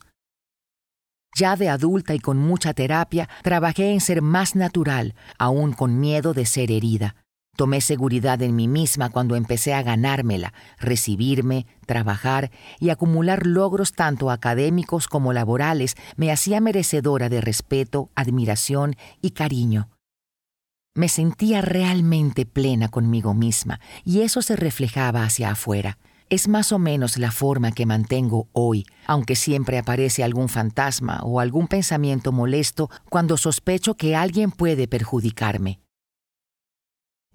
[1.36, 6.32] Ya de adulta y con mucha terapia, trabajé en ser más natural, aún con miedo
[6.32, 7.16] de ser herida.
[7.56, 12.50] Tomé seguridad en mí misma cuando empecé a ganármela, recibirme, trabajar
[12.80, 19.88] y acumular logros tanto académicos como laborales me hacía merecedora de respeto, admiración y cariño.
[20.96, 25.98] Me sentía realmente plena conmigo misma y eso se reflejaba hacia afuera.
[26.30, 31.38] Es más o menos la forma que mantengo hoy, aunque siempre aparece algún fantasma o
[31.40, 35.80] algún pensamiento molesto cuando sospecho que alguien puede perjudicarme.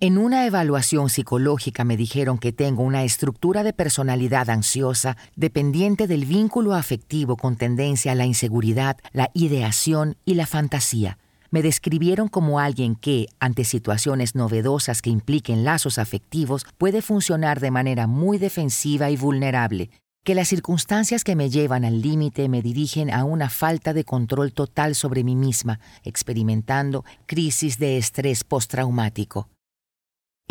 [0.01, 6.25] En una evaluación psicológica me dijeron que tengo una estructura de personalidad ansiosa dependiente del
[6.25, 11.17] vínculo afectivo con tendencia a la inseguridad, la ideación y la fantasía
[11.51, 17.71] me describieron como alguien que, ante situaciones novedosas que impliquen lazos afectivos, puede funcionar de
[17.71, 19.89] manera muy defensiva y vulnerable,
[20.23, 24.53] que las circunstancias que me llevan al límite me dirigen a una falta de control
[24.53, 29.49] total sobre mí misma, experimentando crisis de estrés postraumático.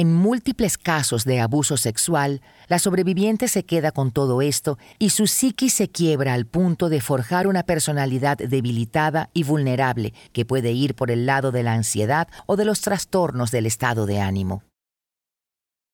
[0.00, 5.26] En múltiples casos de abuso sexual, la sobreviviente se queda con todo esto y su
[5.26, 10.94] psiquis se quiebra al punto de forjar una personalidad debilitada y vulnerable que puede ir
[10.94, 14.62] por el lado de la ansiedad o de los trastornos del estado de ánimo.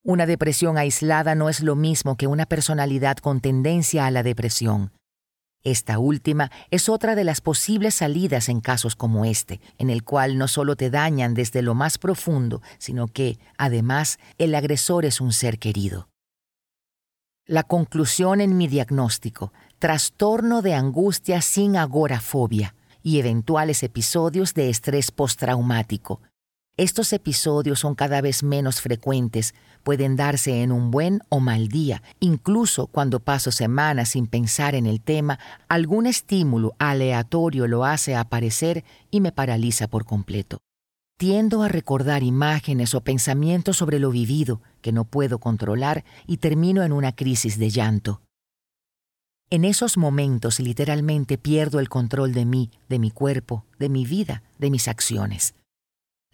[0.02, 4.93] Una depresión aislada no es lo mismo que una personalidad con tendencia a la depresión.
[5.65, 10.36] Esta última es otra de las posibles salidas en casos como este, en el cual
[10.36, 15.32] no solo te dañan desde lo más profundo, sino que, además, el agresor es un
[15.32, 16.11] ser querido.
[17.47, 25.11] La conclusión en mi diagnóstico, trastorno de angustia sin agorafobia y eventuales episodios de estrés
[25.11, 26.20] postraumático,
[26.76, 32.02] estos episodios son cada vez menos frecuentes, pueden darse en un buen o mal día,
[32.18, 35.38] incluso cuando paso semanas sin pensar en el tema,
[35.68, 40.59] algún estímulo aleatorio lo hace aparecer y me paraliza por completo.
[41.16, 46.82] Tiendo a recordar imágenes o pensamientos sobre lo vivido que no puedo controlar y termino
[46.82, 48.20] en una crisis de llanto.
[49.48, 54.42] En esos momentos literalmente pierdo el control de mí, de mi cuerpo, de mi vida,
[54.59, 55.55] de mis acciones.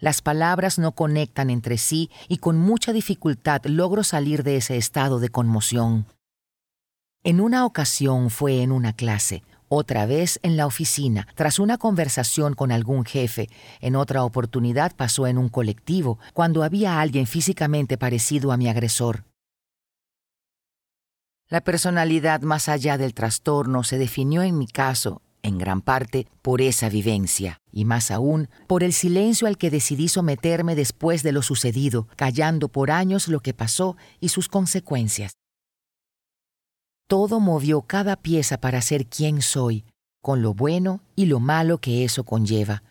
[0.01, 5.19] Las palabras no conectan entre sí y con mucha dificultad logro salir de ese estado
[5.19, 6.07] de conmoción.
[7.23, 12.55] En una ocasión fue en una clase, otra vez en la oficina, tras una conversación
[12.55, 13.47] con algún jefe,
[13.79, 19.23] en otra oportunidad pasó en un colectivo, cuando había alguien físicamente parecido a mi agresor.
[21.47, 26.61] La personalidad más allá del trastorno se definió en mi caso en gran parte por
[26.61, 31.41] esa vivencia, y más aún por el silencio al que decidí someterme después de lo
[31.41, 35.33] sucedido, callando por años lo que pasó y sus consecuencias.
[37.07, 39.85] Todo movió cada pieza para ser quien soy,
[40.21, 42.83] con lo bueno y lo malo que eso conlleva.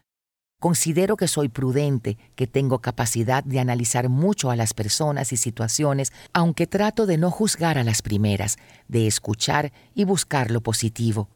[0.60, 6.12] Considero que soy prudente, que tengo capacidad de analizar mucho a las personas y situaciones,
[6.35, 11.31] aunque trato de no juzgar a las primeras, de escuchar y buscar lo positivo.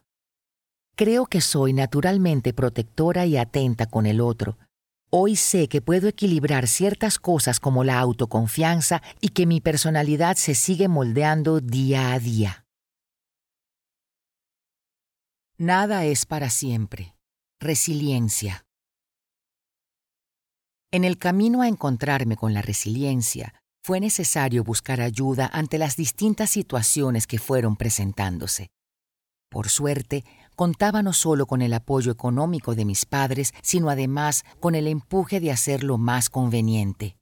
[0.95, 4.57] Creo que soy naturalmente protectora y atenta con el otro.
[5.09, 10.55] Hoy sé que puedo equilibrar ciertas cosas como la autoconfianza y que mi personalidad se
[10.55, 12.65] sigue moldeando día a día.
[15.57, 17.15] Nada es para siempre.
[17.59, 18.65] Resiliencia.
[20.91, 23.53] En el camino a encontrarme con la resiliencia,
[23.83, 28.69] fue necesario buscar ayuda ante las distintas situaciones que fueron presentándose.
[29.49, 30.25] Por suerte,
[30.55, 35.39] contaba no solo con el apoyo económico de mis padres, sino además con el empuje
[35.39, 37.17] de hacerlo más conveniente.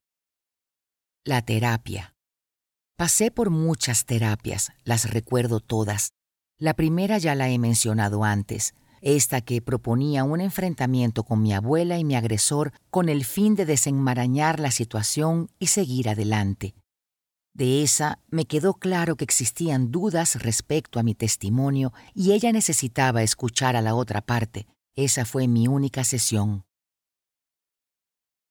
[1.26, 2.16] La terapia.
[2.96, 6.12] Pasé por muchas terapias, las recuerdo todas.
[6.60, 11.98] La primera ya la he mencionado antes, esta que proponía un enfrentamiento con mi abuela
[11.98, 16.76] y mi agresor con el fin de desenmarañar la situación y seguir adelante.
[17.54, 23.22] De esa me quedó claro que existían dudas respecto a mi testimonio y ella necesitaba
[23.22, 24.66] escuchar a la otra parte.
[24.96, 26.66] Esa fue mi única sesión.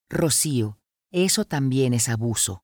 [0.08, 0.78] Rocío,
[1.10, 2.62] eso también es abuso.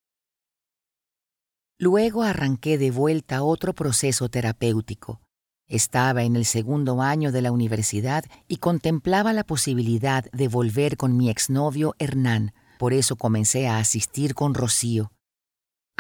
[1.81, 5.21] Luego arranqué de vuelta otro proceso terapéutico.
[5.67, 11.17] Estaba en el segundo año de la universidad y contemplaba la posibilidad de volver con
[11.17, 15.13] mi exnovio Hernán, por eso comencé a asistir con Rocío.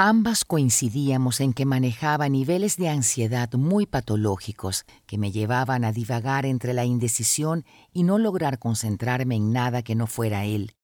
[0.00, 6.46] Ambas coincidíamos en que manejaba niveles de ansiedad muy patológicos que me llevaban a divagar
[6.46, 10.76] entre la indecisión y no lograr concentrarme en nada que no fuera él.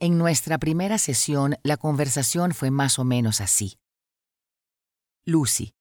[0.00, 3.78] En nuestra primera sesión la conversación fue más o menos así.
[5.24, 5.72] Lucy.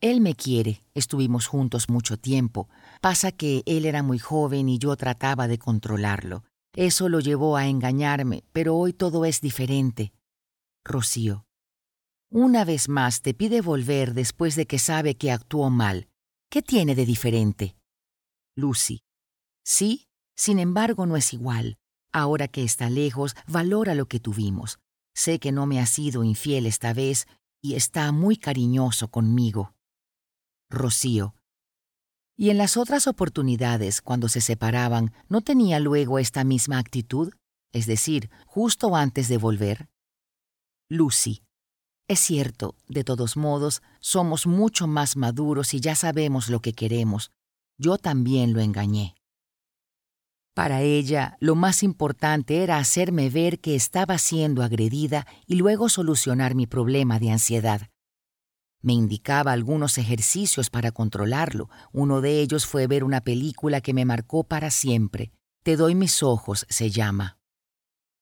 [0.00, 2.68] Él me quiere, estuvimos juntos mucho tiempo.
[3.00, 6.42] Pasa que él era muy joven y yo trataba de controlarlo.
[6.74, 10.12] Eso lo llevó a engañarme, pero hoy todo es diferente.
[10.84, 11.46] Rocío.
[12.30, 16.08] Una vez más te pide volver después de que sabe que actuó mal.
[16.50, 17.76] ¿Qué tiene de diferente?
[18.54, 19.02] Lucy.
[19.64, 21.78] Sí, sin embargo no es igual.
[22.12, 24.78] Ahora que está lejos, valora lo que tuvimos.
[25.14, 27.26] Sé que no me ha sido infiel esta vez
[27.62, 29.74] y está muy cariñoso conmigo.
[30.68, 31.34] Rocío.
[32.36, 37.32] ¿Y en las otras oportunidades, cuando se separaban, no tenía luego esta misma actitud?
[37.72, 39.88] Es decir, justo antes de volver.
[40.88, 41.42] Lucy.
[42.06, 47.30] Es cierto, de todos modos, somos mucho más maduros y ya sabemos lo que queremos.
[47.78, 49.14] Yo también lo engañé.
[50.54, 56.54] Para ella, lo más importante era hacerme ver que estaba siendo agredida y luego solucionar
[56.54, 57.88] mi problema de ansiedad.
[58.80, 61.70] Me indicaba algunos ejercicios para controlarlo.
[61.92, 65.32] Uno de ellos fue ver una película que me marcó para siempre.
[65.64, 67.38] Te doy mis ojos se llama.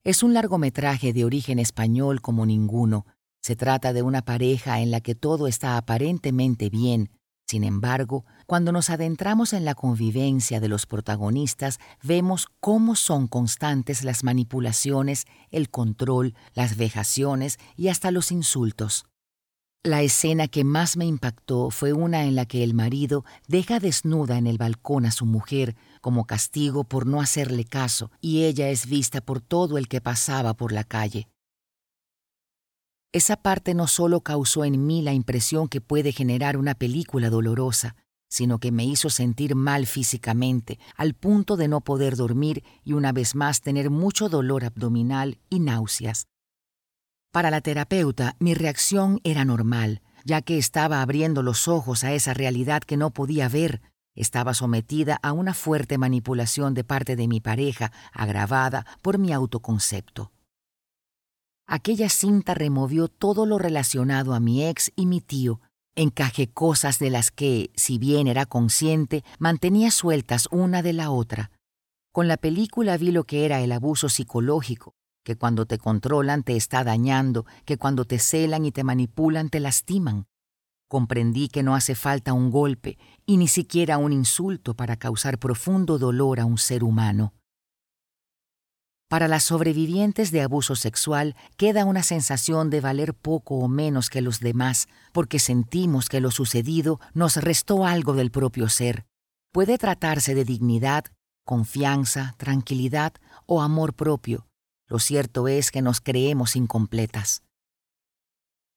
[0.04, 3.06] Es un largometraje de origen español como ninguno.
[3.40, 7.10] Se trata de una pareja en la que todo está aparentemente bien.
[7.46, 14.02] Sin embargo, cuando nos adentramos en la convivencia de los protagonistas, vemos cómo son constantes
[14.02, 19.06] las manipulaciones, el control, las vejaciones y hasta los insultos.
[19.84, 24.36] La escena que más me impactó fue una en la que el marido deja desnuda
[24.36, 28.86] en el balcón a su mujer como castigo por no hacerle caso y ella es
[28.86, 31.28] vista por todo el que pasaba por la calle.
[33.12, 37.94] Esa parte no solo causó en mí la impresión que puede generar una película dolorosa,
[38.28, 43.12] sino que me hizo sentir mal físicamente, al punto de no poder dormir y una
[43.12, 46.26] vez más tener mucho dolor abdominal y náuseas.
[47.30, 52.34] Para la terapeuta, mi reacción era normal, ya que estaba abriendo los ojos a esa
[52.34, 53.82] realidad que no podía ver.
[54.14, 60.32] Estaba sometida a una fuerte manipulación de parte de mi pareja, agravada por mi autoconcepto.
[61.66, 65.60] Aquella cinta removió todo lo relacionado a mi ex y mi tío,
[65.94, 71.50] encajé cosas de las que, si bien era consciente, mantenía sueltas una de la otra.
[72.12, 74.94] Con la película vi lo que era el abuso psicológico,
[75.24, 79.60] que cuando te controlan te está dañando, que cuando te celan y te manipulan te
[79.60, 80.26] lastiman.
[80.92, 85.98] Comprendí que no hace falta un golpe y ni siquiera un insulto para causar profundo
[85.98, 87.32] dolor a un ser humano.
[89.08, 94.20] Para las sobrevivientes de abuso sexual queda una sensación de valer poco o menos que
[94.20, 99.06] los demás, porque sentimos que lo sucedido nos restó algo del propio ser.
[99.50, 101.06] Puede tratarse de dignidad,
[101.46, 103.14] confianza, tranquilidad
[103.46, 104.46] o amor propio.
[104.88, 107.42] Lo cierto es que nos creemos incompletas.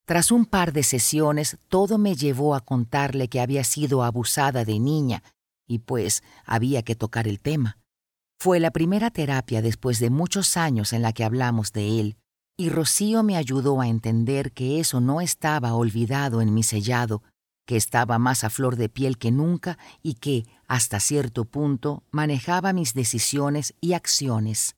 [0.05, 4.79] Tras un par de sesiones, todo me llevó a contarle que había sido abusada de
[4.79, 5.23] niña,
[5.67, 7.79] y pues había que tocar el tema.
[8.39, 12.17] Fue la primera terapia después de muchos años en la que hablamos de él,
[12.57, 17.23] y Rocío me ayudó a entender que eso no estaba olvidado en mi sellado,
[17.65, 22.73] que estaba más a flor de piel que nunca y que, hasta cierto punto, manejaba
[22.73, 24.75] mis decisiones y acciones.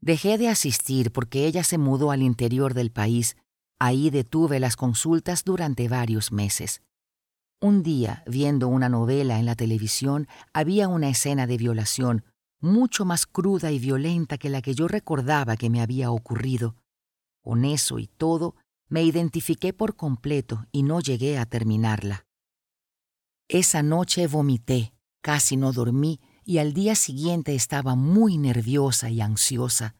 [0.00, 3.36] Dejé de asistir porque ella se mudó al interior del país.
[3.78, 6.82] Ahí detuve las consultas durante varios meses.
[7.60, 12.24] Un día, viendo una novela en la televisión, había una escena de violación
[12.60, 16.76] mucho más cruda y violenta que la que yo recordaba que me había ocurrido.
[17.42, 18.56] Con eso y todo,
[18.88, 22.26] me identifiqué por completo y no llegué a terminarla.
[23.48, 24.92] Esa noche vomité,
[25.22, 29.94] casi no dormí y al día siguiente estaba muy nerviosa y ansiosa.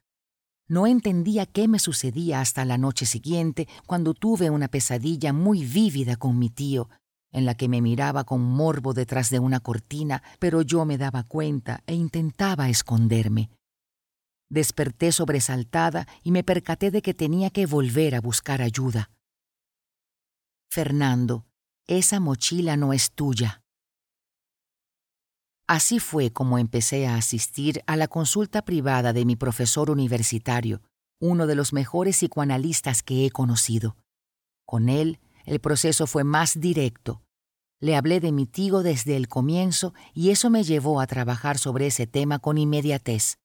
[0.68, 6.16] No entendía qué me sucedía hasta la noche siguiente, cuando tuve una pesadilla muy vívida
[6.16, 6.90] con mi tío,
[7.32, 11.22] en la que me miraba con morbo detrás de una cortina, pero yo me daba
[11.24, 13.50] cuenta e intentaba esconderme.
[14.50, 19.10] Desperté sobresaltada y me percaté de que tenía que volver a buscar ayuda.
[20.70, 21.46] Fernando,
[21.86, 23.62] esa mochila no es tuya.
[25.68, 30.80] Así fue como empecé a asistir a la consulta privada de mi profesor universitario,
[31.20, 33.94] uno de los mejores psicoanalistas que he conocido.
[34.64, 37.22] Con él el proceso fue más directo.
[37.80, 41.86] Le hablé de mi tío desde el comienzo y eso me llevó a trabajar sobre
[41.86, 43.36] ese tema con inmediatez.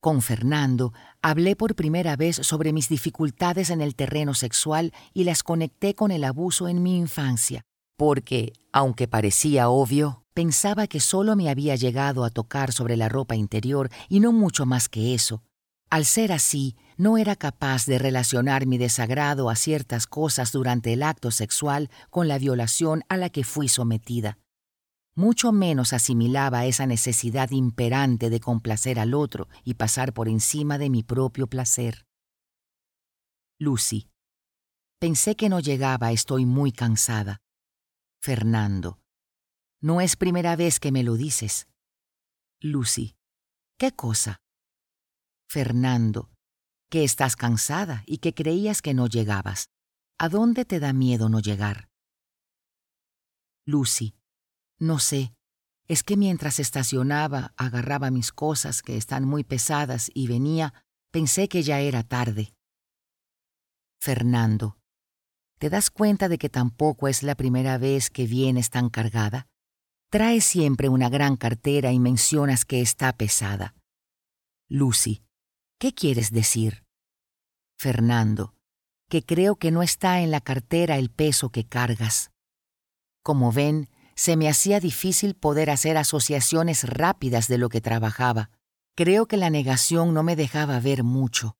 [0.00, 5.44] Con Fernando hablé por primera vez sobre mis dificultades en el terreno sexual y las
[5.44, 7.64] conecté con el abuso en mi infancia,
[7.98, 13.34] porque, aunque parecía obvio, pensaba que solo me había llegado a tocar sobre la ropa
[13.34, 15.42] interior y no mucho más que eso.
[15.90, 21.02] Al ser así, no era capaz de relacionar mi desagrado a ciertas cosas durante el
[21.02, 24.38] acto sexual con la violación a la que fui sometida.
[25.16, 30.88] Mucho menos asimilaba esa necesidad imperante de complacer al otro y pasar por encima de
[30.88, 32.06] mi propio placer.
[33.58, 34.06] Lucy.
[35.00, 37.40] Pensé que no llegaba, estoy muy cansada.
[38.20, 39.00] Fernando.
[39.80, 41.68] No es primera vez que me lo dices.
[42.60, 43.16] Lucy.
[43.78, 44.40] ¿Qué cosa?
[45.48, 46.30] Fernando,
[46.90, 49.68] que estás cansada y que creías que no llegabas.
[50.18, 51.88] ¿A dónde te da miedo no llegar?
[53.64, 54.16] Lucy,
[54.78, 55.32] no sé.
[55.86, 60.74] Es que mientras estacionaba, agarraba mis cosas que están muy pesadas y venía,
[61.12, 62.52] pensé que ya era tarde.
[64.00, 64.77] Fernando,
[65.58, 69.46] ¿te das cuenta de que tampoco es la primera vez que vienes tan cargada?
[70.10, 73.74] Traes siempre una gran cartera y mencionas que está pesada.
[74.68, 75.22] Lucy,
[75.80, 76.82] ¿Qué quieres decir?
[77.78, 78.52] Fernando,
[79.08, 82.32] que creo que no está en la cartera el peso que cargas.
[83.22, 88.50] Como ven, se me hacía difícil poder hacer asociaciones rápidas de lo que trabajaba.
[88.96, 91.54] Creo que la negación no me dejaba ver mucho.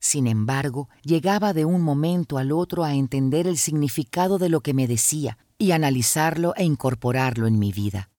[0.00, 4.74] Sin embargo, llegaba de un momento al otro a entender el significado de lo que
[4.74, 8.10] me decía y analizarlo e incorporarlo en mi vida.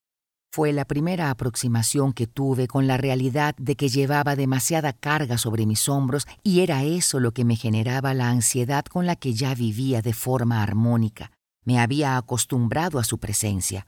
[0.52, 5.66] Fue la primera aproximación que tuve con la realidad de que llevaba demasiada carga sobre
[5.66, 9.54] mis hombros y era eso lo que me generaba la ansiedad con la que ya
[9.54, 11.32] vivía de forma armónica.
[11.64, 13.86] Me había acostumbrado a su presencia.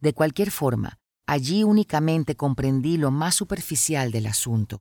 [0.00, 4.80] De cualquier forma, allí únicamente comprendí lo más superficial del asunto.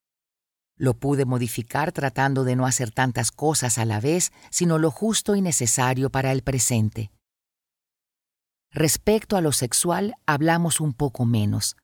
[0.78, 5.36] Lo pude modificar tratando de no hacer tantas cosas a la vez, sino lo justo
[5.36, 7.12] y necesario para el presente.
[8.72, 11.76] Respecto a lo sexual hablamos un poco menos.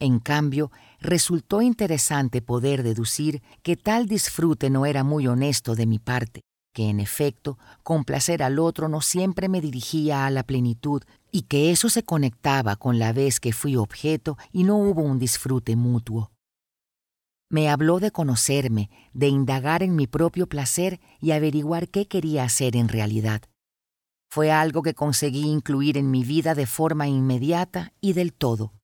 [0.00, 5.98] En cambio, resultó interesante poder deducir que tal disfrute no era muy honesto de mi
[5.98, 6.42] parte,
[6.72, 11.02] que en efecto, complacer al otro no siempre me dirigía a la plenitud
[11.32, 15.18] y que eso se conectaba con la vez que fui objeto y no hubo un
[15.18, 16.30] disfrute mutuo.
[17.50, 22.76] Me habló de conocerme, de indagar en mi propio placer y averiguar qué quería hacer
[22.76, 23.42] en realidad.
[24.30, 28.74] Fue algo que conseguí incluir en mi vida de forma inmediata y del todo.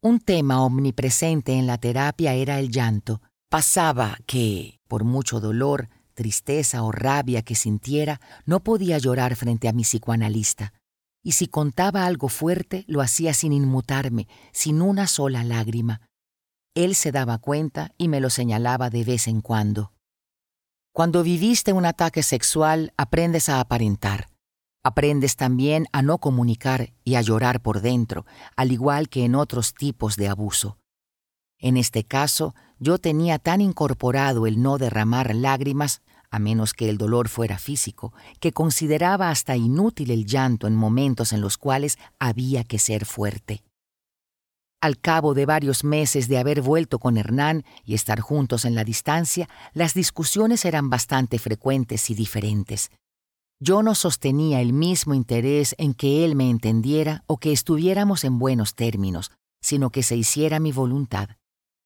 [0.00, 3.20] Un tema omnipresente en la terapia era el llanto.
[3.48, 9.72] Pasaba que, por mucho dolor, tristeza o rabia que sintiera, no podía llorar frente a
[9.72, 10.72] mi psicoanalista.
[11.24, 16.00] Y si contaba algo fuerte, lo hacía sin inmutarme, sin una sola lágrima.
[16.74, 19.92] Él se daba cuenta y me lo señalaba de vez en cuando.
[20.92, 24.30] Cuando viviste un ataque sexual, aprendes a aparentar.
[24.82, 28.26] Aprendes también a no comunicar y a llorar por dentro,
[28.56, 30.78] al igual que en otros tipos de abuso.
[31.58, 36.96] En este caso, yo tenía tan incorporado el no derramar lágrimas, a menos que el
[36.96, 42.64] dolor fuera físico, que consideraba hasta inútil el llanto en momentos en los cuales había
[42.64, 43.62] que ser fuerte.
[44.82, 48.82] Al cabo de varios meses de haber vuelto con Hernán y estar juntos en la
[48.82, 52.90] distancia, las discusiones eran bastante frecuentes y diferentes.
[53.60, 58.40] Yo no sostenía el mismo interés en que él me entendiera o que estuviéramos en
[58.40, 59.30] buenos términos,
[59.60, 61.28] sino que se hiciera mi voluntad.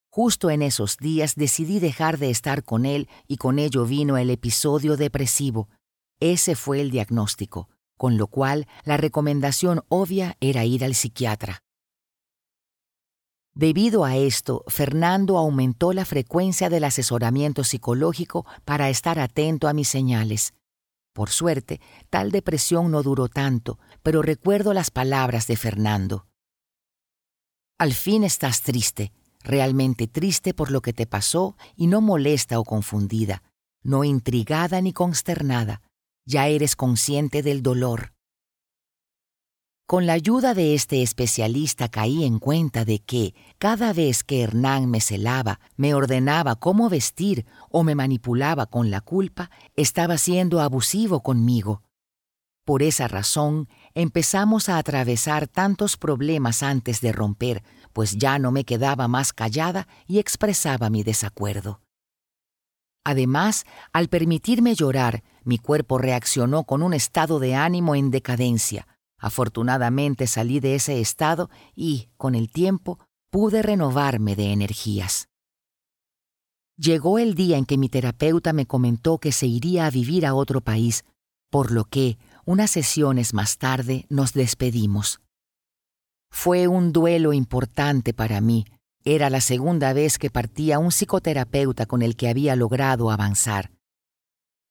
[0.08, 4.30] Justo en esos días decidí dejar de estar con él y con ello vino el
[4.30, 5.68] episodio depresivo.
[6.18, 7.68] Ese fue el diagnóstico,
[7.98, 11.65] con lo cual la recomendación obvia era ir al psiquiatra.
[13.56, 19.88] Debido a esto, Fernando aumentó la frecuencia del asesoramiento psicológico para estar atento a mis
[19.88, 20.52] señales.
[21.14, 21.80] Por suerte,
[22.10, 26.26] tal depresión no duró tanto, pero recuerdo las palabras de Fernando.
[27.78, 32.64] Al fin estás triste, realmente triste por lo que te pasó y no molesta o
[32.64, 33.42] confundida,
[33.82, 35.80] no intrigada ni consternada.
[36.26, 38.15] Ya eres consciente del dolor.
[39.86, 44.90] Con la ayuda de este especialista caí en cuenta de que, cada vez que Hernán
[44.90, 51.22] me celaba, me ordenaba cómo vestir o me manipulaba con la culpa, estaba siendo abusivo
[51.22, 51.84] conmigo.
[52.64, 58.64] Por esa razón, empezamos a atravesar tantos problemas antes de romper, pues ya no me
[58.64, 61.80] quedaba más callada y expresaba mi desacuerdo.
[63.04, 68.88] Además, al permitirme llorar, mi cuerpo reaccionó con un estado de ánimo en decadencia,
[69.18, 72.98] Afortunadamente salí de ese estado y, con el tiempo,
[73.30, 75.28] pude renovarme de energías.
[76.76, 80.34] Llegó el día en que mi terapeuta me comentó que se iría a vivir a
[80.34, 81.04] otro país,
[81.50, 85.20] por lo que, unas sesiones más tarde, nos despedimos.
[86.30, 88.66] Fue un duelo importante para mí.
[89.04, 93.70] Era la segunda vez que partía un psicoterapeuta con el que había logrado avanzar.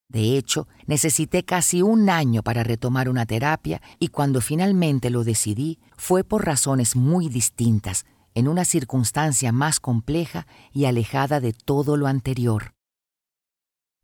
[0.08, 5.80] De hecho, necesité casi un año para retomar una terapia y cuando finalmente lo decidí
[5.98, 8.06] fue por razones muy distintas,
[8.36, 12.74] en una circunstancia más compleja y alejada de todo lo anterior.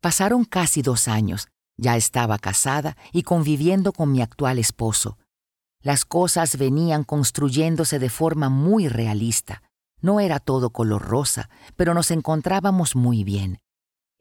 [0.00, 5.18] Pasaron casi dos años, ya estaba casada y conviviendo con mi actual esposo.
[5.80, 9.62] Las cosas venían construyéndose de forma muy realista.
[10.00, 13.61] No era todo color rosa, pero nos encontrábamos muy bien.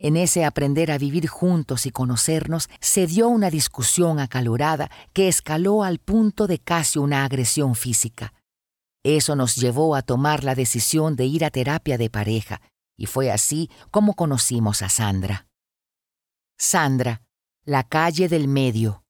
[0.03, 5.83] En ese aprender a vivir juntos y conocernos se dio una discusión acalorada que escaló
[5.83, 8.33] al punto de casi una agresión física.
[9.03, 12.61] Eso nos llevó a tomar la decisión de ir a terapia de pareja,
[12.97, 15.45] y fue así como conocimos a Sandra.
[16.57, 17.21] Sandra,
[17.63, 19.03] la calle del medio.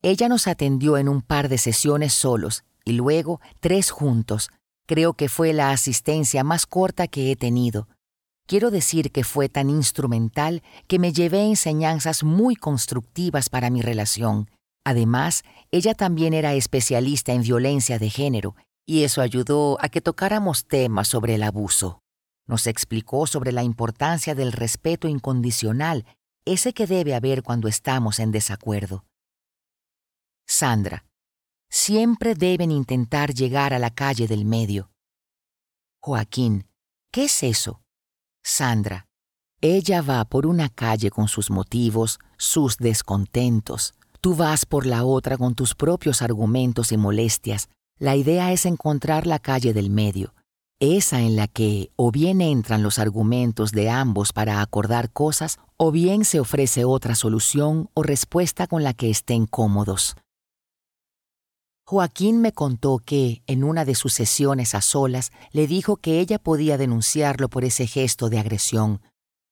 [0.00, 4.50] Ella nos atendió en un par de sesiones solos y luego tres juntos.
[4.86, 7.86] Creo que fue la asistencia más corta que he tenido,
[8.52, 14.50] Quiero decir que fue tan instrumental que me llevé enseñanzas muy constructivas para mi relación.
[14.84, 18.54] Además, ella también era especialista en violencia de género,
[18.84, 22.02] y eso ayudó a que tocáramos temas sobre el abuso.
[22.46, 26.04] Nos explicó sobre la importancia del respeto incondicional,
[26.44, 29.06] ese que debe haber cuando estamos en desacuerdo.
[30.46, 31.06] Sandra,
[31.70, 34.90] siempre deben intentar llegar a la calle del medio.
[36.02, 36.68] Joaquín,
[37.10, 37.81] ¿qué es eso?
[38.42, 39.06] Sandra.
[39.60, 43.94] Ella va por una calle con sus motivos, sus descontentos.
[44.20, 47.68] Tú vas por la otra con tus propios argumentos y molestias.
[47.98, 50.34] La idea es encontrar la calle del medio,
[50.80, 55.92] esa en la que o bien entran los argumentos de ambos para acordar cosas, o
[55.92, 60.16] bien se ofrece otra solución o respuesta con la que estén cómodos.
[61.92, 66.38] Joaquín me contó que, en una de sus sesiones a solas, le dijo que ella
[66.38, 69.02] podía denunciarlo por ese gesto de agresión.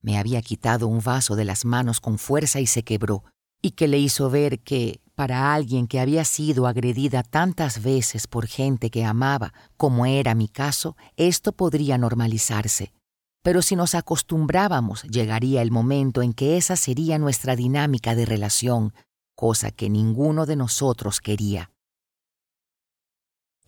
[0.00, 3.24] Me había quitado un vaso de las manos con fuerza y se quebró,
[3.60, 8.46] y que le hizo ver que, para alguien que había sido agredida tantas veces por
[8.46, 12.94] gente que amaba, como era mi caso, esto podría normalizarse.
[13.42, 18.94] Pero si nos acostumbrábamos, llegaría el momento en que esa sería nuestra dinámica de relación,
[19.34, 21.70] cosa que ninguno de nosotros quería.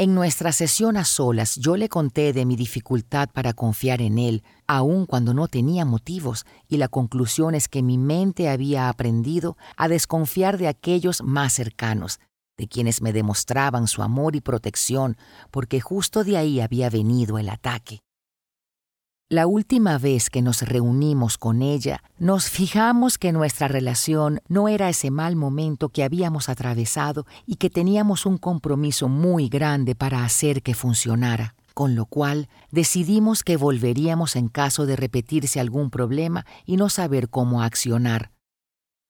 [0.02, 4.42] En nuestra sesión a solas yo le conté de mi dificultad para confiar en él,
[4.66, 9.86] aun cuando no tenía motivos, y la conclusión es que mi mente había aprendido a
[9.86, 12.18] desconfiar de aquellos más cercanos,
[12.58, 15.16] de quienes me demostraban su amor y protección,
[15.52, 18.00] porque justo de ahí había venido el ataque.
[19.32, 24.90] La última vez que nos reunimos con ella, nos fijamos que nuestra relación no era
[24.90, 30.62] ese mal momento que habíamos atravesado y que teníamos un compromiso muy grande para hacer
[30.62, 36.76] que funcionara, con lo cual decidimos que volveríamos en caso de repetirse algún problema y
[36.76, 38.32] no saber cómo accionar.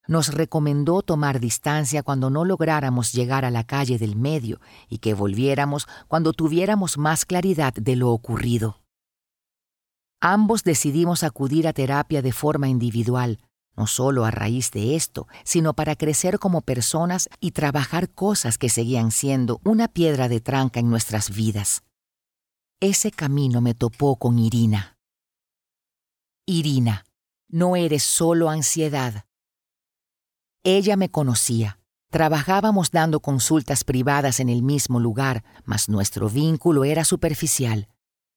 [0.07, 5.15] Nos recomendó tomar distancia cuando no lográramos llegar a la calle del medio y que
[5.15, 8.82] volviéramos cuando tuviéramos más claridad de lo ocurrido.
[10.25, 13.41] Ambos decidimos acudir a terapia de forma individual,
[13.77, 18.69] no solo a raíz de esto, sino para crecer como personas y trabajar cosas que
[18.69, 21.83] seguían siendo una piedra de tranca en nuestras vidas.
[22.79, 24.97] Ese camino me topó con Irina.
[26.47, 27.05] Irina,
[27.49, 29.25] no eres solo ansiedad.
[30.63, 31.81] Ella me conocía.
[32.11, 37.89] Trabajábamos dando consultas privadas en el mismo lugar, mas nuestro vínculo era superficial.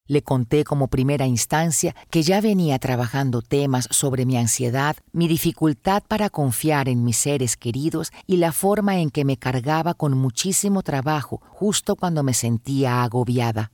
[0.08, 6.02] Le conté como primera instancia que ya venía trabajando temas sobre mi ansiedad, mi dificultad
[6.06, 10.82] para confiar en mis seres queridos y la forma en que me cargaba con muchísimo
[10.82, 13.72] trabajo justo cuando me sentía agobiada.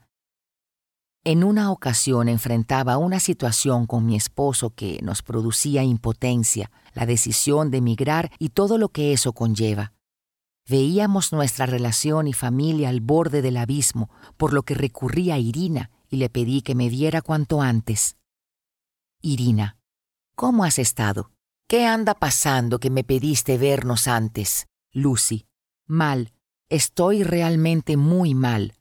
[1.24, 7.70] En una ocasión enfrentaba una situación con mi esposo que nos producía impotencia, la decisión
[7.70, 9.92] de emigrar y todo lo que eso conlleva.
[10.68, 15.90] Veíamos nuestra relación y familia al borde del abismo, por lo que recurrí a Irina
[16.12, 18.18] y le pedí que me viera cuanto antes.
[19.22, 19.78] Irina,
[20.34, 21.32] ¿cómo has estado?
[21.66, 24.66] ¿Qué anda pasando que me pediste vernos antes?
[24.92, 25.46] Lucy,
[25.86, 26.34] mal,
[26.68, 28.74] estoy realmente muy mal.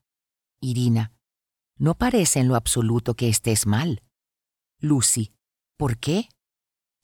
[0.60, 1.14] Irina,
[1.78, 4.04] no parece en lo absoluto que estés mal.
[4.82, 5.32] Lucy,
[5.78, 6.28] ¿por qué?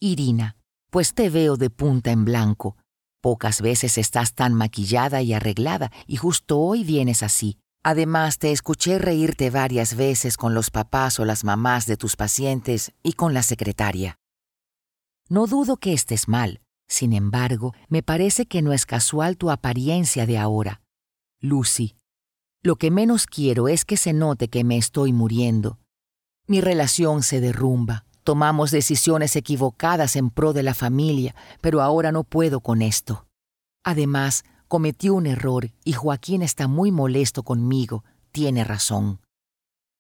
[0.02, 0.58] Irina,
[0.90, 2.76] pues te veo de punta en blanco.
[3.22, 7.60] Pocas veces estás tan maquillada y arreglada y justo hoy vienes así.
[7.84, 12.92] Además, te escuché reírte varias veces con los papás o las mamás de tus pacientes
[13.04, 14.20] y con la secretaria.
[15.30, 20.26] No dudo que estés mal, sin embargo, me parece que no es casual tu apariencia
[20.26, 20.82] de ahora.
[21.40, 21.98] Lucy,
[22.64, 25.80] lo que menos quiero es que se note que me estoy muriendo.
[26.48, 32.24] Mi relación se derrumba, tomamos decisiones equivocadas en pro de la familia, pero ahora no
[32.24, 33.28] puedo con esto.
[33.84, 38.04] Además, Cometió un error y Joaquín está muy molesto conmigo.
[38.34, 39.22] Tiene razón.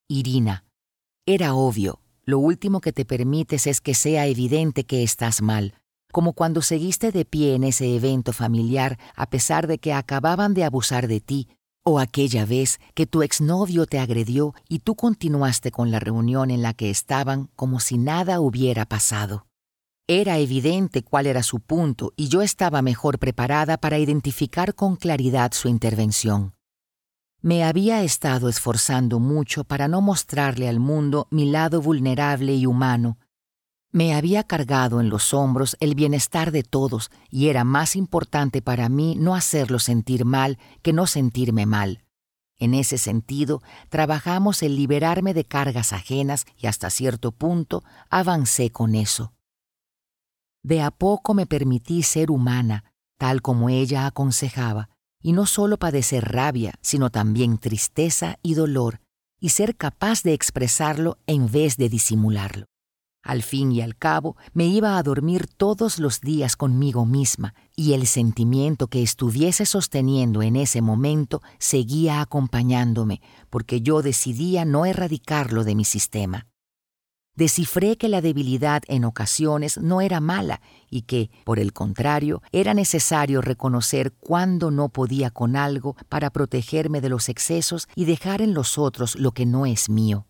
[0.09, 0.65] Irina,
[1.25, 2.01] era obvio.
[2.25, 5.75] Lo último que te permites es que sea evidente que estás mal,
[6.11, 10.65] como cuando seguiste de pie en ese evento familiar a pesar de que acababan de
[10.65, 11.47] abusar de ti,
[11.85, 16.61] o aquella vez que tu exnovio te agredió y tú continuaste con la reunión en
[16.61, 19.46] la que estaban como si nada hubiera pasado.
[20.09, 25.51] Era evidente cuál era su punto y yo estaba mejor preparada para identificar con claridad
[25.51, 26.55] su intervención.
[27.41, 33.17] Me había estado esforzando mucho para no mostrarle al mundo mi lado vulnerable y humano.
[33.91, 38.87] Me había cargado en los hombros el bienestar de todos y era más importante para
[38.87, 42.05] mí no hacerlo sentir mal que no sentirme mal.
[42.55, 48.95] En ese sentido, trabajamos en liberarme de cargas ajenas y hasta cierto punto avancé con
[48.95, 49.33] eso.
[50.67, 52.83] De a poco me permití ser humana,
[53.17, 54.89] tal como ella aconsejaba,
[55.23, 58.99] y no solo padecer rabia, sino también tristeza y dolor,
[59.39, 62.65] y ser capaz de expresarlo en vez de disimularlo.
[63.23, 67.93] Al fin y al cabo, me iba a dormir todos los días conmigo misma, y
[67.93, 75.63] el sentimiento que estuviese sosteniendo en ese momento seguía acompañándome, porque yo decidía no erradicarlo
[75.63, 76.45] de mi sistema
[77.37, 80.59] descifré que la debilidad en ocasiones no era mala
[80.89, 86.99] y que, por el contrario, era necesario reconocer cuándo no podía con algo para protegerme
[86.99, 90.25] de los excesos y dejar en los otros lo que no es mío.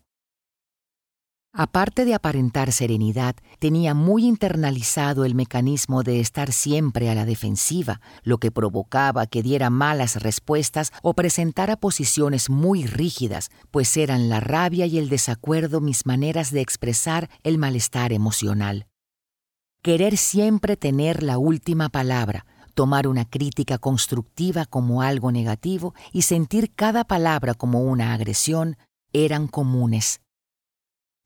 [1.52, 8.00] Aparte de aparentar serenidad, tenía muy internalizado el mecanismo de estar siempre a la defensiva,
[8.22, 14.40] lo que provocaba que diera malas respuestas o presentara posiciones muy rígidas, pues eran la
[14.40, 18.86] rabia y el desacuerdo mis maneras de expresar el malestar emocional.
[19.82, 22.44] Querer siempre tener la última palabra,
[22.74, 28.76] tomar una crítica constructiva como algo negativo y sentir cada palabra como una agresión,
[29.12, 30.20] eran comunes.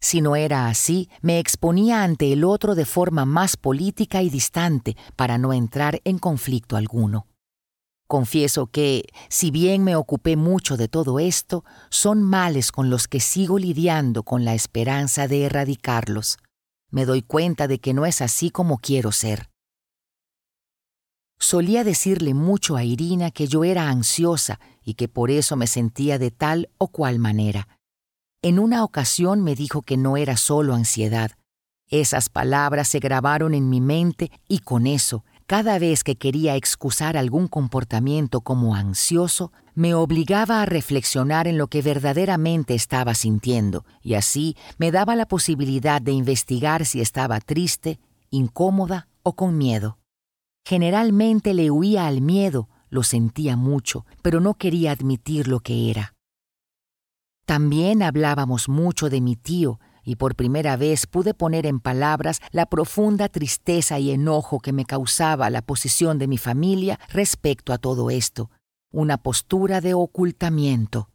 [0.03, 4.97] Si no era así, me exponía ante el otro de forma más política y distante
[5.15, 7.29] para no entrar en conflicto alguno.
[8.09, 13.21] Confieso que, si bien me ocupé mucho de todo esto, son males con los que
[13.21, 16.39] sigo lidiando con la esperanza de erradicarlos.
[16.91, 19.51] Me doy cuenta de que no es así como quiero ser.
[21.39, 26.19] Solía decirle mucho a Irina que yo era ansiosa y que por eso me sentía
[26.19, 27.69] de tal o cual manera
[28.45, 31.31] En una ocasión me dijo que no era solo ansiedad.
[31.89, 37.17] Esas palabras se grabaron en mi mente y con eso, cada vez que quería excusar
[37.17, 44.15] algún comportamiento como ansioso, me obligaba a reflexionar en lo que verdaderamente estaba sintiendo, y
[44.15, 48.01] así me daba la posibilidad de investigar si estaba triste,
[48.31, 49.99] incómoda o con miedo.
[50.65, 56.15] Generalmente le huía al miedo, lo sentía mucho, pero no quería admitir lo que era.
[57.45, 62.67] También hablábamos mucho de mi tío, y por primera vez pude poner en palabras la
[62.67, 68.11] profunda tristeza y enojo que me causaba la posición de mi familia respecto a todo
[68.11, 68.51] esto,
[68.91, 71.09] una postura de ocultamiento,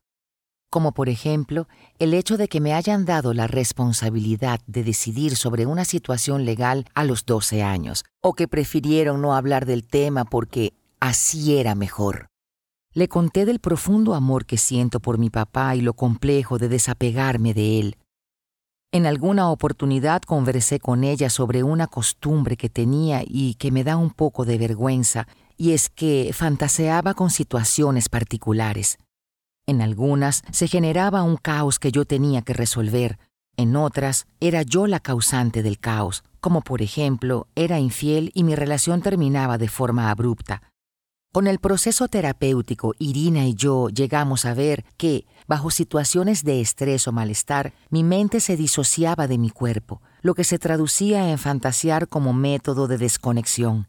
[0.70, 1.68] como por ejemplo
[2.00, 6.86] el hecho de que me hayan dado la responsabilidad de decidir sobre una situación legal
[6.94, 12.27] a los 12 años, o que prefirieron no hablar del tema porque así era mejor.
[12.98, 17.54] Le conté del profundo amor que siento por mi papá y lo complejo de desapegarme
[17.54, 17.98] de él.
[18.92, 23.98] En alguna oportunidad conversé con ella sobre una costumbre que tenía y que me da
[23.98, 28.98] un poco de vergüenza, y es que fantaseaba con situaciones particulares.
[29.68, 33.20] En algunas se generaba un caos que yo tenía que resolver,
[33.58, 38.56] en otras era yo la causante del caos, como por ejemplo era infiel y mi
[38.56, 40.64] relación terminaba de forma abrupta.
[41.34, 47.08] Con el proceso terapéutico, Irina y yo llegamos a ver que, bajo situaciones de estrés
[47.08, 52.08] o malestar, mi mente se disociaba de mi cuerpo, lo que se traducía en fantasear
[52.08, 53.88] como método de desconexión.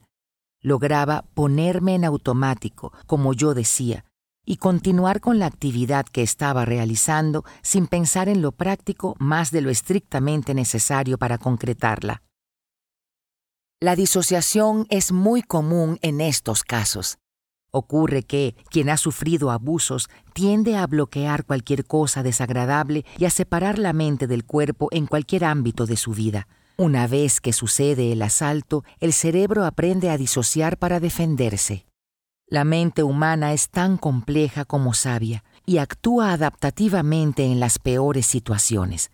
[0.61, 4.05] Lograba ponerme en automático, como yo decía,
[4.45, 9.61] y continuar con la actividad que estaba realizando sin pensar en lo práctico más de
[9.61, 12.23] lo estrictamente necesario para concretarla.
[13.81, 17.19] La disociación es muy común en estos casos.
[17.71, 23.79] Ocurre que quien ha sufrido abusos tiende a bloquear cualquier cosa desagradable y a separar
[23.79, 26.49] la mente del cuerpo en cualquier ámbito de su vida.
[26.79, 31.85] Una vez que sucede el asalto, el cerebro aprende a disociar para defenderse.
[32.47, 39.11] La mente humana es tan compleja como sabia y actúa adaptativamente en las peores situaciones.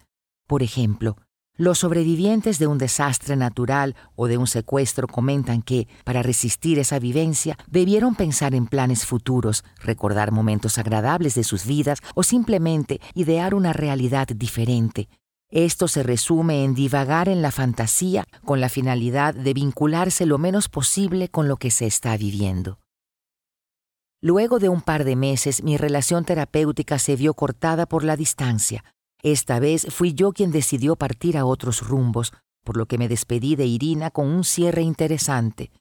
[0.46, 1.16] Por ejemplo,
[1.56, 6.98] los sobrevivientes de un desastre natural o de un secuestro comentan que, para resistir esa
[6.98, 13.54] vivencia, debieron pensar en planes futuros, recordar momentos agradables de sus vidas o simplemente idear
[13.54, 15.08] una realidad diferente.
[15.48, 20.68] Esto se resume en divagar en la fantasía con la finalidad de vincularse lo menos
[20.68, 22.80] posible con lo que se está viviendo.
[24.20, 28.82] Luego de un par de meses, mi relación terapéutica se vio cortada por la distancia,
[29.24, 33.56] esta vez fui yo quien decidió partir a otros rumbos, por lo que me despedí
[33.56, 35.72] de Irina con un cierre interesante.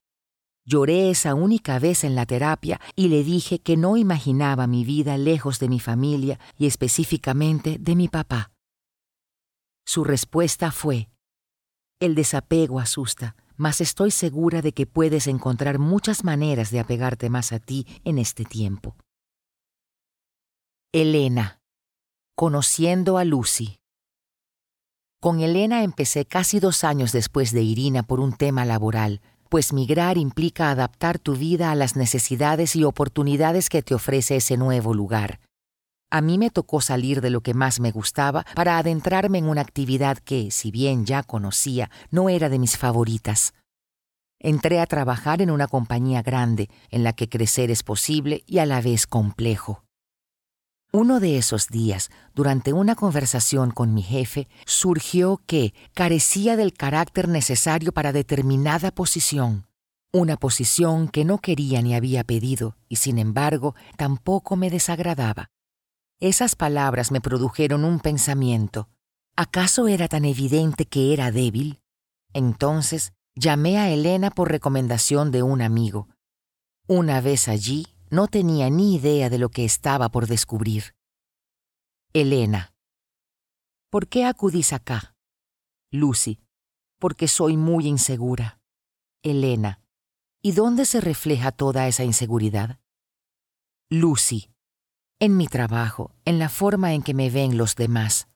[0.66, 5.18] Lloré esa única vez en la terapia y le dije que no imaginaba mi vida
[5.18, 8.54] lejos de mi familia y específicamente de mi papá.
[9.86, 11.10] Su respuesta fue,
[12.00, 17.52] el desapego asusta, mas estoy segura de que puedes encontrar muchas maneras de apegarte más
[17.52, 18.96] a ti en este tiempo.
[20.94, 21.60] Elena
[22.36, 23.78] Conociendo a Lucy.
[25.22, 30.18] Con Elena empecé casi dos años después de Irina por un tema laboral, pues migrar
[30.18, 35.42] implica adaptar tu vida a las necesidades y oportunidades que te ofrece ese nuevo lugar.
[36.10, 39.62] A mí me tocó salir de lo que más me gustaba para adentrarme en una
[39.62, 43.54] actividad que, si bien ya conocía, no era de mis favoritas.
[44.40, 48.66] Entré a trabajar en una compañía grande, en la que crecer es posible y a
[48.66, 49.84] la vez complejo.
[50.96, 57.28] Uno de esos días, durante una conversación con mi jefe, surgió que carecía del carácter
[57.30, 59.66] necesario para determinada posición,
[60.12, 65.50] una posición que no quería ni había pedido, y sin embargo tampoco me desagradaba.
[66.20, 68.88] Esas palabras me produjeron un pensamiento.
[69.36, 71.82] ¿Acaso era tan evidente que era débil?
[72.34, 76.08] Entonces llamé a Elena por recomendación de un amigo.
[76.86, 80.96] Una vez allí, no tenía ni idea de lo que estaba por descubrir.
[82.14, 82.76] Elena.
[83.90, 85.16] ¿Por qué acudís acá?
[85.92, 86.40] Lucy.
[87.00, 88.62] Porque soy muy insegura.
[89.24, 89.82] Elena.
[90.44, 92.80] ¿Y dónde se refleja toda esa inseguridad?
[93.90, 94.52] Lucy.
[95.20, 98.28] En mi trabajo, en la forma en que me ven los demás.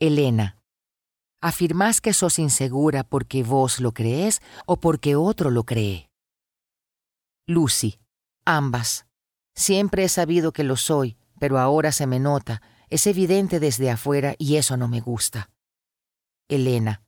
[0.00, 0.60] Elena.
[1.40, 6.09] ¿Afirmás que sos insegura porque vos lo crees o porque otro lo cree?
[7.50, 7.98] Lucy.
[8.44, 9.06] Ambas.
[9.56, 14.36] Siempre he sabido que lo soy, pero ahora se me nota, es evidente desde afuera
[14.38, 15.50] y eso no me gusta.
[16.48, 17.02] Elena.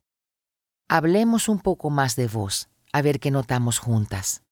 [0.89, 4.43] Hablemos un poco más de vos, a ver qué notamos juntas.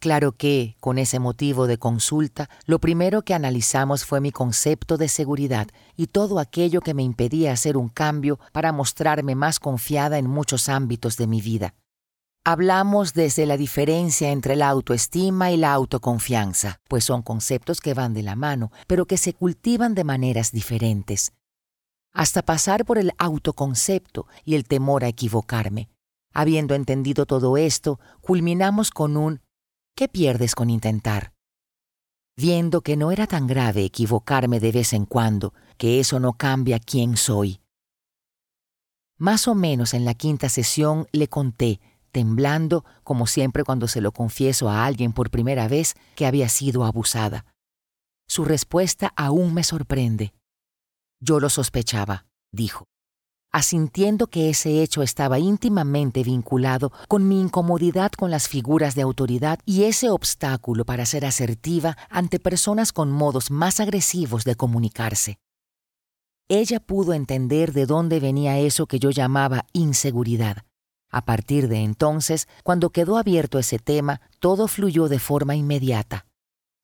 [0.00, 5.08] Claro que, con ese motivo de consulta, lo primero que analizamos fue mi concepto de
[5.08, 10.26] seguridad y todo aquello que me impedía hacer un cambio para mostrarme más confiada en
[10.26, 11.74] muchos ámbitos de mi vida.
[12.44, 18.14] Hablamos desde la diferencia entre la autoestima y la autoconfianza, pues son conceptos que van
[18.14, 21.32] de la mano, pero que se cultivan de maneras diferentes.
[22.12, 25.90] Hasta pasar por el autoconcepto y el temor a equivocarme.
[26.32, 29.42] Habiendo entendido todo esto, culminamos con un
[29.94, 31.34] ¿qué pierdes con intentar?
[32.38, 36.78] Viendo que no era tan grave equivocarme de vez en cuando, que eso no cambia
[36.78, 37.60] quién soy.
[39.18, 41.80] Más o menos en la quinta sesión le conté,
[42.10, 46.84] temblando, como siempre cuando se lo confieso a alguien por primera vez, que había sido
[46.84, 47.46] abusada.
[48.28, 50.32] Su respuesta aún me sorprende.
[51.20, 52.84] Yo lo sospechaba, dijo
[53.52, 59.58] asintiendo que ese hecho estaba íntimamente vinculado con mi incomodidad con las figuras de autoridad
[59.64, 65.38] y ese obstáculo para ser asertiva ante personas con modos más agresivos de comunicarse.
[66.48, 70.64] Ella pudo entender de dónde venía eso que yo llamaba inseguridad.
[71.10, 76.26] A partir de entonces, cuando quedó abierto ese tema, todo fluyó de forma inmediata.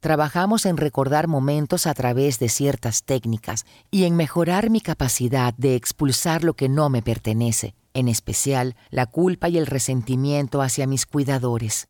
[0.01, 5.75] Trabajamos en recordar momentos a través de ciertas técnicas y en mejorar mi capacidad de
[5.75, 11.07] expulsar lo que no me pertenece, en especial la culpa y el resentimiento hacia mis
[11.07, 11.89] cuidadores.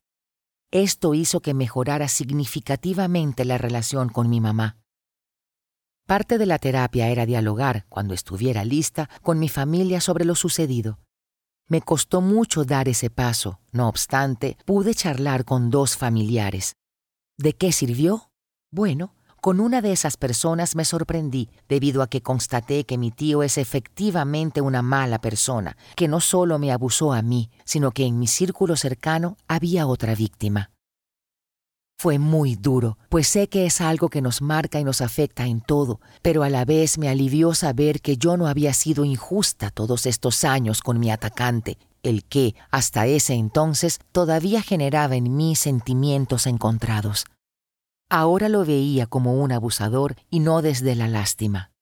[0.70, 4.76] Esto hizo que mejorara significativamente la relación con mi mamá.
[6.06, 11.00] Parte de la terapia era dialogar, cuando estuviera lista, con mi familia sobre lo sucedido.
[11.68, 16.76] Me costó mucho dar ese paso, no obstante, pude charlar con dos familiares,
[17.38, 18.30] ¿De qué sirvió?
[18.72, 23.42] Bueno, con una de esas personas me sorprendí debido a que constaté que mi tío
[23.42, 28.18] es efectivamente una mala persona, que no solo me abusó a mí, sino que en
[28.18, 30.70] mi círculo cercano había otra víctima.
[31.98, 35.62] Fue muy duro, pues sé que es algo que nos marca y nos afecta en
[35.62, 40.04] todo, pero a la vez me alivió saber que yo no había sido injusta todos
[40.04, 46.46] estos años con mi atacante, el que, hasta ese entonces, todavía generaba en mí sentimientos
[46.46, 47.24] encontrados.
[48.10, 51.72] Ahora lo veía como un abusador y no desde la lástima.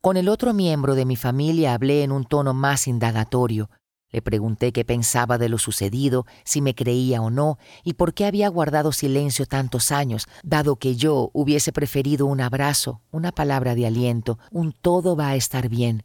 [0.00, 3.70] Con el otro miembro de mi familia hablé en un tono más indagatorio.
[4.10, 8.24] Le pregunté qué pensaba de lo sucedido, si me creía o no, y por qué
[8.24, 13.86] había guardado silencio tantos años, dado que yo hubiese preferido un abrazo, una palabra de
[13.86, 16.04] aliento, un todo va a estar bien.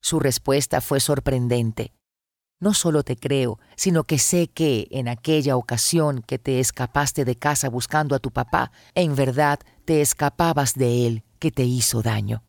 [0.00, 1.92] Su respuesta fue sorprendente.
[2.60, 7.36] No solo te creo, sino que sé que en aquella ocasión que te escapaste de
[7.36, 12.45] casa buscando a tu papá, en verdad te escapabas de él que te hizo daño.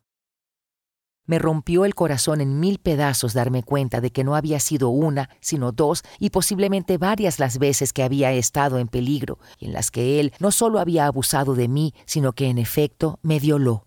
[1.28, 5.30] Me rompió el corazón en mil pedazos darme cuenta de que no había sido una,
[5.41, 9.91] sino dos y posiblemente varias las veces que había estado en peligro, y en las
[9.91, 13.84] que él no solo había abusado de mí, sino que en efecto me violó.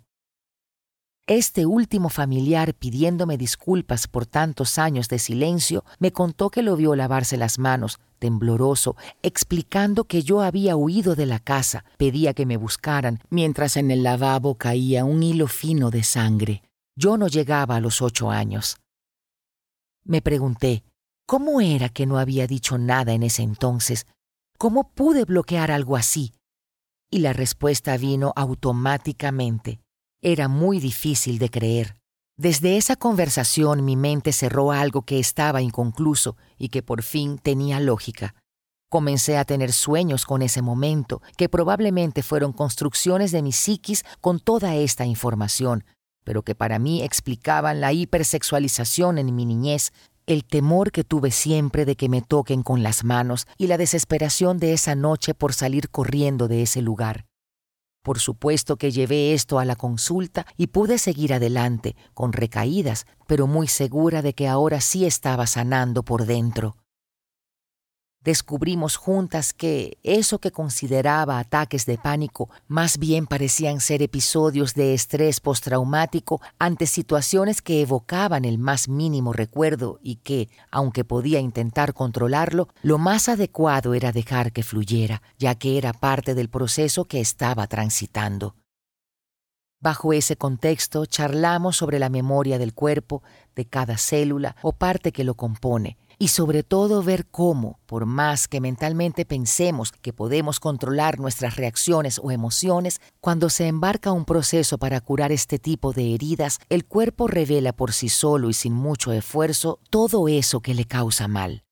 [1.26, 6.94] Este último familiar, pidiéndome disculpas por tantos años de silencio, me contó que lo vio
[6.96, 12.56] lavarse las manos, tembloroso, explicando que yo había huido de la casa, pedía que me
[12.56, 16.62] buscaran, mientras en el lavabo caía un hilo fino de sangre.
[17.02, 18.76] Yo no llegaba a los ocho años.
[20.04, 20.84] Me pregunté,
[21.24, 24.06] ¿cómo era que no había dicho nada en ese entonces?
[24.58, 26.34] ¿Cómo pude bloquear algo así?
[27.10, 29.80] Y la respuesta vino automáticamente.
[30.20, 31.96] Era muy difícil de creer.
[32.36, 37.80] Desde esa conversación mi mente cerró algo que estaba inconcluso y que por fin tenía
[37.80, 38.34] lógica.
[38.90, 44.38] Comencé a tener sueños con ese momento, que probablemente fueron construcciones de mi psiquis con
[44.38, 45.84] toda esta información,
[46.24, 49.92] pero que para mí explicaban la hipersexualización en mi niñez,
[50.26, 54.58] el temor que tuve siempre de que me toquen con las manos y la desesperación
[54.58, 57.26] de esa noche por salir corriendo de ese lugar.
[58.02, 63.46] Por supuesto que llevé esto a la consulta y pude seguir adelante, con recaídas, pero
[63.46, 66.76] muy segura de que ahora sí estaba sanando por dentro
[68.22, 74.94] descubrimos juntas que eso que consideraba ataques de pánico más bien parecían ser episodios de
[74.94, 81.94] estrés postraumático ante situaciones que evocaban el más mínimo recuerdo y que, aunque podía intentar
[81.94, 87.20] controlarlo, lo más adecuado era dejar que fluyera, ya que era parte del proceso que
[87.20, 88.54] estaba transitando.
[89.82, 93.22] Bajo ese contexto charlamos sobre la memoria del cuerpo,
[93.56, 98.46] de cada célula o parte que lo compone, y sobre todo ver cómo, por más
[98.46, 104.76] que mentalmente pensemos que podemos controlar nuestras reacciones o emociones, cuando se embarca un proceso
[104.76, 109.12] para curar este tipo de heridas, el cuerpo revela por sí solo y sin mucho
[109.12, 111.64] esfuerzo todo eso que le causa mal.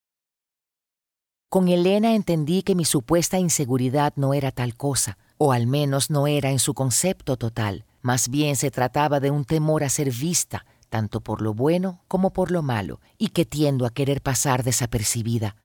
[1.50, 6.26] Con Elena entendí que mi supuesta inseguridad no era tal cosa, o al menos no
[6.26, 7.84] era en su concepto total.
[8.00, 12.32] Más bien se trataba de un temor a ser vista, tanto por lo bueno como
[12.32, 15.56] por lo malo, y que tiendo a querer pasar desapercibida.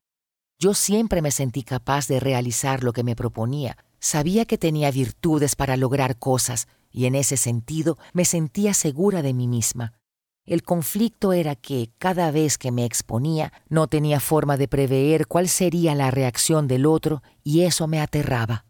[0.60, 3.78] Yo siempre me sentí capaz de realizar lo que me proponía.
[4.00, 9.34] Sabía que tenía virtudes para lograr cosas, y en ese sentido me sentía segura de
[9.34, 9.94] mí misma.
[10.46, 15.48] El conflicto era que, cada vez que me exponía, no tenía forma de prever cuál
[15.48, 18.66] sería la reacción del otro y eso me aterraba.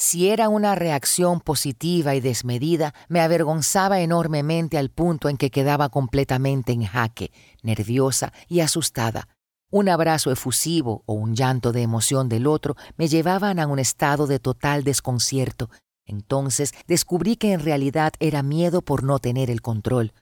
[0.00, 5.88] Si era una reacción positiva y desmedida, me avergonzaba enormemente al punto en que quedaba
[5.88, 9.26] completamente en jaque, nerviosa y asustada.
[9.70, 14.28] Un abrazo efusivo o un llanto de emoción del otro me llevaban a un estado
[14.28, 15.68] de total desconcierto
[16.08, 20.14] entonces descubrí que en realidad era miedo por no tener el control.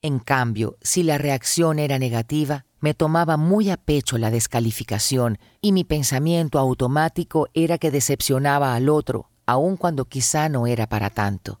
[0.00, 5.72] En cambio, si la reacción era negativa, me tomaba muy a pecho la descalificación y
[5.72, 11.60] mi pensamiento automático era que decepcionaba al otro, aun cuando quizá no era para tanto.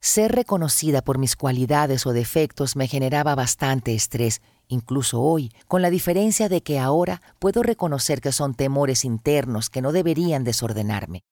[0.00, 5.90] Ser reconocida por mis cualidades o defectos me generaba bastante estrés, incluso hoy, con la
[5.90, 11.24] diferencia de que ahora puedo reconocer que son temores internos que no deberían desordenarme.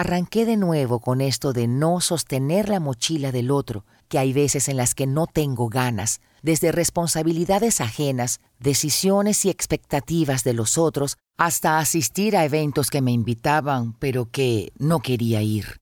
[0.00, 4.68] Arranqué de nuevo con esto de no sostener la mochila del otro, que hay veces
[4.68, 11.16] en las que no tengo ganas, desde responsabilidades ajenas, decisiones y expectativas de los otros,
[11.36, 15.78] hasta asistir a eventos que me invitaban, pero que no quería ir.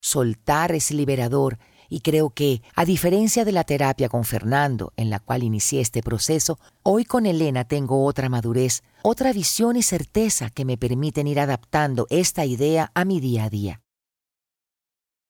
[0.00, 5.20] Soltar es liberador y creo que, a diferencia de la terapia con Fernando, en la
[5.20, 10.64] cual inicié este proceso, hoy con Elena tengo otra madurez, otra visión y certeza que
[10.64, 13.80] me permiten ir adaptando esta idea a mi día a día.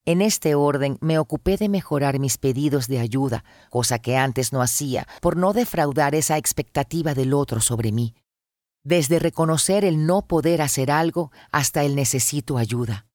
[0.05, 4.61] En este orden me ocupé de mejorar mis pedidos de ayuda, cosa que antes no
[4.61, 8.15] hacía, por no defraudar esa expectativa del otro sobre mí.
[8.85, 13.06] Desde reconocer el no poder hacer algo hasta el necesito ayuda.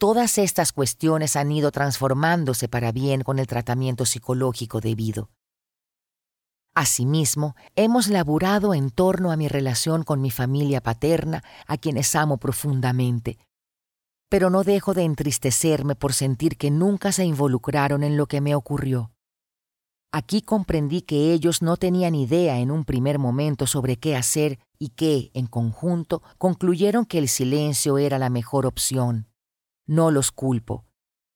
[0.00, 5.28] Todas estas cuestiones han ido transformándose para bien con el tratamiento psicológico debido.
[6.74, 12.38] Asimismo, hemos laburado en torno a mi relación con mi familia paterna, a quienes amo
[12.38, 13.36] profundamente,
[14.30, 18.54] pero no dejo de entristecerme por sentir que nunca se involucraron en lo que me
[18.54, 19.12] ocurrió.
[20.12, 24.88] Aquí comprendí que ellos no tenían idea en un primer momento sobre qué hacer y
[24.88, 29.29] que, en conjunto, concluyeron que el silencio era la mejor opción.
[29.90, 30.84] No los culpo.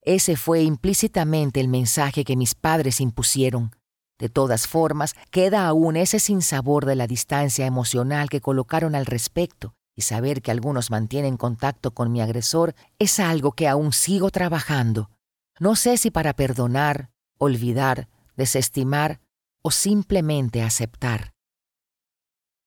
[0.00, 3.72] Ese fue implícitamente el mensaje que mis padres impusieron.
[4.16, 9.74] De todas formas, queda aún ese sinsabor de la distancia emocional que colocaron al respecto,
[9.96, 15.10] y saber que algunos mantienen contacto con mi agresor es algo que aún sigo trabajando.
[15.58, 19.20] No sé si para perdonar, olvidar, desestimar
[19.62, 21.33] o simplemente aceptar.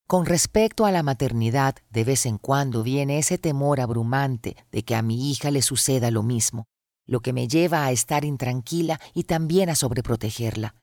[0.07, 4.95] Con respecto a la maternidad, de vez en cuando viene ese temor abrumante de que
[4.95, 6.63] a mi hija le suceda lo mismo,
[7.05, 10.75] lo que me lleva a estar intranquila y también a sobreprotegerla.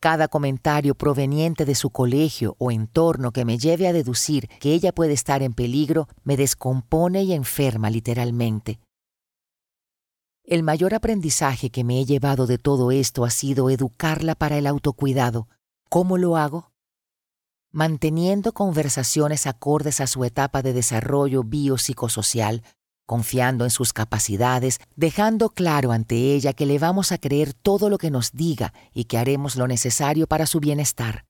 [0.00, 4.92] Cada comentario proveniente de su colegio o entorno que me lleve a deducir que ella
[4.92, 8.80] puede estar en peligro me descompone y enferma literalmente.
[10.42, 14.66] El mayor aprendizaje que me he llevado de todo esto ha sido educarla para el
[14.66, 15.48] autocuidado.
[15.90, 16.70] ¿Cómo lo hago?
[17.72, 22.62] Manteniendo conversaciones acordes a su etapa de desarrollo biopsicosocial,
[23.06, 27.98] confiando en sus capacidades, dejando claro ante ella que le vamos a creer todo lo
[27.98, 31.24] que nos diga y que haremos lo necesario para su bienestar.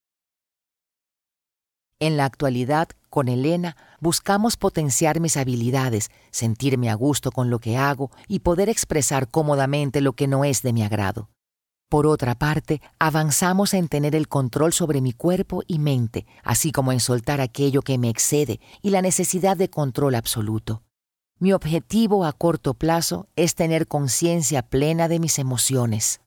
[1.99, 7.77] En la actualidad, con Elena, buscamos potenciar mis habilidades, sentirme a gusto con lo que
[7.77, 11.29] hago y poder expresar cómodamente lo que no es de mi agrado.
[11.91, 16.93] Por otra parte, avanzamos en tener el control sobre mi cuerpo y mente, así como
[16.93, 20.85] en soltar aquello que me excede y la necesidad de control absoluto.
[21.41, 26.21] Mi objetivo a corto plazo es tener conciencia plena de mis emociones.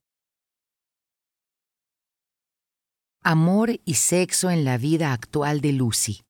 [3.24, 6.24] Amor y sexo en la vida actual de Lucy.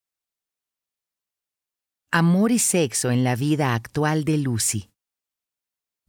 [2.12, 4.92] Amor y sexo en la vida actual de Lucy.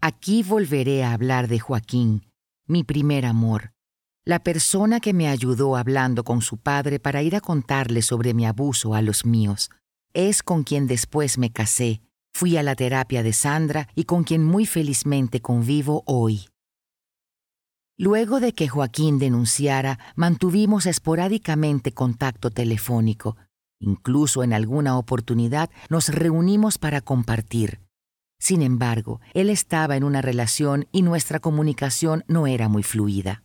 [0.03, 2.27] Aquí volveré a hablar de Joaquín,
[2.67, 3.73] mi primer amor,
[4.25, 8.47] la persona que me ayudó hablando con su padre para ir a contarle sobre mi
[8.47, 9.71] abuso a los míos.
[10.15, 12.01] Es con quien después me casé,
[12.33, 16.47] fui a la terapia de Sandra y con quien muy felizmente convivo hoy.
[17.99, 23.37] Luego de que Joaquín denunciara, mantuvimos esporádicamente contacto telefónico.
[23.79, 27.84] Incluso en alguna oportunidad nos reunimos para compartir.
[28.45, 33.43] Sin embargo, él estaba en una relación y nuestra comunicación no era muy fluida.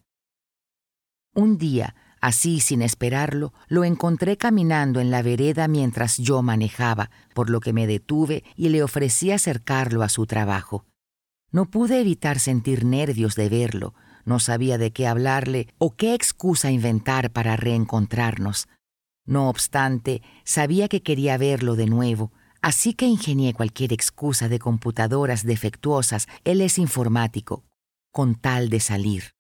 [1.33, 7.49] Un día, Así, sin esperarlo, lo encontré caminando en la vereda mientras yo manejaba, por
[7.49, 10.85] lo que me detuve y le ofrecí acercarlo a su trabajo.
[11.49, 13.93] No pude evitar sentir nervios de verlo,
[14.25, 18.67] no sabía de qué hablarle o qué excusa inventar para reencontrarnos.
[19.25, 25.43] No obstante, sabía que quería verlo de nuevo, así que ingenié cualquier excusa de computadoras
[25.43, 27.63] defectuosas, él es informático,
[28.11, 29.35] con tal de salir.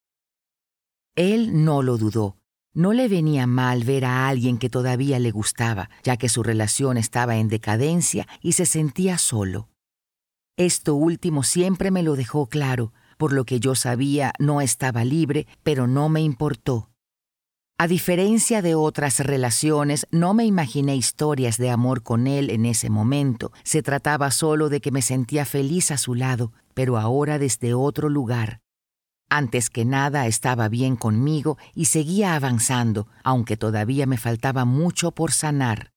[1.15, 2.37] Él no lo dudó.
[2.73, 6.97] No le venía mal ver a alguien que todavía le gustaba, ya que su relación
[6.97, 9.69] estaba en decadencia y se sentía solo.
[10.55, 15.47] Esto último siempre me lo dejó claro, por lo que yo sabía no estaba libre,
[15.63, 16.88] pero no me importó.
[17.81, 22.89] A diferencia de otras relaciones, no me imaginé historias de amor con él en ese
[22.89, 23.53] momento.
[23.63, 28.09] Se trataba solo de que me sentía feliz a su lado, pero ahora desde otro
[28.09, 28.59] lugar.
[29.29, 35.31] Antes que nada estaba bien conmigo y seguía avanzando, aunque todavía me faltaba mucho por
[35.31, 35.93] sanar.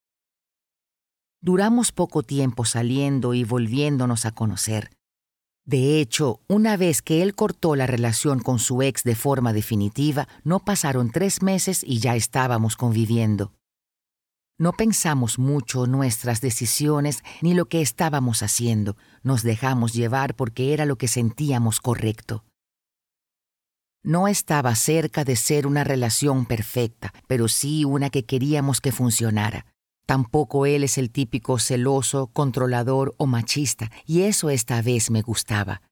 [1.41, 4.91] Duramos poco tiempo saliendo y volviéndonos a conocer.
[5.65, 10.27] De hecho, una vez que él cortó la relación con su ex de forma definitiva,
[10.43, 13.53] no pasaron tres meses y ya estábamos conviviendo.
[14.59, 20.85] No pensamos mucho nuestras decisiones ni lo que estábamos haciendo, nos dejamos llevar porque era
[20.85, 22.45] lo que sentíamos correcto.
[24.05, 29.72] No estaba cerca de ser una relación perfecta, pero sí una que queríamos que funcionara.
[30.07, 35.83] Tampoco él es el típico celoso, controlador o machista, y eso esta vez me gustaba.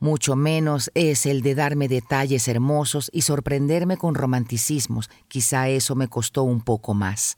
[0.00, 6.08] Mucho menos es el de darme detalles hermosos y sorprenderme con romanticismos, quizá eso me
[6.08, 7.36] costó un poco más.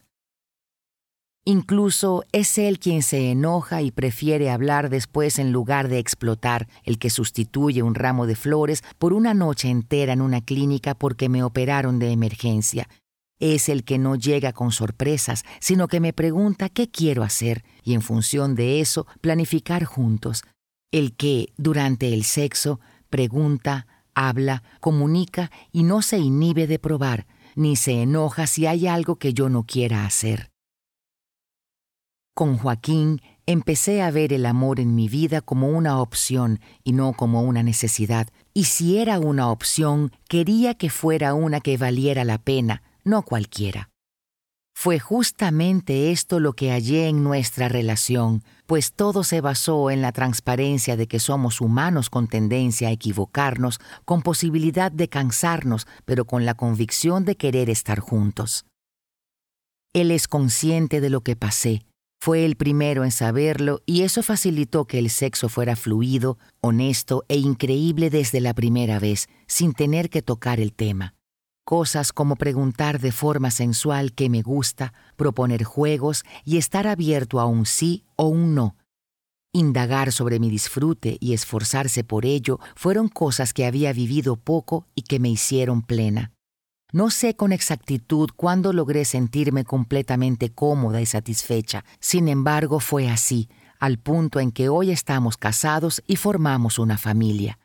[1.45, 7.01] Incluso es él quien se enoja y prefiere hablar después en lugar de explotar, el
[7.01, 11.43] que sustituye un ramo de flores por una noche entera en una clínica porque me
[11.43, 12.89] operaron de emergencia,
[13.43, 17.95] es el que no llega con sorpresas, sino que me pregunta qué quiero hacer y
[17.95, 20.45] en función de eso planificar juntos.
[20.93, 22.79] El que, durante el sexo,
[23.11, 29.17] pregunta, habla, comunica y no se inhibe de probar, ni se enoja si hay algo
[29.17, 30.53] que yo no quiera hacer.
[32.35, 37.13] Con Joaquín empecé a ver el amor en mi vida como una opción y no
[37.13, 42.39] como una necesidad, y si era una opción, quería que fuera una que valiera la
[42.39, 43.91] pena, no cualquiera.
[44.75, 50.13] Fue justamente esto lo que hallé en nuestra relación, pues todo se basó en la
[50.13, 56.47] transparencia de que somos humanos con tendencia a equivocarnos, con posibilidad de cansarnos, pero con
[56.47, 58.65] la convicción de querer estar juntos.
[59.93, 61.85] Él es consciente de lo que pasé,
[62.25, 67.37] fue el primero en saberlo y eso facilitó que el sexo fuera fluido, honesto e
[67.37, 71.17] increíble desde la primera vez, sin tener que tocar el tema.
[71.65, 77.47] Cosas como preguntar de forma sensual qué me gusta, proponer juegos y estar abierto a
[77.47, 78.77] un sí o un no.
[79.53, 85.03] Indagar sobre mi disfrute y esforzarse por ello fueron cosas que había vivido poco y
[85.03, 86.33] que me hicieron plena.
[86.93, 93.49] No sé con exactitud cuándo logré sentirme completamente cómoda y satisfecha, sin embargo fue así,
[93.79, 97.59] al punto en que hoy estamos casados y formamos una familia.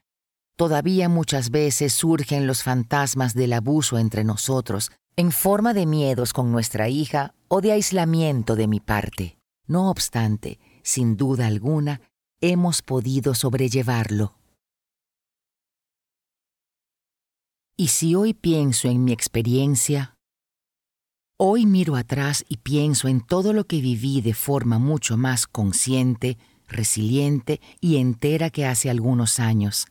[0.57, 6.51] Todavía muchas veces surgen los fantasmas del abuso entre nosotros, en forma de miedos con
[6.51, 9.37] nuestra hija o de aislamiento de mi parte.
[9.67, 12.01] No obstante, sin duda alguna,
[12.41, 14.33] hemos podido sobrellevarlo.
[17.77, 20.15] Y si hoy pienso en mi experiencia,
[21.39, 26.39] hoy miro atrás y pienso en todo lo que viví de forma mucho más consciente,
[26.67, 29.85] resiliente y entera que hace algunos años.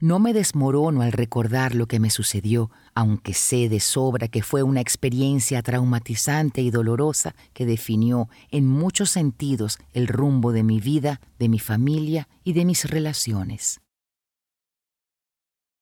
[0.00, 4.62] No me desmorono al recordar lo que me sucedió, aunque sé de sobra que fue
[4.62, 11.20] una experiencia traumatizante y dolorosa que definió en muchos sentidos el rumbo de mi vida,
[11.40, 13.80] de mi familia y de mis relaciones.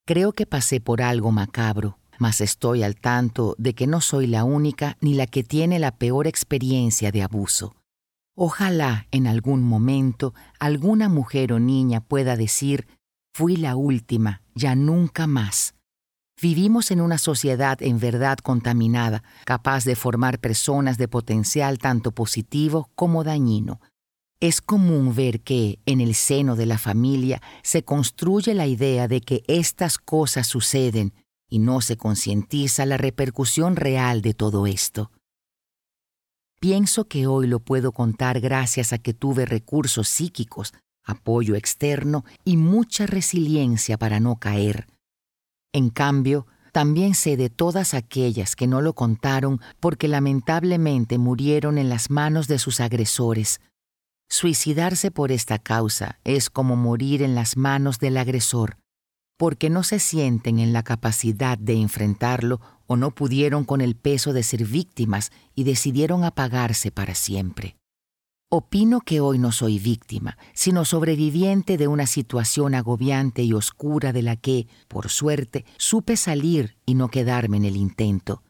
[0.06, 4.44] Creo que pasé por algo macabro, mas estoy al tanto de que no soy la
[4.44, 7.74] única ni la que tiene la peor experiencia de abuso.
[8.34, 12.86] Ojalá en algún momento alguna mujer o niña pueda decir
[13.38, 15.74] Fui la última, ya nunca más.
[16.40, 22.88] Vivimos en una sociedad en verdad contaminada, capaz de formar personas de potencial tanto positivo
[22.94, 23.78] como dañino.
[24.40, 29.20] Es común ver que, en el seno de la familia, se construye la idea de
[29.20, 31.12] que estas cosas suceden
[31.50, 35.10] y no se concientiza la repercusión real de todo esto.
[36.58, 40.72] Pienso que hoy lo puedo contar gracias a que tuve recursos psíquicos
[41.06, 44.86] apoyo externo y mucha resiliencia para no caer.
[45.72, 51.88] En cambio, también sé de todas aquellas que no lo contaron porque lamentablemente murieron en
[51.88, 53.60] las manos de sus agresores.
[54.28, 58.76] Suicidarse por esta causa es como morir en las manos del agresor,
[59.38, 64.32] porque no se sienten en la capacidad de enfrentarlo o no pudieron con el peso
[64.32, 67.76] de ser víctimas y decidieron apagarse para siempre.
[68.48, 74.22] Opino que hoy no soy víctima, sino sobreviviente de una situación agobiante y oscura de
[74.22, 78.44] la que, por suerte, supe salir y no quedarme en el intento.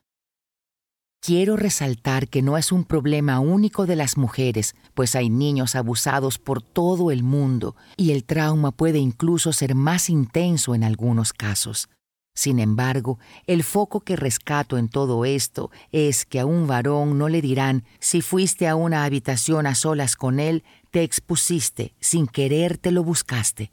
[1.23, 6.39] Quiero resaltar que no es un problema único de las mujeres, pues hay niños abusados
[6.39, 11.89] por todo el mundo y el trauma puede incluso ser más intenso en algunos casos.
[12.37, 17.31] Sin embargo, el foco que rescato en todo esto es que a un varón no
[17.31, 22.77] le dirán, si fuiste a una habitación a solas con él, te expusiste, sin querer
[22.77, 23.73] te lo buscaste.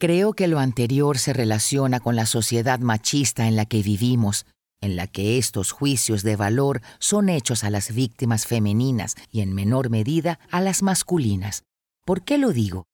[0.00, 4.44] Creo que lo anterior se relaciona con la sociedad machista en la que vivimos,
[4.80, 9.54] en la que estos juicios de valor son hechos a las víctimas femeninas y en
[9.54, 11.62] menor medida a las masculinas.
[12.04, 12.86] ¿Por qué lo digo?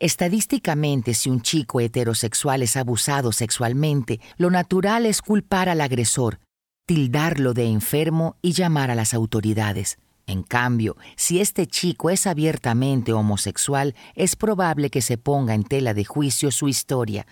[0.00, 6.38] Estadísticamente, si un chico heterosexual es abusado sexualmente, lo natural es culpar al agresor,
[6.86, 9.98] tildarlo de enfermo y llamar a las autoridades.
[10.26, 15.94] En cambio, si este chico es abiertamente homosexual, es probable que se ponga en tela
[15.94, 17.26] de juicio su historia.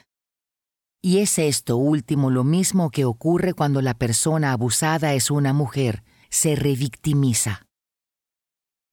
[1.01, 6.03] Y es esto último lo mismo que ocurre cuando la persona abusada es una mujer,
[6.31, 7.66] se revictimiza.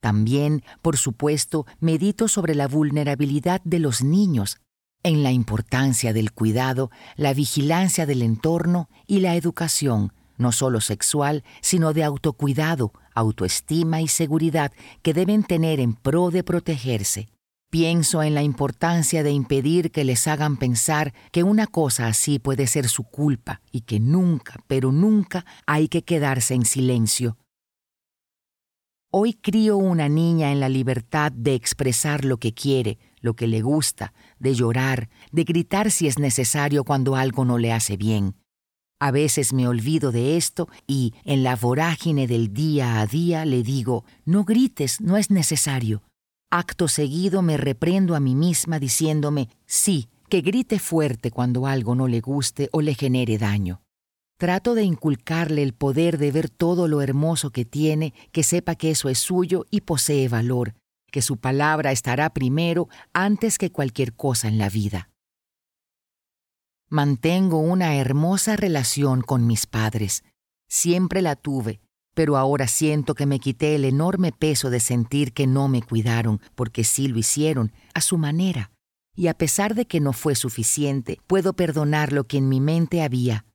[0.03, 4.57] También, por supuesto, medito sobre la vulnerabilidad de los niños,
[5.01, 11.45] en la importancia del cuidado, la vigilancia del entorno y la educación, no solo sexual,
[11.61, 14.73] sino de autocuidado, autoestima y seguridad
[15.03, 17.29] que deben tener en pro de protegerse.
[17.71, 22.67] Pienso en la importancia de impedir que les hagan pensar que una cosa así puede
[22.67, 27.37] ser su culpa y que nunca, pero nunca hay que quedarse en silencio
[29.15, 33.61] Hoy crío una niña en la libertad de expresar lo que quiere, lo que le
[33.61, 38.33] gusta, de llorar, de gritar si es necesario cuando algo no le hace bien.
[38.99, 43.61] A veces me olvido de esto y, en la vorágine del día a día, le
[43.61, 46.01] digo, no grites, no es necesario.
[46.49, 52.07] Acto seguido me reprendo a mí misma diciéndome, sí, que grite fuerte cuando algo no
[52.07, 53.82] le guste o le genere daño.
[54.43, 58.91] Trato de inculcarle el poder de ver todo lo hermoso que tiene, que sepa que
[58.91, 60.75] eso es suyo y posee valor,
[61.09, 65.09] que su palabra estará primero antes que cualquier cosa en la vida.
[66.89, 70.25] Mantengo una hermosa relación con mis padres.
[70.67, 71.79] Siempre la tuve,
[72.13, 76.41] pero ahora siento que me quité el enorme peso de sentir que no me cuidaron,
[76.53, 78.71] porque sí lo hicieron, a su manera.
[79.15, 83.03] Y a pesar de que no fue suficiente, puedo perdonar lo que en mi mente
[83.03, 83.45] había,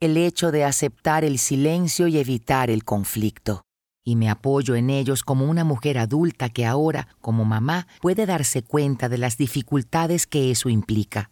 [0.00, 3.62] el hecho de aceptar el silencio y evitar el conflicto.
[4.04, 8.62] Y me apoyo en ellos como una mujer adulta que ahora, como mamá, puede darse
[8.62, 11.30] cuenta de las dificultades que eso implica.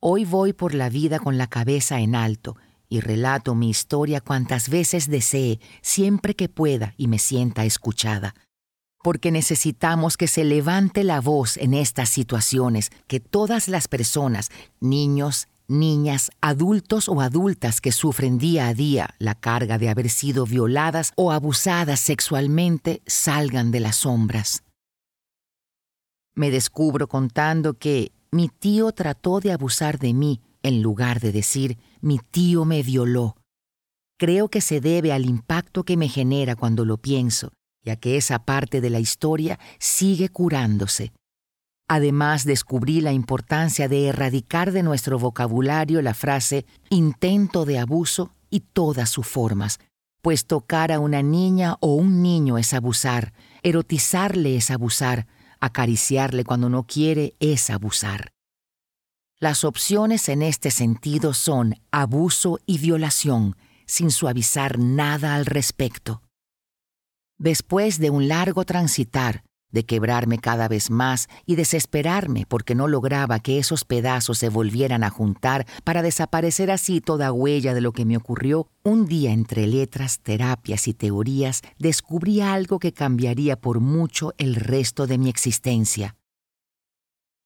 [0.00, 2.56] Hoy voy por la vida con la cabeza en alto
[2.88, 8.34] y relato mi historia cuantas veces desee, siempre que pueda y me sienta escuchada.
[9.02, 14.50] Porque necesitamos que se levante la voz en estas situaciones, que todas las personas,
[14.80, 20.46] niños, niñas, adultos o adultas que sufren día a día la carga de haber sido
[20.46, 24.62] violadas o abusadas sexualmente salgan de las sombras.
[26.34, 31.78] Me descubro contando que mi tío trató de abusar de mí en lugar de decir
[32.00, 33.36] mi tío me violó.
[34.18, 37.52] Creo que se debe al impacto que me genera cuando lo pienso,
[37.84, 41.12] ya que esa parte de la historia sigue curándose.
[41.88, 48.60] Además, descubrí la importancia de erradicar de nuestro vocabulario la frase intento de abuso y
[48.60, 49.78] todas sus formas,
[50.22, 55.26] pues tocar a una niña o un niño es abusar, erotizarle es abusar,
[55.60, 58.32] acariciarle cuando no quiere es abusar.
[59.38, 66.22] Las opciones en este sentido son abuso y violación, sin suavizar nada al respecto.
[67.36, 69.44] Después de un largo transitar,
[69.74, 75.02] de quebrarme cada vez más y desesperarme porque no lograba que esos pedazos se volvieran
[75.02, 79.66] a juntar para desaparecer así toda huella de lo que me ocurrió, un día entre
[79.66, 86.16] letras, terapias y teorías descubrí algo que cambiaría por mucho el resto de mi existencia.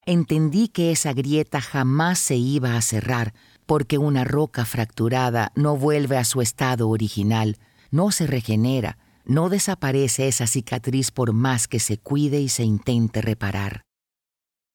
[0.05, 3.35] Entendí que esa grieta jamás se iba a cerrar,
[3.67, 7.57] porque una roca fracturada no vuelve a su estado original,
[7.91, 8.99] no se regenera,
[9.29, 13.83] no desaparece esa cicatriz por más que se cuide y se intente reparar.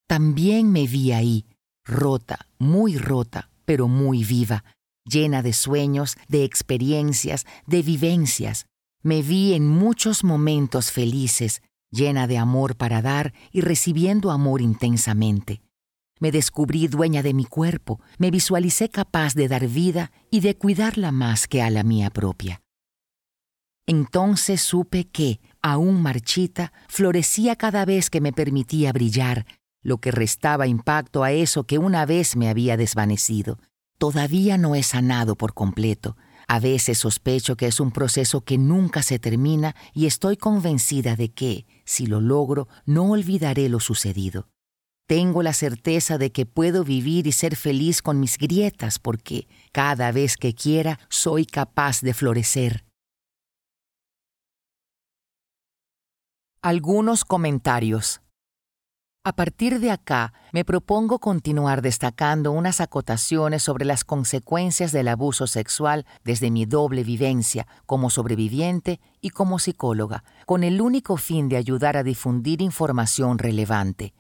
[0.07, 1.45] También me vi ahí,
[1.83, 4.63] rota, muy rota, pero muy viva,
[5.05, 8.67] llena de sueños, de experiencias, de vivencias.
[9.01, 11.61] Me vi en muchos momentos felices,
[11.91, 15.61] llena de amor para dar y recibiendo amor intensamente.
[16.19, 21.11] Me descubrí dueña de mi cuerpo, me visualicé capaz de dar vida y de cuidarla
[21.11, 22.62] más que a la mía propia.
[23.85, 29.45] Entonces supe que, aún marchita, florecía cada vez que me permitía brillar,
[29.81, 33.59] lo que restaba impacto a eso que una vez me había desvanecido.
[33.97, 36.17] Todavía no he sanado por completo.
[36.47, 41.31] A veces sospecho que es un proceso que nunca se termina y estoy convencida de
[41.31, 44.49] que, si lo logro, no olvidaré lo sucedido.
[45.07, 50.11] Tengo la certeza de que puedo vivir y ser feliz con mis grietas porque cada
[50.11, 52.85] vez que quiera soy capaz de florecer.
[56.65, 58.21] Algunos comentarios.
[59.25, 65.45] A partir de acá, me propongo continuar destacando unas acotaciones sobre las consecuencias del abuso
[65.45, 71.57] sexual desde mi doble vivencia como sobreviviente y como psicóloga, con el único fin de
[71.57, 74.13] ayudar a difundir información relevante.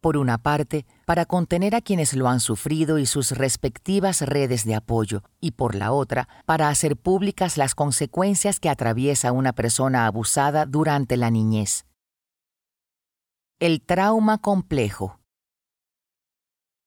[0.00, 4.76] Por una parte, para contener a quienes lo han sufrido y sus respectivas redes de
[4.76, 10.66] apoyo, y por la otra, para hacer públicas las consecuencias que atraviesa una persona abusada
[10.66, 11.84] durante la niñez.
[13.58, 15.18] El trauma complejo.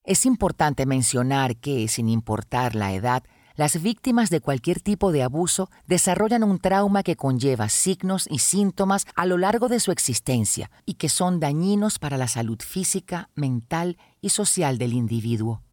[0.05, 3.23] Es importante mencionar que, sin importar la edad,
[3.55, 9.05] las víctimas de cualquier tipo de abuso desarrollan un trauma que conlleva signos y síntomas
[9.15, 13.97] a lo largo de su existencia y que son dañinos para la salud física, mental
[14.21, 15.63] y social del individuo.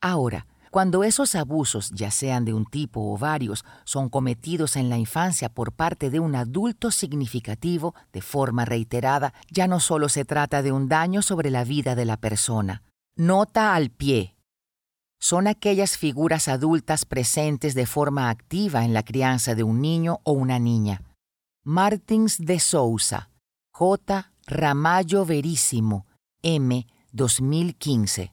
[0.00, 4.98] Ahora, cuando esos abusos, ya sean de un tipo o varios, son cometidos en la
[4.98, 10.60] infancia por parte de un adulto significativo de forma reiterada, ya no solo se trata
[10.60, 12.82] de un daño sobre la vida de la persona.
[13.16, 14.35] Nota al pie.
[15.18, 20.32] Son aquellas figuras adultas presentes de forma activa en la crianza de un niño o
[20.32, 21.02] una niña.
[21.64, 23.30] Martins de Sousa,
[23.72, 24.32] J.
[24.46, 26.06] Ramallo Verísimo,
[26.42, 26.86] M.
[27.12, 28.32] 2015.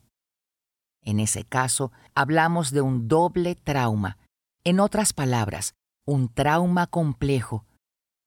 [1.02, 4.18] En ese caso, hablamos de un doble trauma.
[4.64, 5.74] En otras palabras,
[6.06, 7.66] un trauma complejo,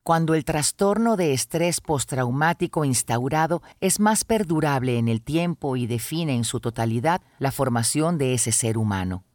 [0.07, 6.33] cuando el trastorno de estrés postraumático instaurado es más perdurable en el tiempo y define
[6.33, 9.25] en su totalidad la formación de ese ser humano.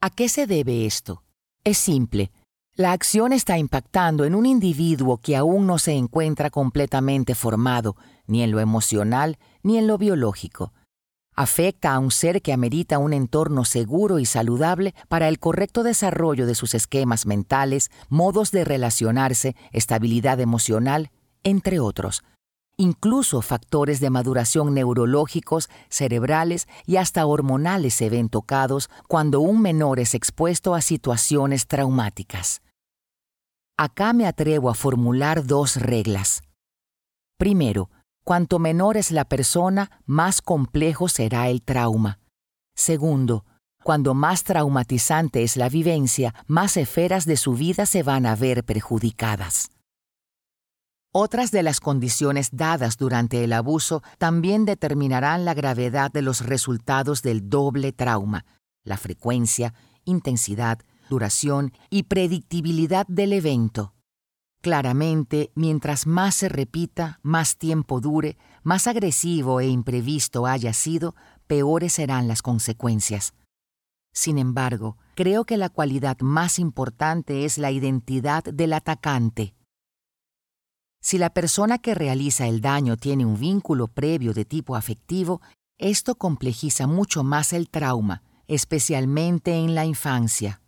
[0.00, 1.24] ¿A qué se debe esto?
[1.62, 2.32] Es simple.
[2.74, 7.94] La acción está impactando en un individuo que aún no se encuentra completamente formado,
[8.26, 10.72] ni en lo emocional ni en lo biológico
[11.38, 16.46] afecta a un ser que amerita un entorno seguro y saludable para el correcto desarrollo
[16.46, 21.12] de sus esquemas mentales, modos de relacionarse, estabilidad emocional,
[21.44, 22.24] entre otros.
[22.76, 30.00] Incluso factores de maduración neurológicos, cerebrales y hasta hormonales se ven tocados cuando un menor
[30.00, 32.62] es expuesto a situaciones traumáticas.
[33.76, 36.42] Acá me atrevo a formular dos reglas.
[37.36, 37.90] Primero,
[38.28, 42.18] Cuanto menor es la persona, más complejo será el trauma.
[42.76, 43.46] Segundo,
[43.82, 48.64] cuando más traumatizante es la vivencia, más esferas de su vida se van a ver
[48.64, 49.70] perjudicadas.
[51.10, 57.22] Otras de las condiciones dadas durante el abuso también determinarán la gravedad de los resultados
[57.22, 58.44] del doble trauma,
[58.84, 59.72] la frecuencia,
[60.04, 63.94] intensidad, duración y predictibilidad del evento.
[64.60, 71.14] Claramente, mientras más se repita, más tiempo dure, más agresivo e imprevisto haya sido,
[71.46, 73.34] peores serán las consecuencias.
[74.12, 79.54] Sin embargo, creo que la cualidad más importante es la identidad del atacante.
[81.00, 85.40] Si la persona que realiza el daño tiene un vínculo previo de tipo afectivo,
[85.78, 90.60] esto complejiza mucho más el trauma, especialmente en la infancia.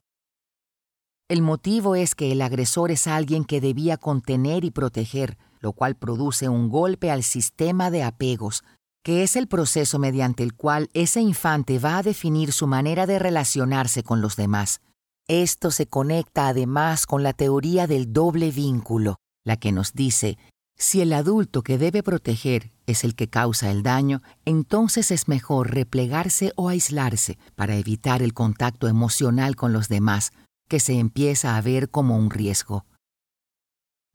[1.30, 5.94] El motivo es que el agresor es alguien que debía contener y proteger, lo cual
[5.94, 8.64] produce un golpe al sistema de apegos,
[9.04, 13.20] que es el proceso mediante el cual ese infante va a definir su manera de
[13.20, 14.80] relacionarse con los demás.
[15.28, 20.36] Esto se conecta además con la teoría del doble vínculo, la que nos dice,
[20.76, 25.70] si el adulto que debe proteger es el que causa el daño, entonces es mejor
[25.72, 30.32] replegarse o aislarse para evitar el contacto emocional con los demás,
[30.70, 32.86] que se empieza a ver como un riesgo.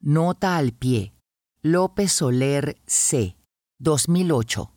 [0.00, 1.12] Nota al pie.
[1.60, 3.36] López Soler C.
[3.78, 4.72] 2008.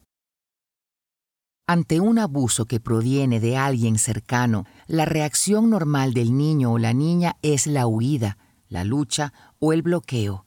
[1.67, 6.93] Ante un abuso que proviene de alguien cercano, la reacción normal del niño o la
[6.93, 10.45] niña es la huida, la lucha o el bloqueo.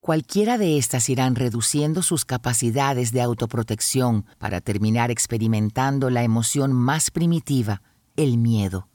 [0.00, 7.10] Cualquiera de estas irán reduciendo sus capacidades de autoprotección para terminar experimentando la emoción más
[7.10, 7.82] primitiva,
[8.16, 8.88] el miedo.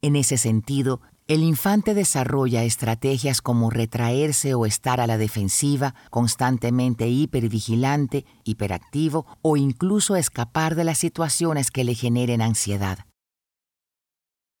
[0.00, 7.08] En ese sentido, el infante desarrolla estrategias como retraerse o estar a la defensiva, constantemente
[7.08, 13.07] hipervigilante, hiperactivo o incluso escapar de las situaciones que le generen ansiedad.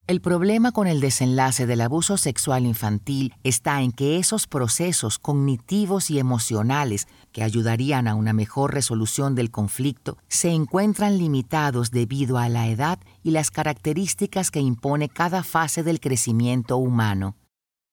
[0.08, 6.08] El problema con el desenlace del abuso sexual infantil está en que esos procesos cognitivos
[6.08, 12.48] y emocionales que ayudarían a una mejor resolución del conflicto se encuentran limitados debido a
[12.48, 17.36] la edad y las características que impone cada fase del crecimiento humano.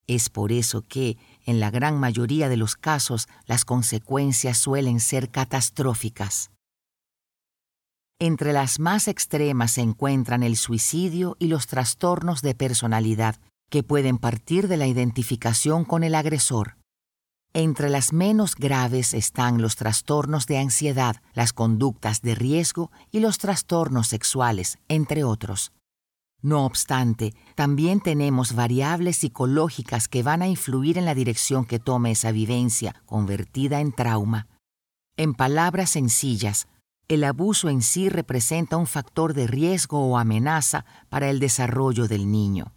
[0.08, 5.32] Es por eso que, en la gran mayoría de los casos, las consecuencias suelen ser
[5.32, 6.50] catastróficas.
[8.20, 13.36] Entre las más extremas se encuentran el suicidio y los trastornos de personalidad,
[13.70, 16.78] que pueden partir de la identificación con el agresor.
[17.54, 23.38] Entre las menos graves están los trastornos de ansiedad, las conductas de riesgo y los
[23.38, 25.74] trastornos sexuales, entre otros.
[26.42, 32.12] No obstante, también tenemos variables psicológicas que van a influir en la dirección que tome
[32.12, 34.48] esa vivencia, convertida en trauma.
[35.18, 36.68] En palabras sencillas,
[37.08, 42.32] el abuso en sí representa un factor de riesgo o amenaza para el desarrollo del
[42.32, 42.74] niño.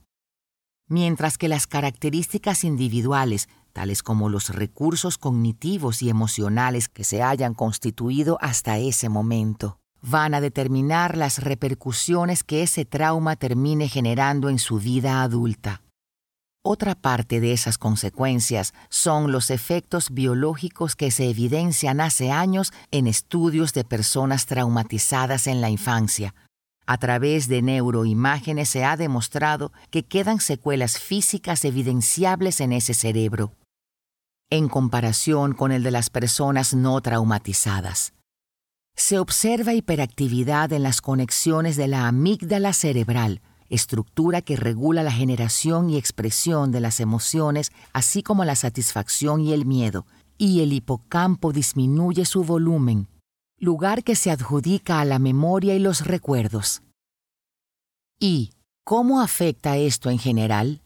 [0.89, 7.55] Mientras que las características individuales, tales como los recursos cognitivos y emocionales que se hayan
[7.55, 14.59] constituido hasta ese momento, van a determinar las repercusiones que ese trauma termine generando en
[14.59, 15.83] su vida adulta.
[16.71, 23.07] Otra parte de esas consecuencias son los efectos biológicos que se evidencian hace años en
[23.07, 26.35] estudios de personas traumatizadas en la infancia.
[26.85, 33.55] A través de neuroimágenes se ha demostrado que quedan secuelas físicas evidenciables en ese cerebro,
[34.51, 38.13] en comparación con el de las personas no traumatizadas.
[38.95, 45.91] Se observa hiperactividad en las conexiones de la amígdala cerebral, estructura que regula la generación
[45.91, 50.07] y expresión de las emociones, así como la satisfacción y el miedo,
[50.37, 53.09] y el hipocampo disminuye su volumen,
[53.59, 56.83] lugar que se adjudica a la memoria y los recuerdos.
[58.21, 58.53] ¿Y
[58.85, 60.83] cómo afecta esto en general?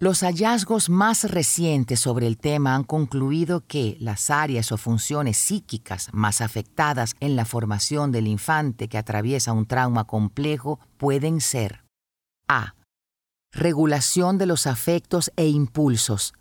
[0.00, 6.08] Los hallazgos más recientes sobre el tema han concluido que las áreas o funciones psíquicas
[6.12, 11.84] más afectadas en la formación del infante que atraviesa un trauma complejo pueden ser
[12.46, 12.76] A.
[13.52, 16.32] Regulación de los afectos e impulsos.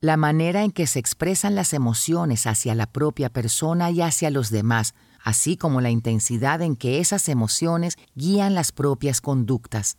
[0.00, 4.50] La manera en que se expresan las emociones hacia la propia persona y hacia los
[4.50, 9.98] demás, así como la intensidad en que esas emociones guían las propias conductas.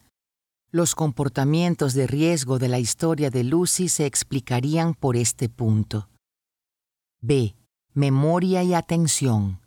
[0.76, 6.10] Los comportamientos de riesgo de la historia de Lucy se explicarían por este punto.
[7.22, 7.56] B.
[7.94, 9.62] Memoria y atención.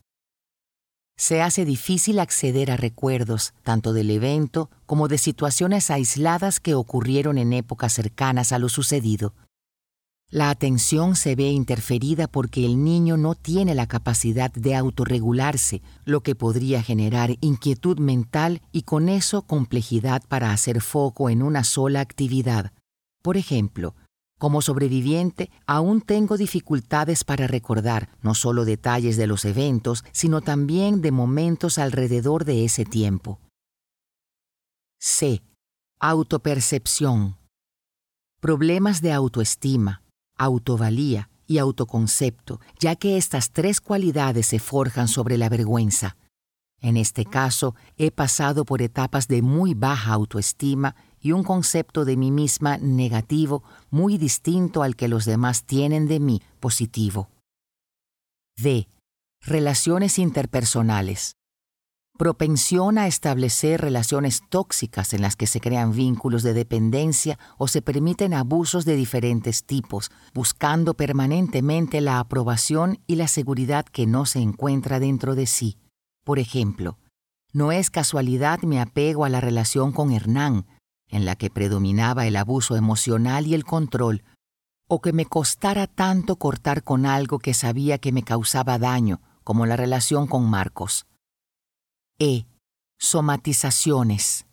[1.17, 7.39] Se hace difícil acceder a recuerdos, tanto del evento como de situaciones aisladas que ocurrieron
[7.39, 9.33] en épocas cercanas a lo sucedido.
[10.31, 16.23] La atención se ve interferida porque el niño no tiene la capacidad de autorregularse, lo
[16.23, 22.01] que podría generar inquietud mental y con eso complejidad para hacer foco en una sola
[22.01, 22.73] actividad.
[23.23, 23.95] Por ejemplo,
[24.39, 31.03] como sobreviviente, aún tengo dificultades para recordar no solo detalles de los eventos, sino también
[31.03, 33.39] de momentos alrededor de ese tiempo.
[34.99, 35.41] C.
[36.01, 37.37] Autopercepción.
[38.41, 40.03] Problemas de autoestima,
[40.37, 46.17] autovalía y autoconcepto, ya que estas tres cualidades se forjan sobre la vergüenza.
[46.81, 52.17] En este caso, he pasado por etapas de muy baja autoestima y un concepto de
[52.17, 57.31] mí misma negativo muy distinto al que los demás tienen de mí positivo.
[58.57, 58.89] D.
[59.41, 61.37] Relaciones interpersonales
[62.17, 67.83] propensión a establecer relaciones tóxicas en las que se crean vínculos de dependencia o se
[67.83, 74.41] permiten abusos de diferentes tipos, buscando permanentemente la aprobación y la seguridad que no se
[74.41, 75.79] encuentra dentro de sí.
[76.25, 76.99] Por ejemplo,
[77.53, 80.67] no es casualidad mi apego a la relación con Hernán,
[81.09, 84.25] en la que predominaba el abuso emocional y el control,
[84.89, 89.67] o que me costara tanto cortar con algo que sabía que me causaba daño, como
[89.67, 91.07] la relación con Marcos.
[92.19, 92.47] E.
[92.99, 94.47] Somatizaciones.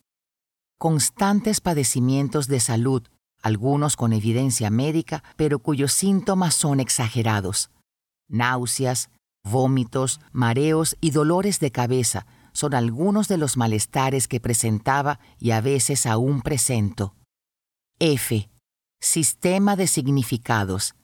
[0.77, 3.03] Constantes padecimientos de salud,
[3.41, 7.71] algunos con evidencia médica, pero cuyos síntomas son exagerados.
[8.27, 9.09] Náuseas,
[9.45, 15.61] vómitos, mareos y dolores de cabeza son algunos de los malestares que presentaba y a
[15.61, 17.15] veces aún presento.
[17.97, 18.49] F.
[19.01, 20.95] Sistema de significados.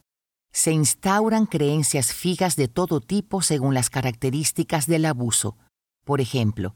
[0.52, 5.56] Se instauran creencias fijas de todo tipo según las características del abuso.
[6.03, 6.76] Por ejemplo,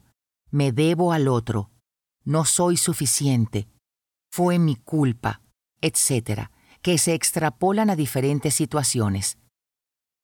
[0.50, 1.70] me debo al otro,
[2.24, 3.68] no soy suficiente,
[4.30, 5.42] fue mi culpa,
[5.80, 6.48] etc.,
[6.82, 9.38] que se extrapolan a diferentes situaciones.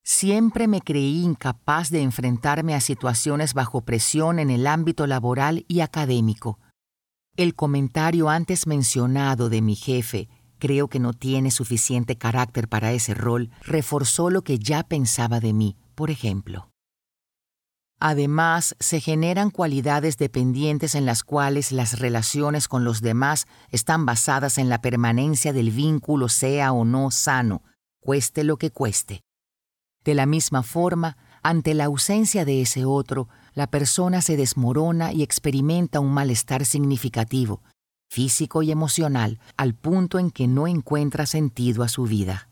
[0.02, 5.80] Siempre me creí incapaz de enfrentarme a situaciones bajo presión en el ámbito laboral y
[5.80, 6.58] académico.
[7.36, 13.14] El comentario antes mencionado de mi jefe, creo que no tiene suficiente carácter para ese
[13.14, 16.69] rol, reforzó lo que ya pensaba de mí, por ejemplo.
[18.00, 24.56] Además, se generan cualidades dependientes en las cuales las relaciones con los demás están basadas
[24.56, 27.62] en la permanencia del vínculo sea o no sano,
[28.00, 29.20] cueste lo que cueste.
[30.02, 35.22] De la misma forma, ante la ausencia de ese otro, la persona se desmorona y
[35.22, 37.62] experimenta un malestar significativo,
[38.08, 42.49] físico y emocional, al punto en que no encuentra sentido a su vida.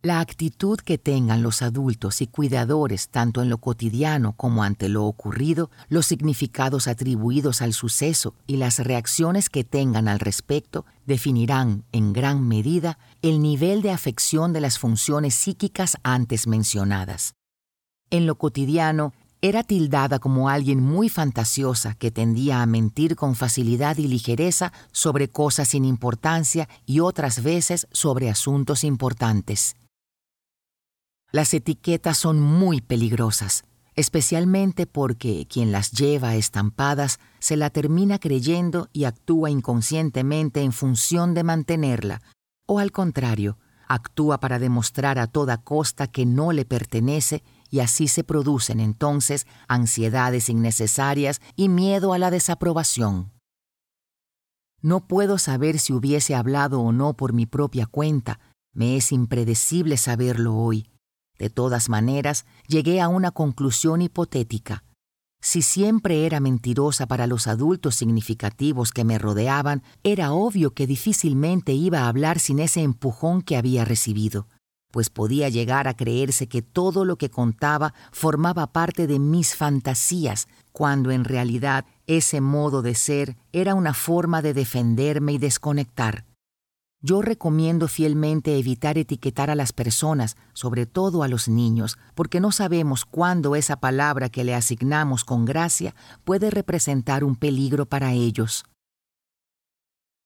[0.00, 5.04] La actitud que tengan los adultos y cuidadores tanto en lo cotidiano como ante lo
[5.04, 12.12] ocurrido, los significados atribuidos al suceso y las reacciones que tengan al respecto definirán en
[12.12, 17.34] gran medida el nivel de afección de las funciones psíquicas antes mencionadas.
[18.10, 19.12] En lo cotidiano,
[19.42, 25.28] era tildada como alguien muy fantasiosa que tendía a mentir con facilidad y ligereza sobre
[25.28, 29.74] cosas sin importancia y otras veces sobre asuntos importantes.
[31.30, 38.88] Las etiquetas son muy peligrosas, especialmente porque quien las lleva estampadas se la termina creyendo
[38.94, 42.22] y actúa inconscientemente en función de mantenerla,
[42.66, 43.58] o al contrario,
[43.88, 49.46] actúa para demostrar a toda costa que no le pertenece y así se producen entonces
[49.66, 53.32] ansiedades innecesarias y miedo a la desaprobación.
[54.80, 58.40] No puedo saber si hubiese hablado o no por mi propia cuenta,
[58.72, 60.88] me es impredecible saberlo hoy,
[61.38, 64.84] de todas maneras, llegué a una conclusión hipotética.
[65.40, 71.72] Si siempre era mentirosa para los adultos significativos que me rodeaban, era obvio que difícilmente
[71.72, 74.48] iba a hablar sin ese empujón que había recibido,
[74.90, 80.48] pues podía llegar a creerse que todo lo que contaba formaba parte de mis fantasías,
[80.72, 86.24] cuando en realidad ese modo de ser era una forma de defenderme y desconectar.
[87.00, 92.50] Yo recomiendo fielmente evitar etiquetar a las personas, sobre todo a los niños, porque no
[92.50, 95.94] sabemos cuándo esa palabra que le asignamos con gracia
[96.24, 98.64] puede representar un peligro para ellos.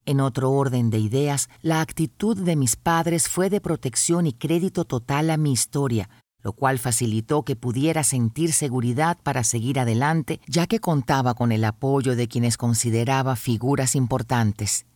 [0.06, 4.86] En otro orden de ideas, la actitud de mis padres fue de protección y crédito
[4.86, 6.08] total a mi historia,
[6.42, 11.64] lo cual facilitó que pudiera sentir seguridad para seguir adelante, ya que contaba con el
[11.64, 14.86] apoyo de quienes consideraba figuras importantes.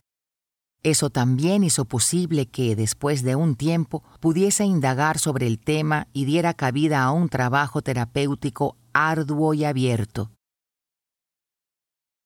[0.83, 6.25] Eso también hizo posible que, después de un tiempo, pudiese indagar sobre el tema y
[6.25, 10.31] diera cabida a un trabajo terapéutico arduo y abierto.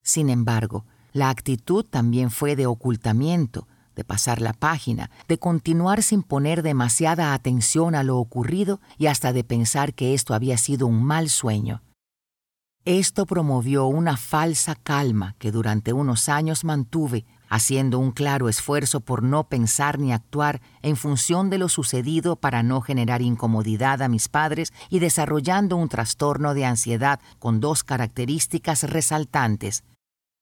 [0.04, 6.24] Sin embargo, la actitud también fue de ocultamiento, de pasar la página, de continuar sin
[6.24, 11.04] poner demasiada atención a lo ocurrido y hasta de pensar que esto había sido un
[11.04, 11.84] mal sueño.
[12.86, 19.24] Esto promovió una falsa calma que durante unos años mantuve haciendo un claro esfuerzo por
[19.24, 24.30] no pensar ni actuar en función de lo sucedido para no generar incomodidad a mis
[24.30, 29.84] padres y desarrollando un trastorno de ansiedad con dos características resaltantes,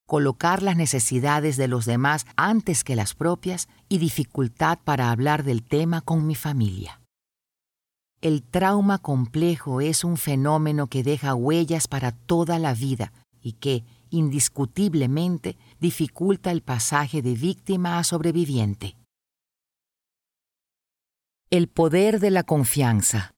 [0.05, 5.63] colocar las necesidades de los demás antes que las propias y dificultad para hablar del
[5.63, 7.01] tema con mi familia.
[8.21, 13.83] El trauma complejo es un fenómeno que deja huellas para toda la vida y que,
[14.09, 18.95] indiscutiblemente dificulta el pasaje de víctima a sobreviviente.
[21.49, 23.33] El poder de la confianza.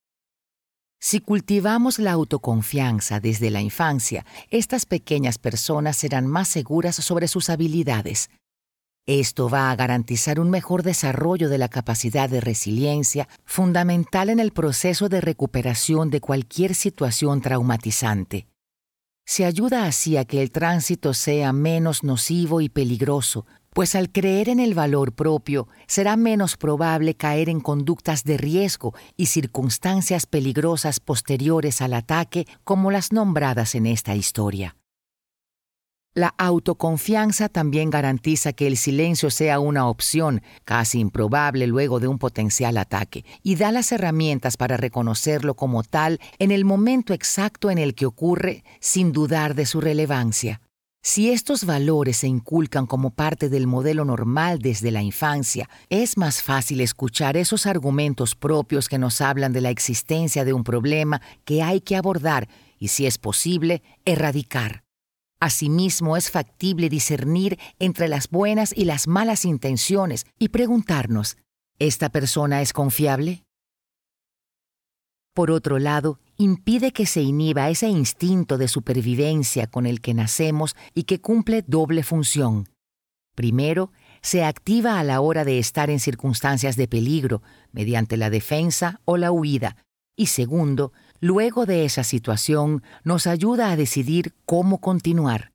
[1.00, 7.50] Si cultivamos la autoconfianza desde la infancia, estas pequeñas personas serán más seguras sobre sus
[7.50, 8.30] habilidades.
[9.08, 14.52] Esto va a garantizar un mejor desarrollo de la capacidad de resiliencia, fundamental en el
[14.52, 18.51] proceso de recuperación de cualquier situación traumatizante.
[19.26, 24.50] Se ayuda así a que el tránsito sea menos nocivo y peligroso, pues al creer
[24.50, 31.00] en el valor propio será menos probable caer en conductas de riesgo y circunstancias peligrosas
[31.00, 34.76] posteriores al ataque como las nombradas en esta historia.
[36.14, 42.18] La autoconfianza también garantiza que el silencio sea una opción casi improbable luego de un
[42.18, 47.78] potencial ataque y da las herramientas para reconocerlo como tal en el momento exacto en
[47.78, 50.60] el que ocurre sin dudar de su relevancia.
[51.02, 56.42] Si estos valores se inculcan como parte del modelo normal desde la infancia, es más
[56.44, 61.64] fácil escuchar esos argumentos propios que nos hablan de la existencia de un problema que
[61.64, 64.84] hay que abordar y, si es posible, erradicar.
[65.42, 71.36] Asimismo, es factible discernir entre las buenas y las malas intenciones y preguntarnos,
[71.80, 73.44] ¿esta persona es confiable?
[75.34, 80.76] Por otro lado, impide que se inhiba ese instinto de supervivencia con el que nacemos
[80.94, 82.70] y que cumple doble función.
[83.34, 89.02] Primero, se activa a la hora de estar en circunstancias de peligro, mediante la defensa
[89.06, 89.78] o la huida,
[90.16, 95.54] y segundo, luego de esa situación nos ayuda a decidir cómo continuar.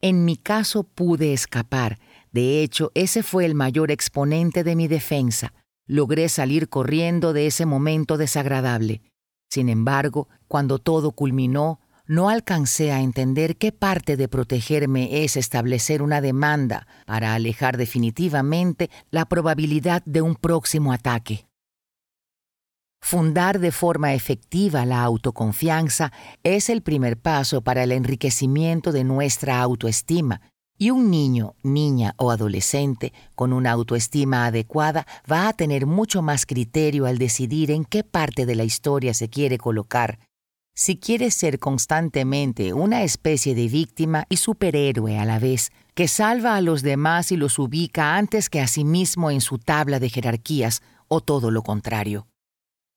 [0.00, 1.98] En mi caso pude escapar,
[2.30, 5.52] de hecho ese fue el mayor exponente de mi defensa.
[5.86, 9.02] Logré salir corriendo de ese momento desagradable.
[9.48, 16.02] Sin embargo, cuando todo culminó, no alcancé a entender qué parte de protegerme es establecer
[16.02, 21.45] una demanda para alejar definitivamente la probabilidad de un próximo ataque.
[23.08, 26.10] Fundar de forma efectiva la autoconfianza
[26.42, 30.40] es el primer paso para el enriquecimiento de nuestra autoestima
[30.76, 36.46] y un niño, niña o adolescente con una autoestima adecuada va a tener mucho más
[36.46, 40.18] criterio al decidir en qué parte de la historia se quiere colocar.
[40.74, 46.56] Si quiere ser constantemente una especie de víctima y superhéroe a la vez, que salva
[46.56, 50.10] a los demás y los ubica antes que a sí mismo en su tabla de
[50.10, 52.26] jerarquías, o todo lo contrario.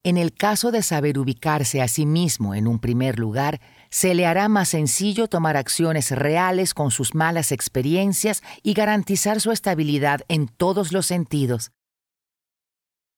[0.03, 4.25] En el caso de saber ubicarse a sí mismo en un primer lugar, se le
[4.25, 10.47] hará más sencillo tomar acciones reales con sus malas experiencias y garantizar su estabilidad en
[10.47, 11.71] todos los sentidos.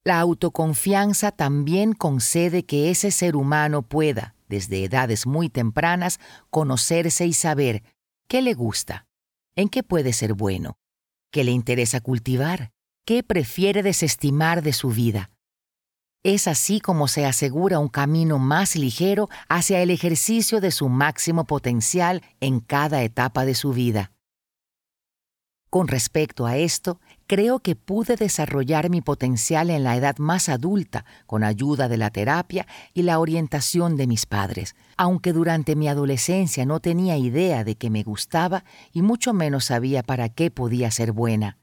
[0.04, 6.20] La autoconfianza también concede que ese ser humano pueda, desde edades muy tempranas,
[6.50, 7.84] conocerse y saber
[8.28, 9.06] qué le gusta,
[9.56, 10.78] en qué puede ser bueno,
[11.32, 12.72] qué le interesa cultivar,
[13.06, 15.31] qué prefiere desestimar de su vida
[16.24, 21.46] es así como se asegura un camino más ligero hacia el ejercicio de su máximo
[21.46, 24.12] potencial en cada etapa de su vida.
[25.72, 31.06] Con respecto a esto, creo que pude desarrollar mi potencial en la edad más adulta
[31.26, 36.66] con ayuda de la terapia y la orientación de mis padres, aunque durante mi adolescencia
[36.66, 41.14] no tenía idea de que me gustaba y mucho menos sabía para qué podía ser
[41.14, 41.61] buena.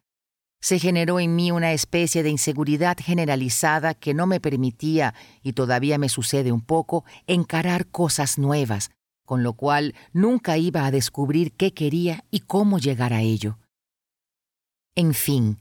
[0.61, 5.99] Se generó en mí una especie de inseguridad generalizada que no me permitía, y todavía
[5.99, 8.91] me sucede un poco, encarar cosas nuevas,
[9.25, 13.59] con lo cual nunca iba a descubrir qué quería y cómo llegar a ello.
[14.95, 15.59] En fin,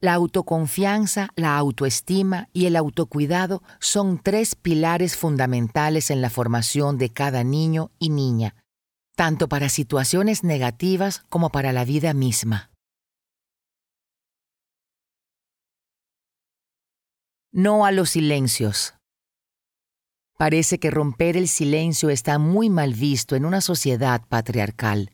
[0.00, 7.10] la autoconfianza, la autoestima y el autocuidado son tres pilares fundamentales en la formación de
[7.10, 8.54] cada niño y niña,
[9.16, 12.67] tanto para situaciones negativas como para la vida misma.
[17.60, 18.94] No a los silencios.
[20.38, 25.10] Parece que romper el silencio está muy mal visto en una sociedad patriarcal.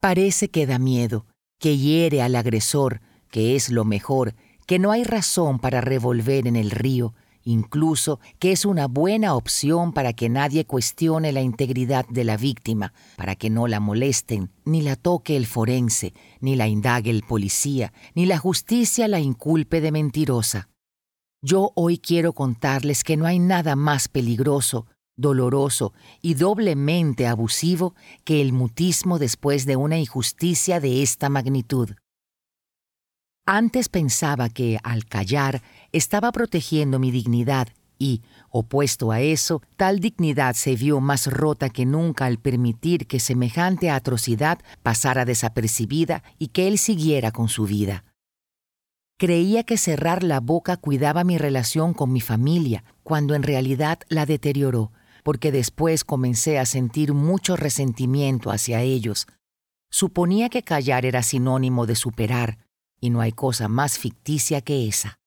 [0.00, 1.26] Parece que da miedo,
[1.58, 3.00] que hiere al agresor,
[3.32, 4.36] que es lo mejor,
[4.68, 9.92] que no hay razón para revolver en el río, incluso que es una buena opción
[9.92, 14.82] para que nadie cuestione la integridad de la víctima, para que no la molesten, ni
[14.82, 19.90] la toque el forense, ni la indague el policía, ni la justicia la inculpe de
[19.90, 20.68] mentirosa.
[21.42, 24.86] Yo hoy quiero contarles que no hay nada más peligroso,
[25.16, 27.94] doloroso y doblemente abusivo
[28.24, 31.92] que el mutismo después de una injusticia de esta magnitud.
[33.46, 35.62] Antes pensaba que, al callar,
[35.92, 41.86] estaba protegiendo mi dignidad y, opuesto a eso, tal dignidad se vio más rota que
[41.86, 48.04] nunca al permitir que semejante atrocidad pasara desapercibida y que él siguiera con su vida.
[49.20, 54.24] Creía que cerrar la boca cuidaba mi relación con mi familia, cuando en realidad la
[54.24, 54.92] deterioró,
[55.24, 59.26] porque después comencé a sentir mucho resentimiento hacia ellos.
[59.90, 62.60] Suponía que callar era sinónimo de superar,
[62.98, 65.18] y no hay cosa más ficticia que esa.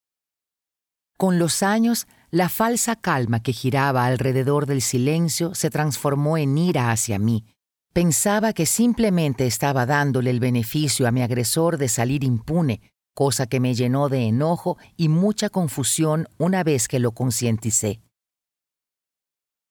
[1.16, 6.90] Con los años, la falsa calma que giraba alrededor del silencio se transformó en ira
[6.90, 7.46] hacia mí.
[7.94, 12.82] Pensaba que simplemente estaba dándole el beneficio a mi agresor de salir impune,
[13.14, 18.02] cosa que me llenó de enojo y mucha confusión una vez que lo concienticé.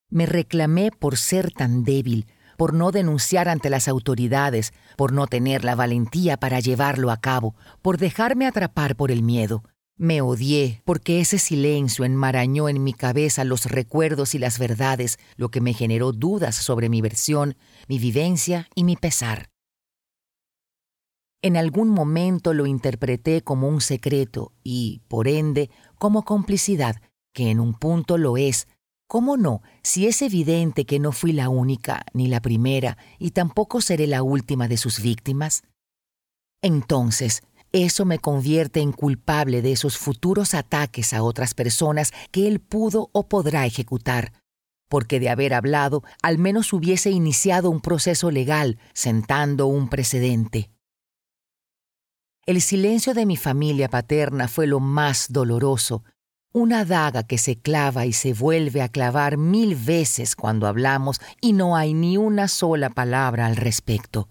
[0.09, 5.63] Me reclamé por ser tan débil, por no denunciar ante las autoridades, por no tener
[5.63, 9.63] la valentía para llevarlo a cabo, por dejarme atrapar por el miedo.
[9.97, 15.49] Me odié porque ese silencio enmarañó en mi cabeza los recuerdos y las verdades, lo
[15.49, 17.55] que me generó dudas sobre mi versión,
[17.87, 19.52] mi vivencia y mi pesar.
[21.43, 27.01] En algún momento lo interpreté como un secreto y, por ende, como complicidad,
[27.33, 28.69] que en un punto lo es.
[29.07, 33.81] ¿Cómo no, si es evidente que no fui la única, ni la primera, y tampoco
[33.81, 35.63] seré la última de sus víctimas?
[36.61, 42.61] Entonces, eso me convierte en culpable de esos futuros ataques a otras personas que él
[42.61, 44.31] pudo o podrá ejecutar,
[44.87, 50.72] porque de haber hablado, al menos hubiese iniciado un proceso legal, sentando un precedente.
[52.45, 56.03] El silencio de mi familia paterna fue lo más doloroso,
[56.51, 61.53] una daga que se clava y se vuelve a clavar mil veces cuando hablamos y
[61.53, 64.27] no hay ni una sola palabra al respecto.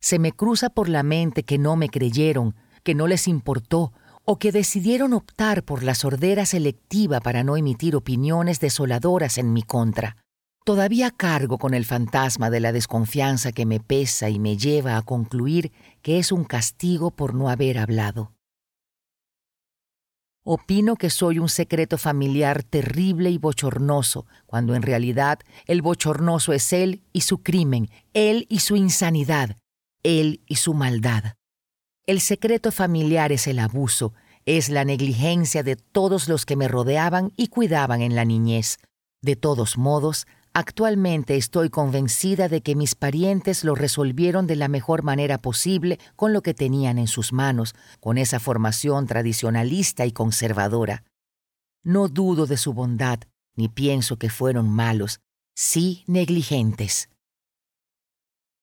[0.00, 3.92] Se me cruza por la mente que no me creyeron, que no les importó,
[4.24, 9.62] o que decidieron optar por la sordera selectiva para no emitir opiniones desoladoras en mi
[9.62, 10.16] contra.
[10.64, 15.02] Todavía cargo con el fantasma de la desconfianza que me pesa y me lleva a
[15.02, 15.72] concluir
[16.04, 18.34] que es un castigo por no haber hablado.
[20.44, 26.74] Opino que soy un secreto familiar terrible y bochornoso, cuando en realidad el bochornoso es
[26.74, 29.56] él y su crimen, él y su insanidad,
[30.02, 31.36] él y su maldad.
[32.06, 34.12] El secreto familiar es el abuso,
[34.44, 38.76] es la negligencia de todos los que me rodeaban y cuidaban en la niñez.
[39.22, 40.26] De todos modos,
[40.56, 46.32] Actualmente estoy convencida de que mis parientes lo resolvieron de la mejor manera posible con
[46.32, 51.02] lo que tenían en sus manos, con esa formación tradicionalista y conservadora.
[51.82, 53.18] No dudo de su bondad,
[53.56, 55.18] ni pienso que fueron malos,
[55.56, 57.08] sí negligentes.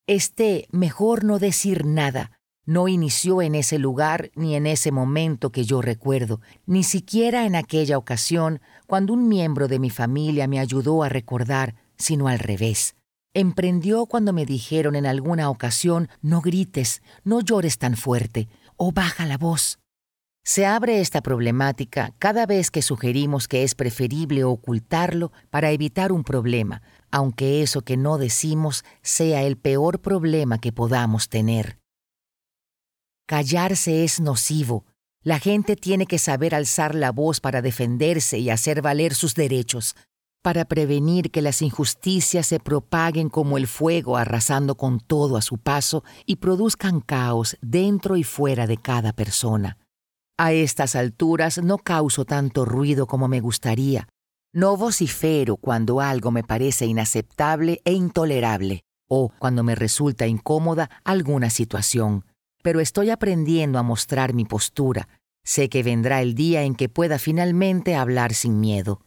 [0.07, 5.65] Este mejor no decir nada no inició en ese lugar ni en ese momento que
[5.65, 11.03] yo recuerdo, ni siquiera en aquella ocasión cuando un miembro de mi familia me ayudó
[11.03, 12.95] a recordar, sino al revés.
[13.33, 19.25] Emprendió cuando me dijeron en alguna ocasión no grites, no llores tan fuerte, o baja
[19.25, 19.79] la voz.
[20.43, 26.23] Se abre esta problemática cada vez que sugerimos que es preferible ocultarlo para evitar un
[26.23, 26.81] problema,
[27.11, 31.77] aunque eso que no decimos sea el peor problema que podamos tener.
[33.27, 34.85] Callarse es nocivo.
[35.23, 39.95] La gente tiene que saber alzar la voz para defenderse y hacer valer sus derechos,
[40.41, 45.57] para prevenir que las injusticias se propaguen como el fuego arrasando con todo a su
[45.57, 49.77] paso y produzcan caos dentro y fuera de cada persona.
[50.37, 54.07] A estas alturas no causo tanto ruido como me gustaría.
[54.53, 61.49] No vocifero cuando algo me parece inaceptable e intolerable, o cuando me resulta incómoda alguna
[61.49, 62.25] situación.
[62.63, 65.07] Pero estoy aprendiendo a mostrar mi postura.
[65.43, 69.01] Sé que vendrá el día en que pueda finalmente hablar sin miedo.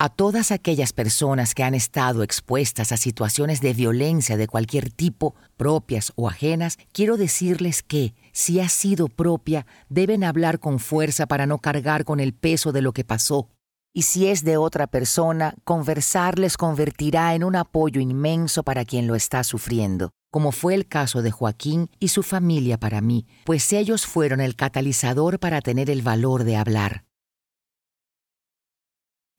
[0.00, 5.34] A todas aquellas personas que han estado expuestas a situaciones de violencia de cualquier tipo,
[5.56, 11.46] propias o ajenas, quiero decirles que, si ha sido propia, deben hablar con fuerza para
[11.46, 13.48] no cargar con el peso de lo que pasó.
[13.92, 19.08] Y si es de otra persona, conversar les convertirá en un apoyo inmenso para quien
[19.08, 23.72] lo está sufriendo, como fue el caso de Joaquín y su familia para mí, pues
[23.72, 27.07] ellos fueron el catalizador para tener el valor de hablar.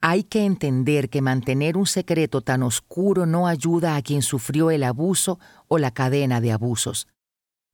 [0.01, 4.83] Hay que entender que mantener un secreto tan oscuro no ayuda a quien sufrió el
[4.83, 7.09] abuso o la cadena de abusos.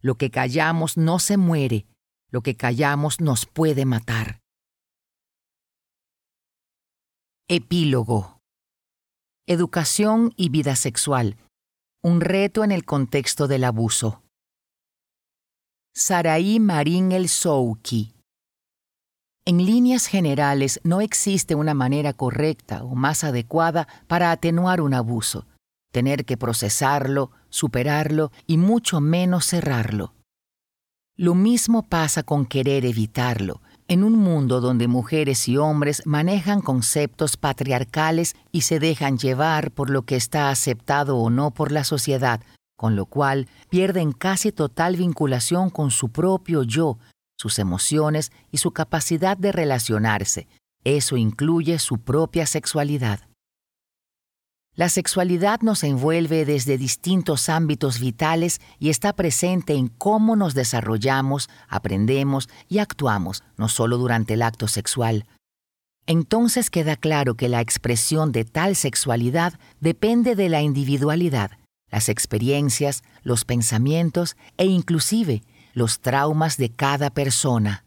[0.02, 1.86] Lo que callamos no se muere,
[2.32, 4.42] lo que callamos nos puede matar.
[7.48, 8.40] Epílogo.
[9.46, 11.38] Educación y vida sexual.
[12.02, 14.24] Un reto en el contexto del abuso.
[15.94, 18.15] Saraí Marín El Souki.
[19.48, 25.46] En líneas generales, no existe una manera correcta o más adecuada para atenuar un abuso,
[25.92, 30.16] tener que procesarlo, superarlo y mucho menos cerrarlo.
[31.16, 37.38] Lo mismo pasa con querer evitarlo, en un mundo donde mujeres y hombres manejan conceptos
[37.38, 42.42] patriarcales y se dejan llevar por lo que está aceptado o no por la sociedad,
[42.76, 46.98] con lo cual pierden casi total vinculación con su propio yo,
[47.38, 50.48] sus emociones y su capacidad de relacionarse.
[50.84, 53.22] Eso incluye su propia sexualidad.
[54.76, 61.50] La sexualidad nos envuelve desde distintos ámbitos vitales y está presente en cómo nos desarrollamos,
[61.70, 65.26] aprendemos y actuamos, no solo durante el acto sexual.
[66.08, 71.52] Entonces queda claro que la expresión de tal sexualidad depende de la individualidad,
[71.90, 75.42] las experiencias, los pensamientos e inclusive
[75.76, 77.86] los traumas de cada persona.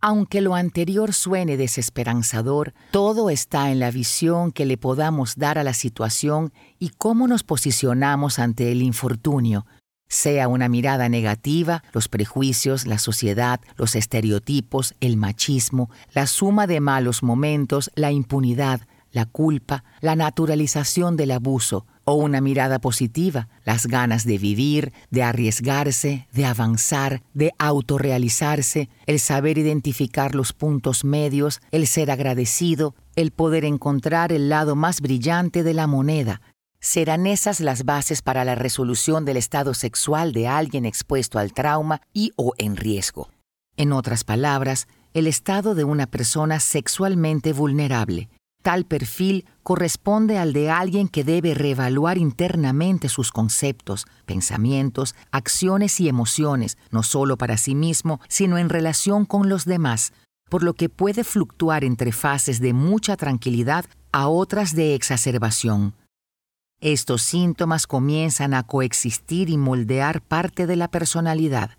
[0.00, 5.64] Aunque lo anterior suene desesperanzador, todo está en la visión que le podamos dar a
[5.64, 9.66] la situación y cómo nos posicionamos ante el infortunio,
[10.08, 16.80] sea una mirada negativa, los prejuicios, la sociedad, los estereotipos, el machismo, la suma de
[16.80, 23.86] malos momentos, la impunidad, la culpa, la naturalización del abuso, o una mirada positiva, las
[23.86, 31.60] ganas de vivir, de arriesgarse, de avanzar, de autorrealizarse, el saber identificar los puntos medios,
[31.70, 36.40] el ser agradecido, el poder encontrar el lado más brillante de la moneda,
[36.80, 42.00] Serán esas las bases para la resolución del estado sexual de alguien expuesto al trauma
[42.14, 43.30] y o en riesgo.
[43.76, 48.28] En otras palabras, el estado de una persona sexualmente vulnerable.
[48.68, 56.08] Tal perfil corresponde al de alguien que debe reevaluar internamente sus conceptos, pensamientos, acciones y
[56.10, 60.12] emociones, no solo para sí mismo, sino en relación con los demás,
[60.50, 65.94] por lo que puede fluctuar entre fases de mucha tranquilidad a otras de exacerbación.
[66.78, 71.78] Estos síntomas comienzan a coexistir y moldear parte de la personalidad.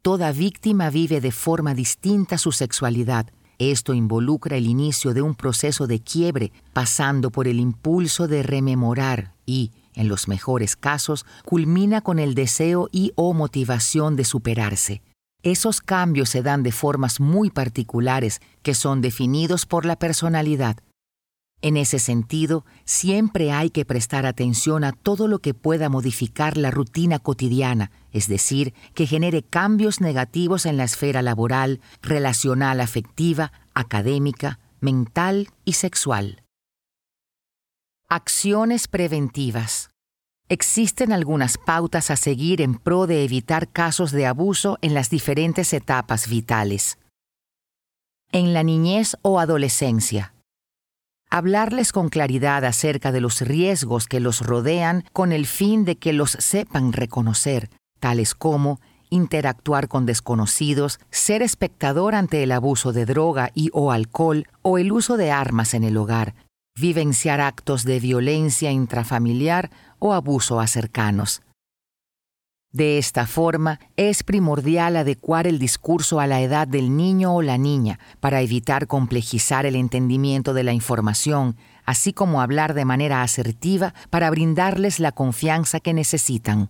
[0.00, 3.32] Toda víctima vive de forma distinta su sexualidad.
[3.58, 9.34] Esto involucra el inicio de un proceso de quiebre, pasando por el impulso de rememorar
[9.46, 15.02] y, en los mejores casos, culmina con el deseo y o motivación de superarse.
[15.42, 20.78] Esos cambios se dan de formas muy particulares que son definidos por la personalidad.
[21.64, 26.70] En ese sentido, siempre hay que prestar atención a todo lo que pueda modificar la
[26.70, 34.58] rutina cotidiana, es decir, que genere cambios negativos en la esfera laboral, relacional afectiva, académica,
[34.80, 36.42] mental y sexual.
[38.10, 39.88] Acciones preventivas.
[40.50, 45.72] Existen algunas pautas a seguir en pro de evitar casos de abuso en las diferentes
[45.72, 46.98] etapas vitales.
[48.32, 50.33] En la niñez o adolescencia
[51.34, 56.12] hablarles con claridad acerca de los riesgos que los rodean con el fin de que
[56.12, 58.80] los sepan reconocer, tales como
[59.10, 64.92] interactuar con desconocidos, ser espectador ante el abuso de droga y o alcohol o el
[64.92, 66.36] uso de armas en el hogar,
[66.78, 71.42] vivenciar actos de violencia intrafamiliar o abuso a cercanos.
[72.74, 77.56] De esta forma, es primordial adecuar el discurso a la edad del niño o la
[77.56, 83.94] niña para evitar complejizar el entendimiento de la información, así como hablar de manera asertiva
[84.10, 86.68] para brindarles la confianza que necesitan.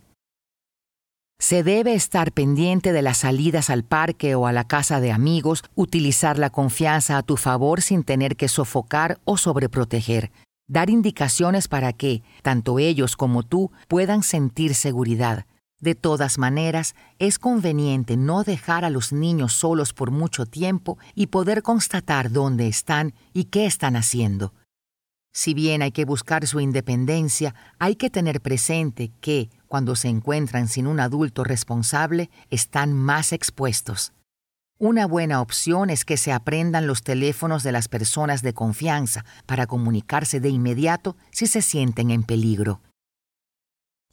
[1.39, 5.65] Se debe estar pendiente de las salidas al parque o a la casa de amigos,
[5.75, 10.33] utilizar la confianza a tu favor sin tener que sofocar o sobreproteger,
[10.69, 15.47] dar indicaciones para que, tanto ellos como tú, puedan sentir seguridad
[15.85, 21.29] de todas maneras, es conveniente no dejar a los niños solos por mucho tiempo y
[21.29, 24.53] poder constatar dónde están y qué están haciendo.
[25.33, 30.69] Si bien hay que buscar su independencia, hay que tener presente que, cuando se encuentran
[30.69, 34.13] sin un adulto responsable, están más expuestos.
[34.79, 39.67] Una buena opción es que se aprendan los teléfonos de las personas de confianza para
[39.67, 42.81] comunicarse de inmediato si se sienten en peligro.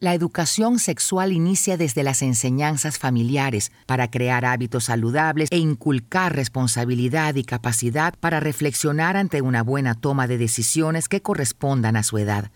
[0.01, 7.35] La educación sexual inicia desde las enseñanzas familiares para crear hábitos saludables e inculcar responsabilidad
[7.35, 12.49] y capacidad para reflexionar ante una buena toma de decisiones que correspondan a su edad.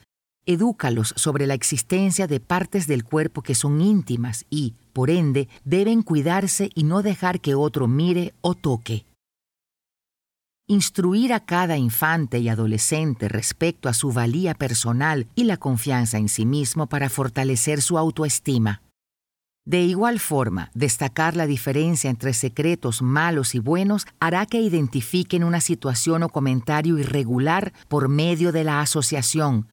[0.48, 6.02] Edúcalos sobre la existencia de partes del cuerpo que son íntimas y, por ende, deben
[6.02, 9.06] cuidarse y no dejar que otro mire o toque.
[10.68, 16.28] Instruir a cada infante y adolescente respecto a su valía personal y la confianza en
[16.28, 18.82] sí mismo para fortalecer su autoestima.
[19.64, 25.62] De igual forma, destacar la diferencia entre secretos malos y buenos hará que identifiquen una
[25.62, 29.70] situación o comentario irregular por medio de la asociación.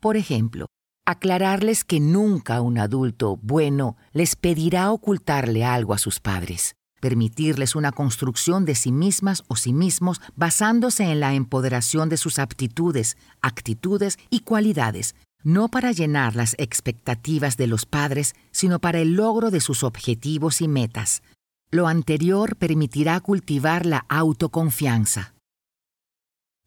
[0.00, 0.66] Por ejemplo,
[1.06, 7.90] aclararles que nunca un adulto bueno les pedirá ocultarle algo a sus padres permitirles una
[7.92, 14.18] construcción de sí mismas o sí mismos basándose en la empoderación de sus aptitudes, actitudes
[14.28, 19.60] y cualidades, no para llenar las expectativas de los padres, sino para el logro de
[19.60, 21.22] sus objetivos y metas.
[21.70, 25.34] Lo anterior permitirá cultivar la autoconfianza.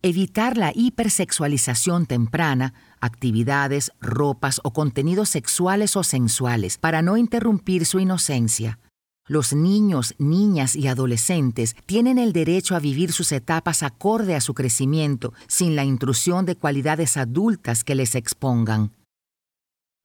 [0.02, 8.00] Evitar la hipersexualización temprana, actividades, ropas o contenidos sexuales o sensuales para no interrumpir su
[8.00, 8.80] inocencia.
[9.26, 14.54] Los niños, niñas y adolescentes tienen el derecho a vivir sus etapas acorde a su
[14.54, 18.92] crecimiento, sin la intrusión de cualidades adultas que les expongan.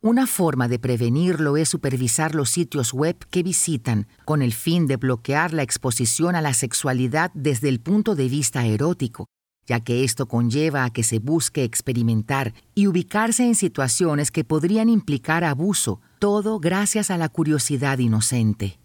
[0.00, 4.96] Una forma de prevenirlo es supervisar los sitios web que visitan, con el fin de
[4.96, 9.26] bloquear la exposición a la sexualidad desde el punto de vista erótico,
[9.66, 14.88] ya que esto conlleva a que se busque experimentar y ubicarse en situaciones que podrían
[14.88, 18.78] implicar abuso, todo gracias a la curiosidad inocente.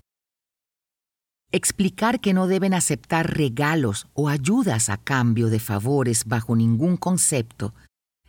[1.56, 7.76] Explicar que no deben aceptar regalos o ayudas a cambio de favores bajo ningún concepto.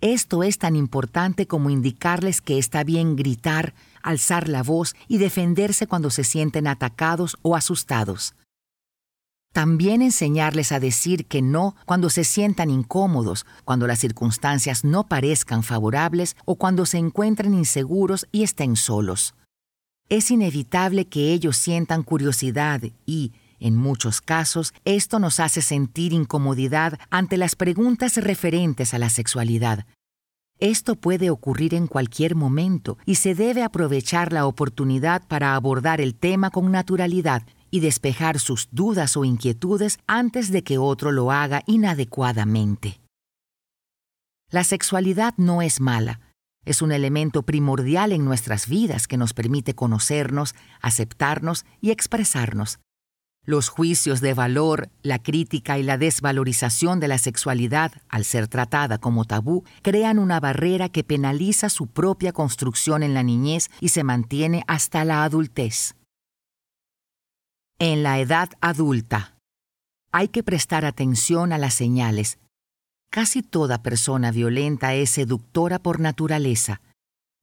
[0.03, 3.73] Esto es tan importante como indicarles que está bien gritar,
[4.03, 8.35] alzar la voz y defenderse cuando se sienten atacados o asustados.
[9.55, 15.63] También enseñarles a decir que no cuando se sientan incómodos, cuando las circunstancias no parezcan
[15.63, 19.35] favorables o cuando se encuentren inseguros y estén solos.
[20.09, 26.99] Es inevitable que ellos sientan curiosidad y, en muchos casos, esto nos hace sentir incomodidad
[27.11, 29.87] ante las preguntas referentes a la sexualidad.
[30.61, 36.15] Esto puede ocurrir en cualquier momento y se debe aprovechar la oportunidad para abordar el
[36.15, 41.63] tema con naturalidad y despejar sus dudas o inquietudes antes de que otro lo haga
[41.67, 43.01] inadecuadamente.
[44.51, 46.21] La sexualidad no es mala,
[46.65, 52.79] es un elemento primordial en nuestras vidas que nos permite conocernos, aceptarnos y expresarnos.
[53.47, 58.97] Los juicios de valor, la crítica y la desvalorización de la sexualidad, al ser tratada
[58.97, 64.03] como tabú, crean una barrera que penaliza su propia construcción en la niñez y se
[64.03, 65.95] mantiene hasta la adultez.
[67.79, 69.37] En la edad adulta,
[70.11, 72.39] hay que prestar atención a las señales.
[73.15, 76.81] Casi toda persona violenta es seductora por naturaleza.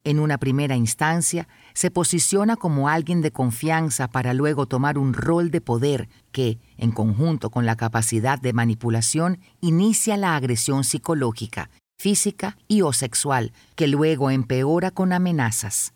[0.04, 5.50] En una primera instancia, se posiciona como alguien de confianza para luego tomar un rol
[5.50, 12.58] de poder que, en conjunto con la capacidad de manipulación, inicia la agresión psicológica, física
[12.68, 15.94] y o sexual, que luego empeora con amenazas.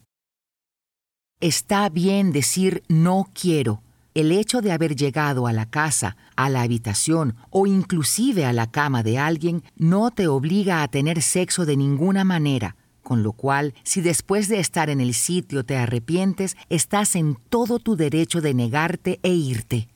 [1.38, 3.82] Está bien decir no quiero,
[4.17, 8.70] el hecho de haber llegado a la casa, a la habitación o inclusive a la
[8.70, 13.75] cama de alguien no te obliga a tener sexo de ninguna manera, con lo cual,
[13.83, 18.55] si después de estar en el sitio te arrepientes, estás en todo tu derecho de
[18.55, 19.89] negarte e irte.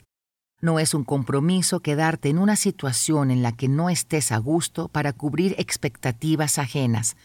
[0.61, 4.89] No es un compromiso quedarte en una situación en la que no estés a gusto
[4.89, 7.17] para cubrir expectativas ajenas.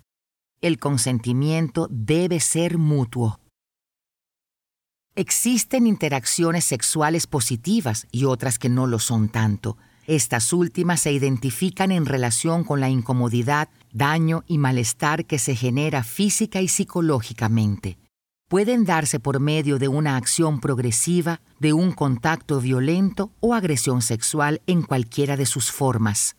[0.62, 3.42] El consentimiento debe ser mutuo.
[5.18, 9.78] Existen interacciones sexuales positivas y otras que no lo son tanto.
[10.08, 16.04] Estas últimas se identifican en relación con la incomodidad, daño y malestar que se genera
[16.04, 17.98] física y psicológicamente.
[18.50, 24.62] Pueden darse por medio de una acción progresiva, de un contacto violento o agresión sexual
[24.68, 26.36] en cualquiera de sus formas.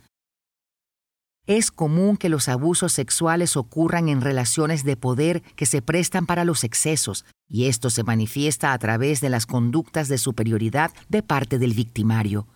[1.47, 6.44] Es común que los abusos sexuales ocurran en relaciones de poder que se prestan para
[6.44, 11.60] los excesos, y esto se manifiesta a través de las conductas de superioridad de parte
[11.60, 12.49] del victimario.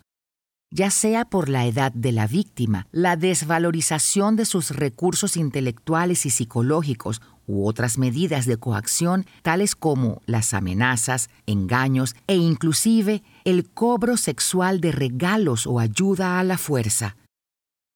[0.72, 6.30] Ya sea por la edad de la víctima, la desvalorización de sus recursos intelectuales y
[6.30, 14.16] psicológicos u otras medidas de coacción, tales como las amenazas, engaños e inclusive el cobro
[14.16, 17.16] sexual de regalos o ayuda a la fuerza.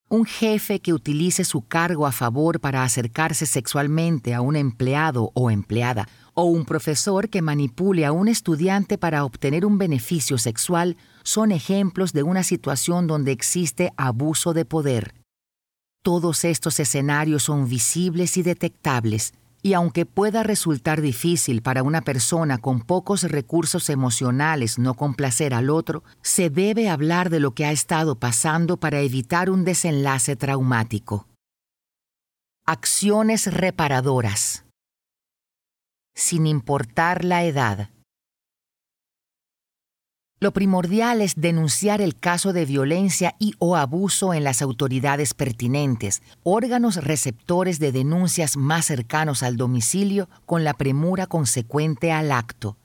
[0.08, 5.50] Un jefe que utilice su cargo a favor para acercarse sexualmente a un empleado o
[5.50, 11.52] empleada, o un profesor que manipule a un estudiante para obtener un beneficio sexual, son
[11.52, 15.14] ejemplos de una situación donde existe abuso de poder.
[16.02, 19.32] Todos estos escenarios son visibles y detectables,
[19.64, 25.70] y aunque pueda resultar difícil para una persona con pocos recursos emocionales no complacer al
[25.70, 31.26] otro, se debe hablar de lo que ha estado pasando para evitar un desenlace traumático.
[32.66, 34.66] Acciones reparadoras.
[36.14, 37.88] Sin importar la edad.
[40.44, 46.20] Lo primordial es denunciar el caso de violencia y o abuso en las autoridades pertinentes,
[46.42, 52.76] órganos receptores de denuncias más cercanos al domicilio con la premura consecuente al acto.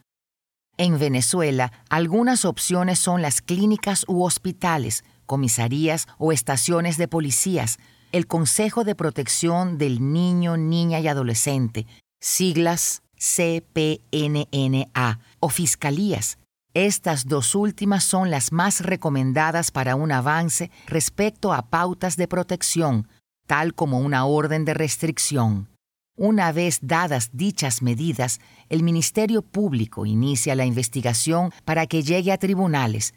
[0.78, 7.78] En Venezuela, algunas opciones son las clínicas u hospitales, comisarías o estaciones de policías,
[8.14, 11.88] el Consejo de Protección del Niño, Niña y Adolescente,
[12.22, 16.38] siglas CPNNA, o fiscalías,
[16.86, 23.08] estas dos últimas son las más recomendadas para un avance respecto a pautas de protección,
[23.48, 25.70] tal como una orden de restricción.
[26.16, 32.38] Una vez dadas dichas medidas, el Ministerio Público inicia la investigación para que llegue a
[32.38, 33.14] tribunales,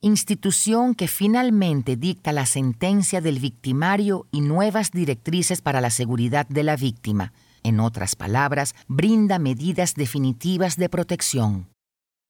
[0.00, 6.62] institución que finalmente dicta la sentencia del victimario y nuevas directrices para la seguridad de
[6.62, 7.32] la víctima.
[7.62, 11.73] En otras palabras, brinda medidas definitivas de protección.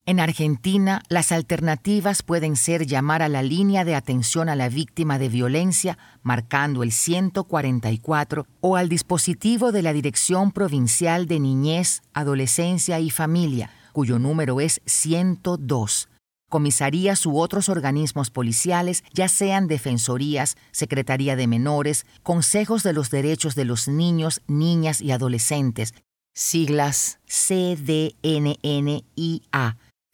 [0.06, 5.18] En Argentina, las alternativas pueden ser llamar a la línea de atención a la víctima
[5.18, 13.00] de violencia marcando el 144 o al dispositivo de la Dirección Provincial de Niñez, Adolescencia
[13.00, 16.10] y Familia, cuyo número es 102.
[16.50, 23.54] Comisarías u otros organismos policiales, ya sean defensorías, Secretaría de Menores, Consejos de los Derechos
[23.54, 25.94] de los Niños, Niñas y Adolescentes,
[26.34, 28.12] siglas CDNNIA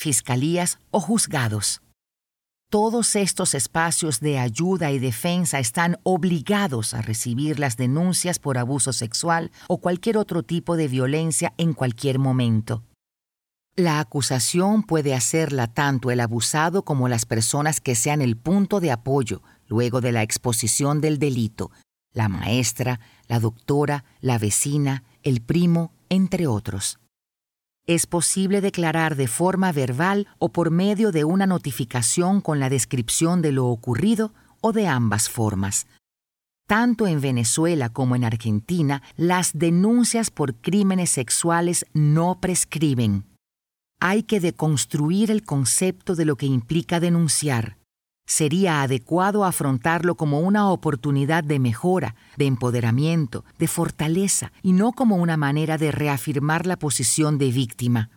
[0.01, 1.83] fiscalías o juzgados.
[2.70, 8.93] Todos estos espacios de ayuda y defensa están obligados a recibir las denuncias por abuso
[8.93, 12.85] sexual o cualquier otro tipo de violencia en cualquier momento.
[13.77, 18.93] La acusación puede hacerla tanto el abusado como las personas que sean el punto de
[18.93, 21.70] apoyo luego de la exposición del delito,
[22.12, 27.00] la maestra, la doctora, la vecina, el primo, entre otros
[27.86, 33.42] es posible declarar de forma verbal o por medio de una notificación con la descripción
[33.42, 35.86] de lo ocurrido o de ambas formas.
[36.68, 43.25] Tanto en Venezuela como en Argentina, las denuncias por crímenes sexuales no prescriben.
[43.99, 47.80] Hay que deconstruir el concepto de lo que implica denunciar
[48.31, 55.17] sería adecuado afrontarlo como una oportunidad de mejora, de empoderamiento, de fortaleza y no como
[55.17, 58.09] una manera de reafirmar la posición de víctima.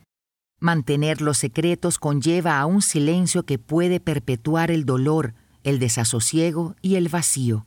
[0.59, 5.33] Mantener los secretos conlleva a un silencio que puede perpetuar el dolor,
[5.64, 7.66] el desasosiego y el vacío.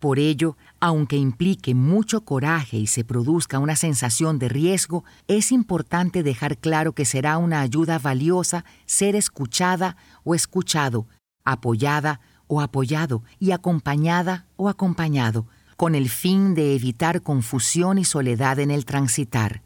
[0.00, 6.22] Por ello, aunque implique mucho coraje y se produzca una sensación de riesgo, es importante
[6.22, 11.06] dejar claro que será una ayuda valiosa ser escuchada o escuchado
[11.44, 18.58] apoyada o apoyado y acompañada o acompañado, con el fin de evitar confusión y soledad
[18.58, 19.62] en el transitar.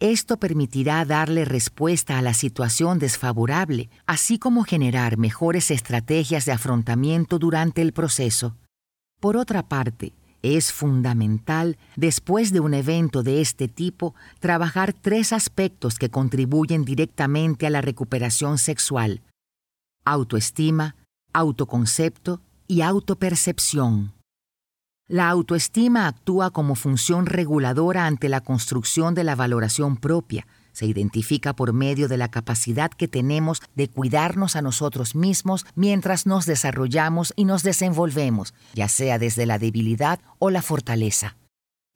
[0.00, 7.38] Esto permitirá darle respuesta a la situación desfavorable, así como generar mejores estrategias de afrontamiento
[7.38, 8.56] durante el proceso.
[9.20, 10.12] Por otra parte,
[10.42, 17.66] es fundamental, después de un evento de este tipo, trabajar tres aspectos que contribuyen directamente
[17.66, 19.22] a la recuperación sexual.
[20.04, 20.96] Autoestima,
[21.34, 24.14] autoconcepto y autopercepción.
[25.06, 30.46] La autoestima actúa como función reguladora ante la construcción de la valoración propia.
[30.72, 36.24] Se identifica por medio de la capacidad que tenemos de cuidarnos a nosotros mismos mientras
[36.24, 41.36] nos desarrollamos y nos desenvolvemos, ya sea desde la debilidad o la fortaleza.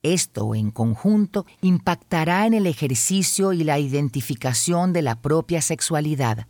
[0.03, 6.47] Esto, en conjunto, impactará en el ejercicio y la identificación de la propia sexualidad.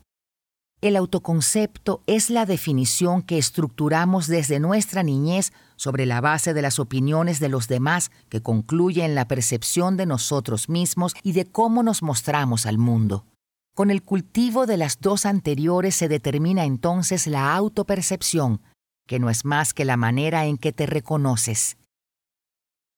[0.81, 6.79] El autoconcepto es la definición que estructuramos desde nuestra niñez sobre la base de las
[6.79, 11.83] opiniones de los demás que concluye en la percepción de nosotros mismos y de cómo
[11.83, 13.27] nos mostramos al mundo.
[13.75, 18.61] Con el cultivo de las dos anteriores se determina entonces la autopercepción,
[19.09, 21.77] que no es más que la manera en que te reconoces.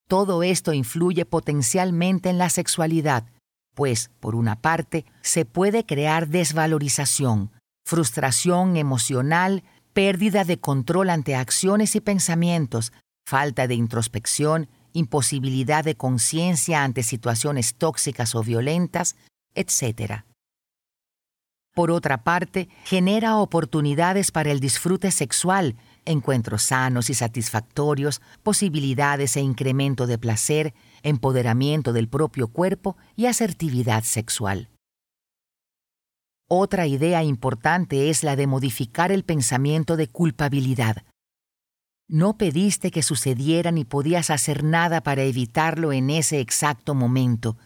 [0.06, 3.24] Todo esto influye potencialmente en la sexualidad,
[3.74, 7.50] pues, por una parte, se puede crear desvalorización,
[7.90, 12.92] frustración emocional, pérdida de control ante acciones y pensamientos,
[13.26, 19.16] falta de introspección, imposibilidad de conciencia ante situaciones tóxicas o violentas,
[19.56, 20.22] etc.
[21.74, 29.40] Por otra parte, genera oportunidades para el disfrute sexual, encuentros sanos y satisfactorios, posibilidades e
[29.40, 34.68] incremento de placer, empoderamiento del propio cuerpo y asertividad sexual.
[36.52, 41.04] Otra idea importante es la de modificar el pensamiento de culpabilidad.
[42.08, 47.56] No pediste que sucediera ni podías hacer nada para evitarlo en ese exacto momento.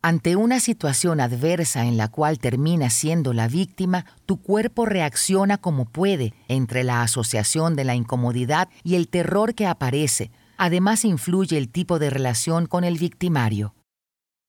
[0.00, 5.84] Ante una situación adversa en la cual terminas siendo la víctima, tu cuerpo reacciona como
[5.84, 10.30] puede entre la asociación de la incomodidad y el terror que aparece.
[10.56, 13.74] Además influye el tipo de relación con el victimario.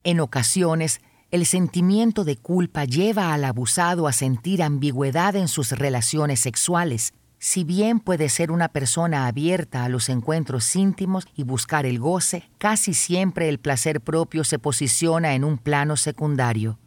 [0.05, 6.41] En ocasiones, el sentimiento de culpa lleva al abusado a sentir ambigüedad en sus relaciones
[6.41, 7.13] sexuales.
[7.39, 12.49] Si bien puede ser una persona abierta a los encuentros íntimos y buscar el goce,
[12.57, 16.79] casi siempre el placer propio se posiciona en un plano secundario.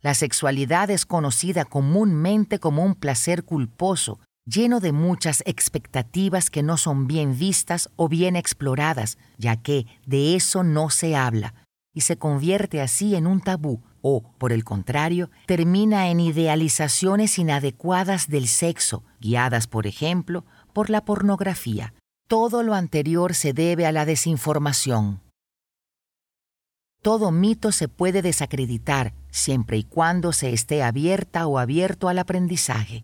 [0.00, 6.78] La sexualidad es conocida comúnmente como un placer culposo, lleno de muchas expectativas que no
[6.78, 11.54] son bien vistas o bien exploradas, ya que de eso no se habla
[11.94, 18.28] y se convierte así en un tabú o, por el contrario, termina en idealizaciones inadecuadas
[18.28, 21.94] del sexo, guiadas, por ejemplo, por la pornografía.
[22.28, 25.22] Todo lo anterior se debe a la desinformación.
[27.00, 33.02] todo mito se puede desacreditar siempre y cuando se esté abierta o abierto al aprendizaje.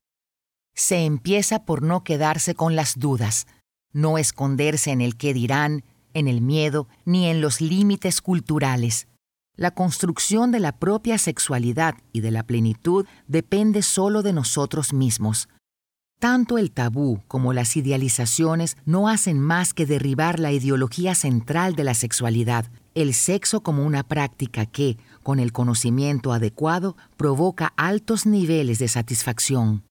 [0.75, 3.47] Se empieza por no quedarse con las dudas,
[3.93, 9.07] no esconderse en el qué dirán, en el miedo, ni en los límites culturales.
[9.57, 15.49] La construcción de la propia sexualidad y de la plenitud depende solo de nosotros mismos.
[16.19, 21.85] Tanto el tabú como las idealizaciones no hacen más que derribar la ideología central de
[21.85, 28.79] la sexualidad, el sexo como una práctica que, con el conocimiento adecuado, provoca altos niveles
[28.79, 29.85] de satisfacción.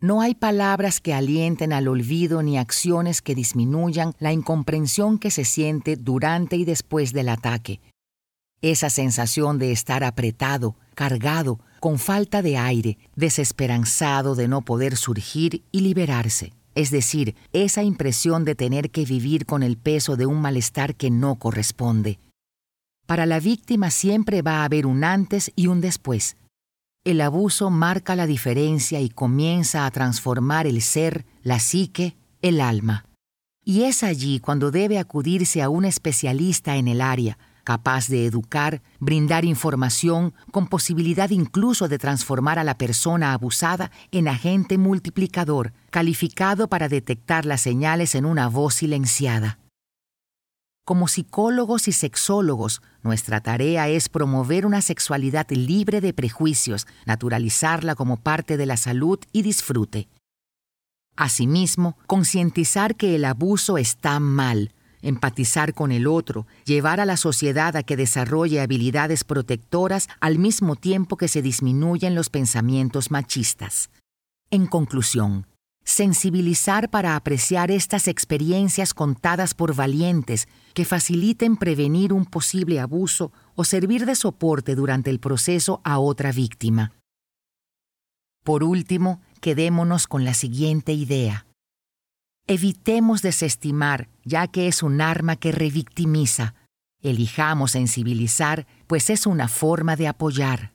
[0.00, 5.44] No hay palabras que alienten al olvido ni acciones que disminuyan la incomprensión que se
[5.44, 7.80] siente durante y después del ataque.
[8.60, 15.62] Esa sensación de estar apretado, cargado, con falta de aire, desesperanzado de no poder surgir
[15.70, 20.40] y liberarse es decir, esa impresión de tener que vivir con el peso de un
[20.40, 22.18] malestar que no corresponde.
[23.06, 26.36] Para la víctima siempre va a haber un antes y un después.
[27.04, 33.04] El abuso marca la diferencia y comienza a transformar el ser, la psique, el alma.
[33.62, 38.80] Y es allí cuando debe acudirse a un especialista en el área, capaz de educar,
[39.00, 46.68] brindar información, con posibilidad incluso de transformar a la persona abusada en agente multiplicador, calificado
[46.68, 49.58] para detectar las señales en una voz silenciada.
[50.84, 58.18] Como psicólogos y sexólogos, nuestra tarea es promover una sexualidad libre de prejuicios, naturalizarla como
[58.18, 60.08] parte de la salud y disfrute.
[61.16, 67.76] Asimismo, concientizar que el abuso está mal, empatizar con el otro, llevar a la sociedad
[67.76, 73.88] a que desarrolle habilidades protectoras al mismo tiempo que se disminuyen los pensamientos machistas.
[74.50, 75.46] En conclusión,
[75.84, 83.64] sensibilizar para apreciar estas experiencias contadas por valientes que faciliten prevenir un posible abuso o
[83.64, 86.92] servir de soporte durante el proceso a otra víctima.
[88.42, 91.46] Por último, quedémonos con la siguiente idea.
[92.46, 96.54] Evitemos desestimar, ya que es un arma que revictimiza.
[97.00, 100.73] Elijamos sensibilizar, pues es una forma de apoyar.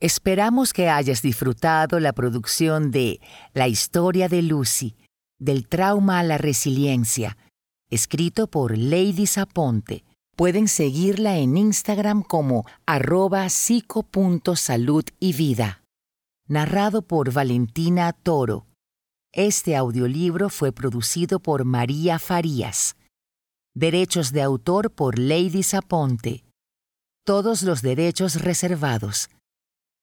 [0.00, 3.20] Esperamos que hayas disfrutado la producción de
[3.52, 4.96] La historia de Lucy,
[5.38, 7.36] del trauma a la resiliencia,
[7.90, 10.04] escrito por Lady Zaponte.
[10.36, 15.80] Pueden seguirla en Instagram como arroba psico.salud y vida
[16.50, 18.66] narrado por Valentina Toro.
[19.32, 22.96] Este audiolibro fue producido por María Farías.
[23.72, 26.42] Derechos de autor por Lady Zaponte.
[27.24, 29.30] Todos los derechos reservados.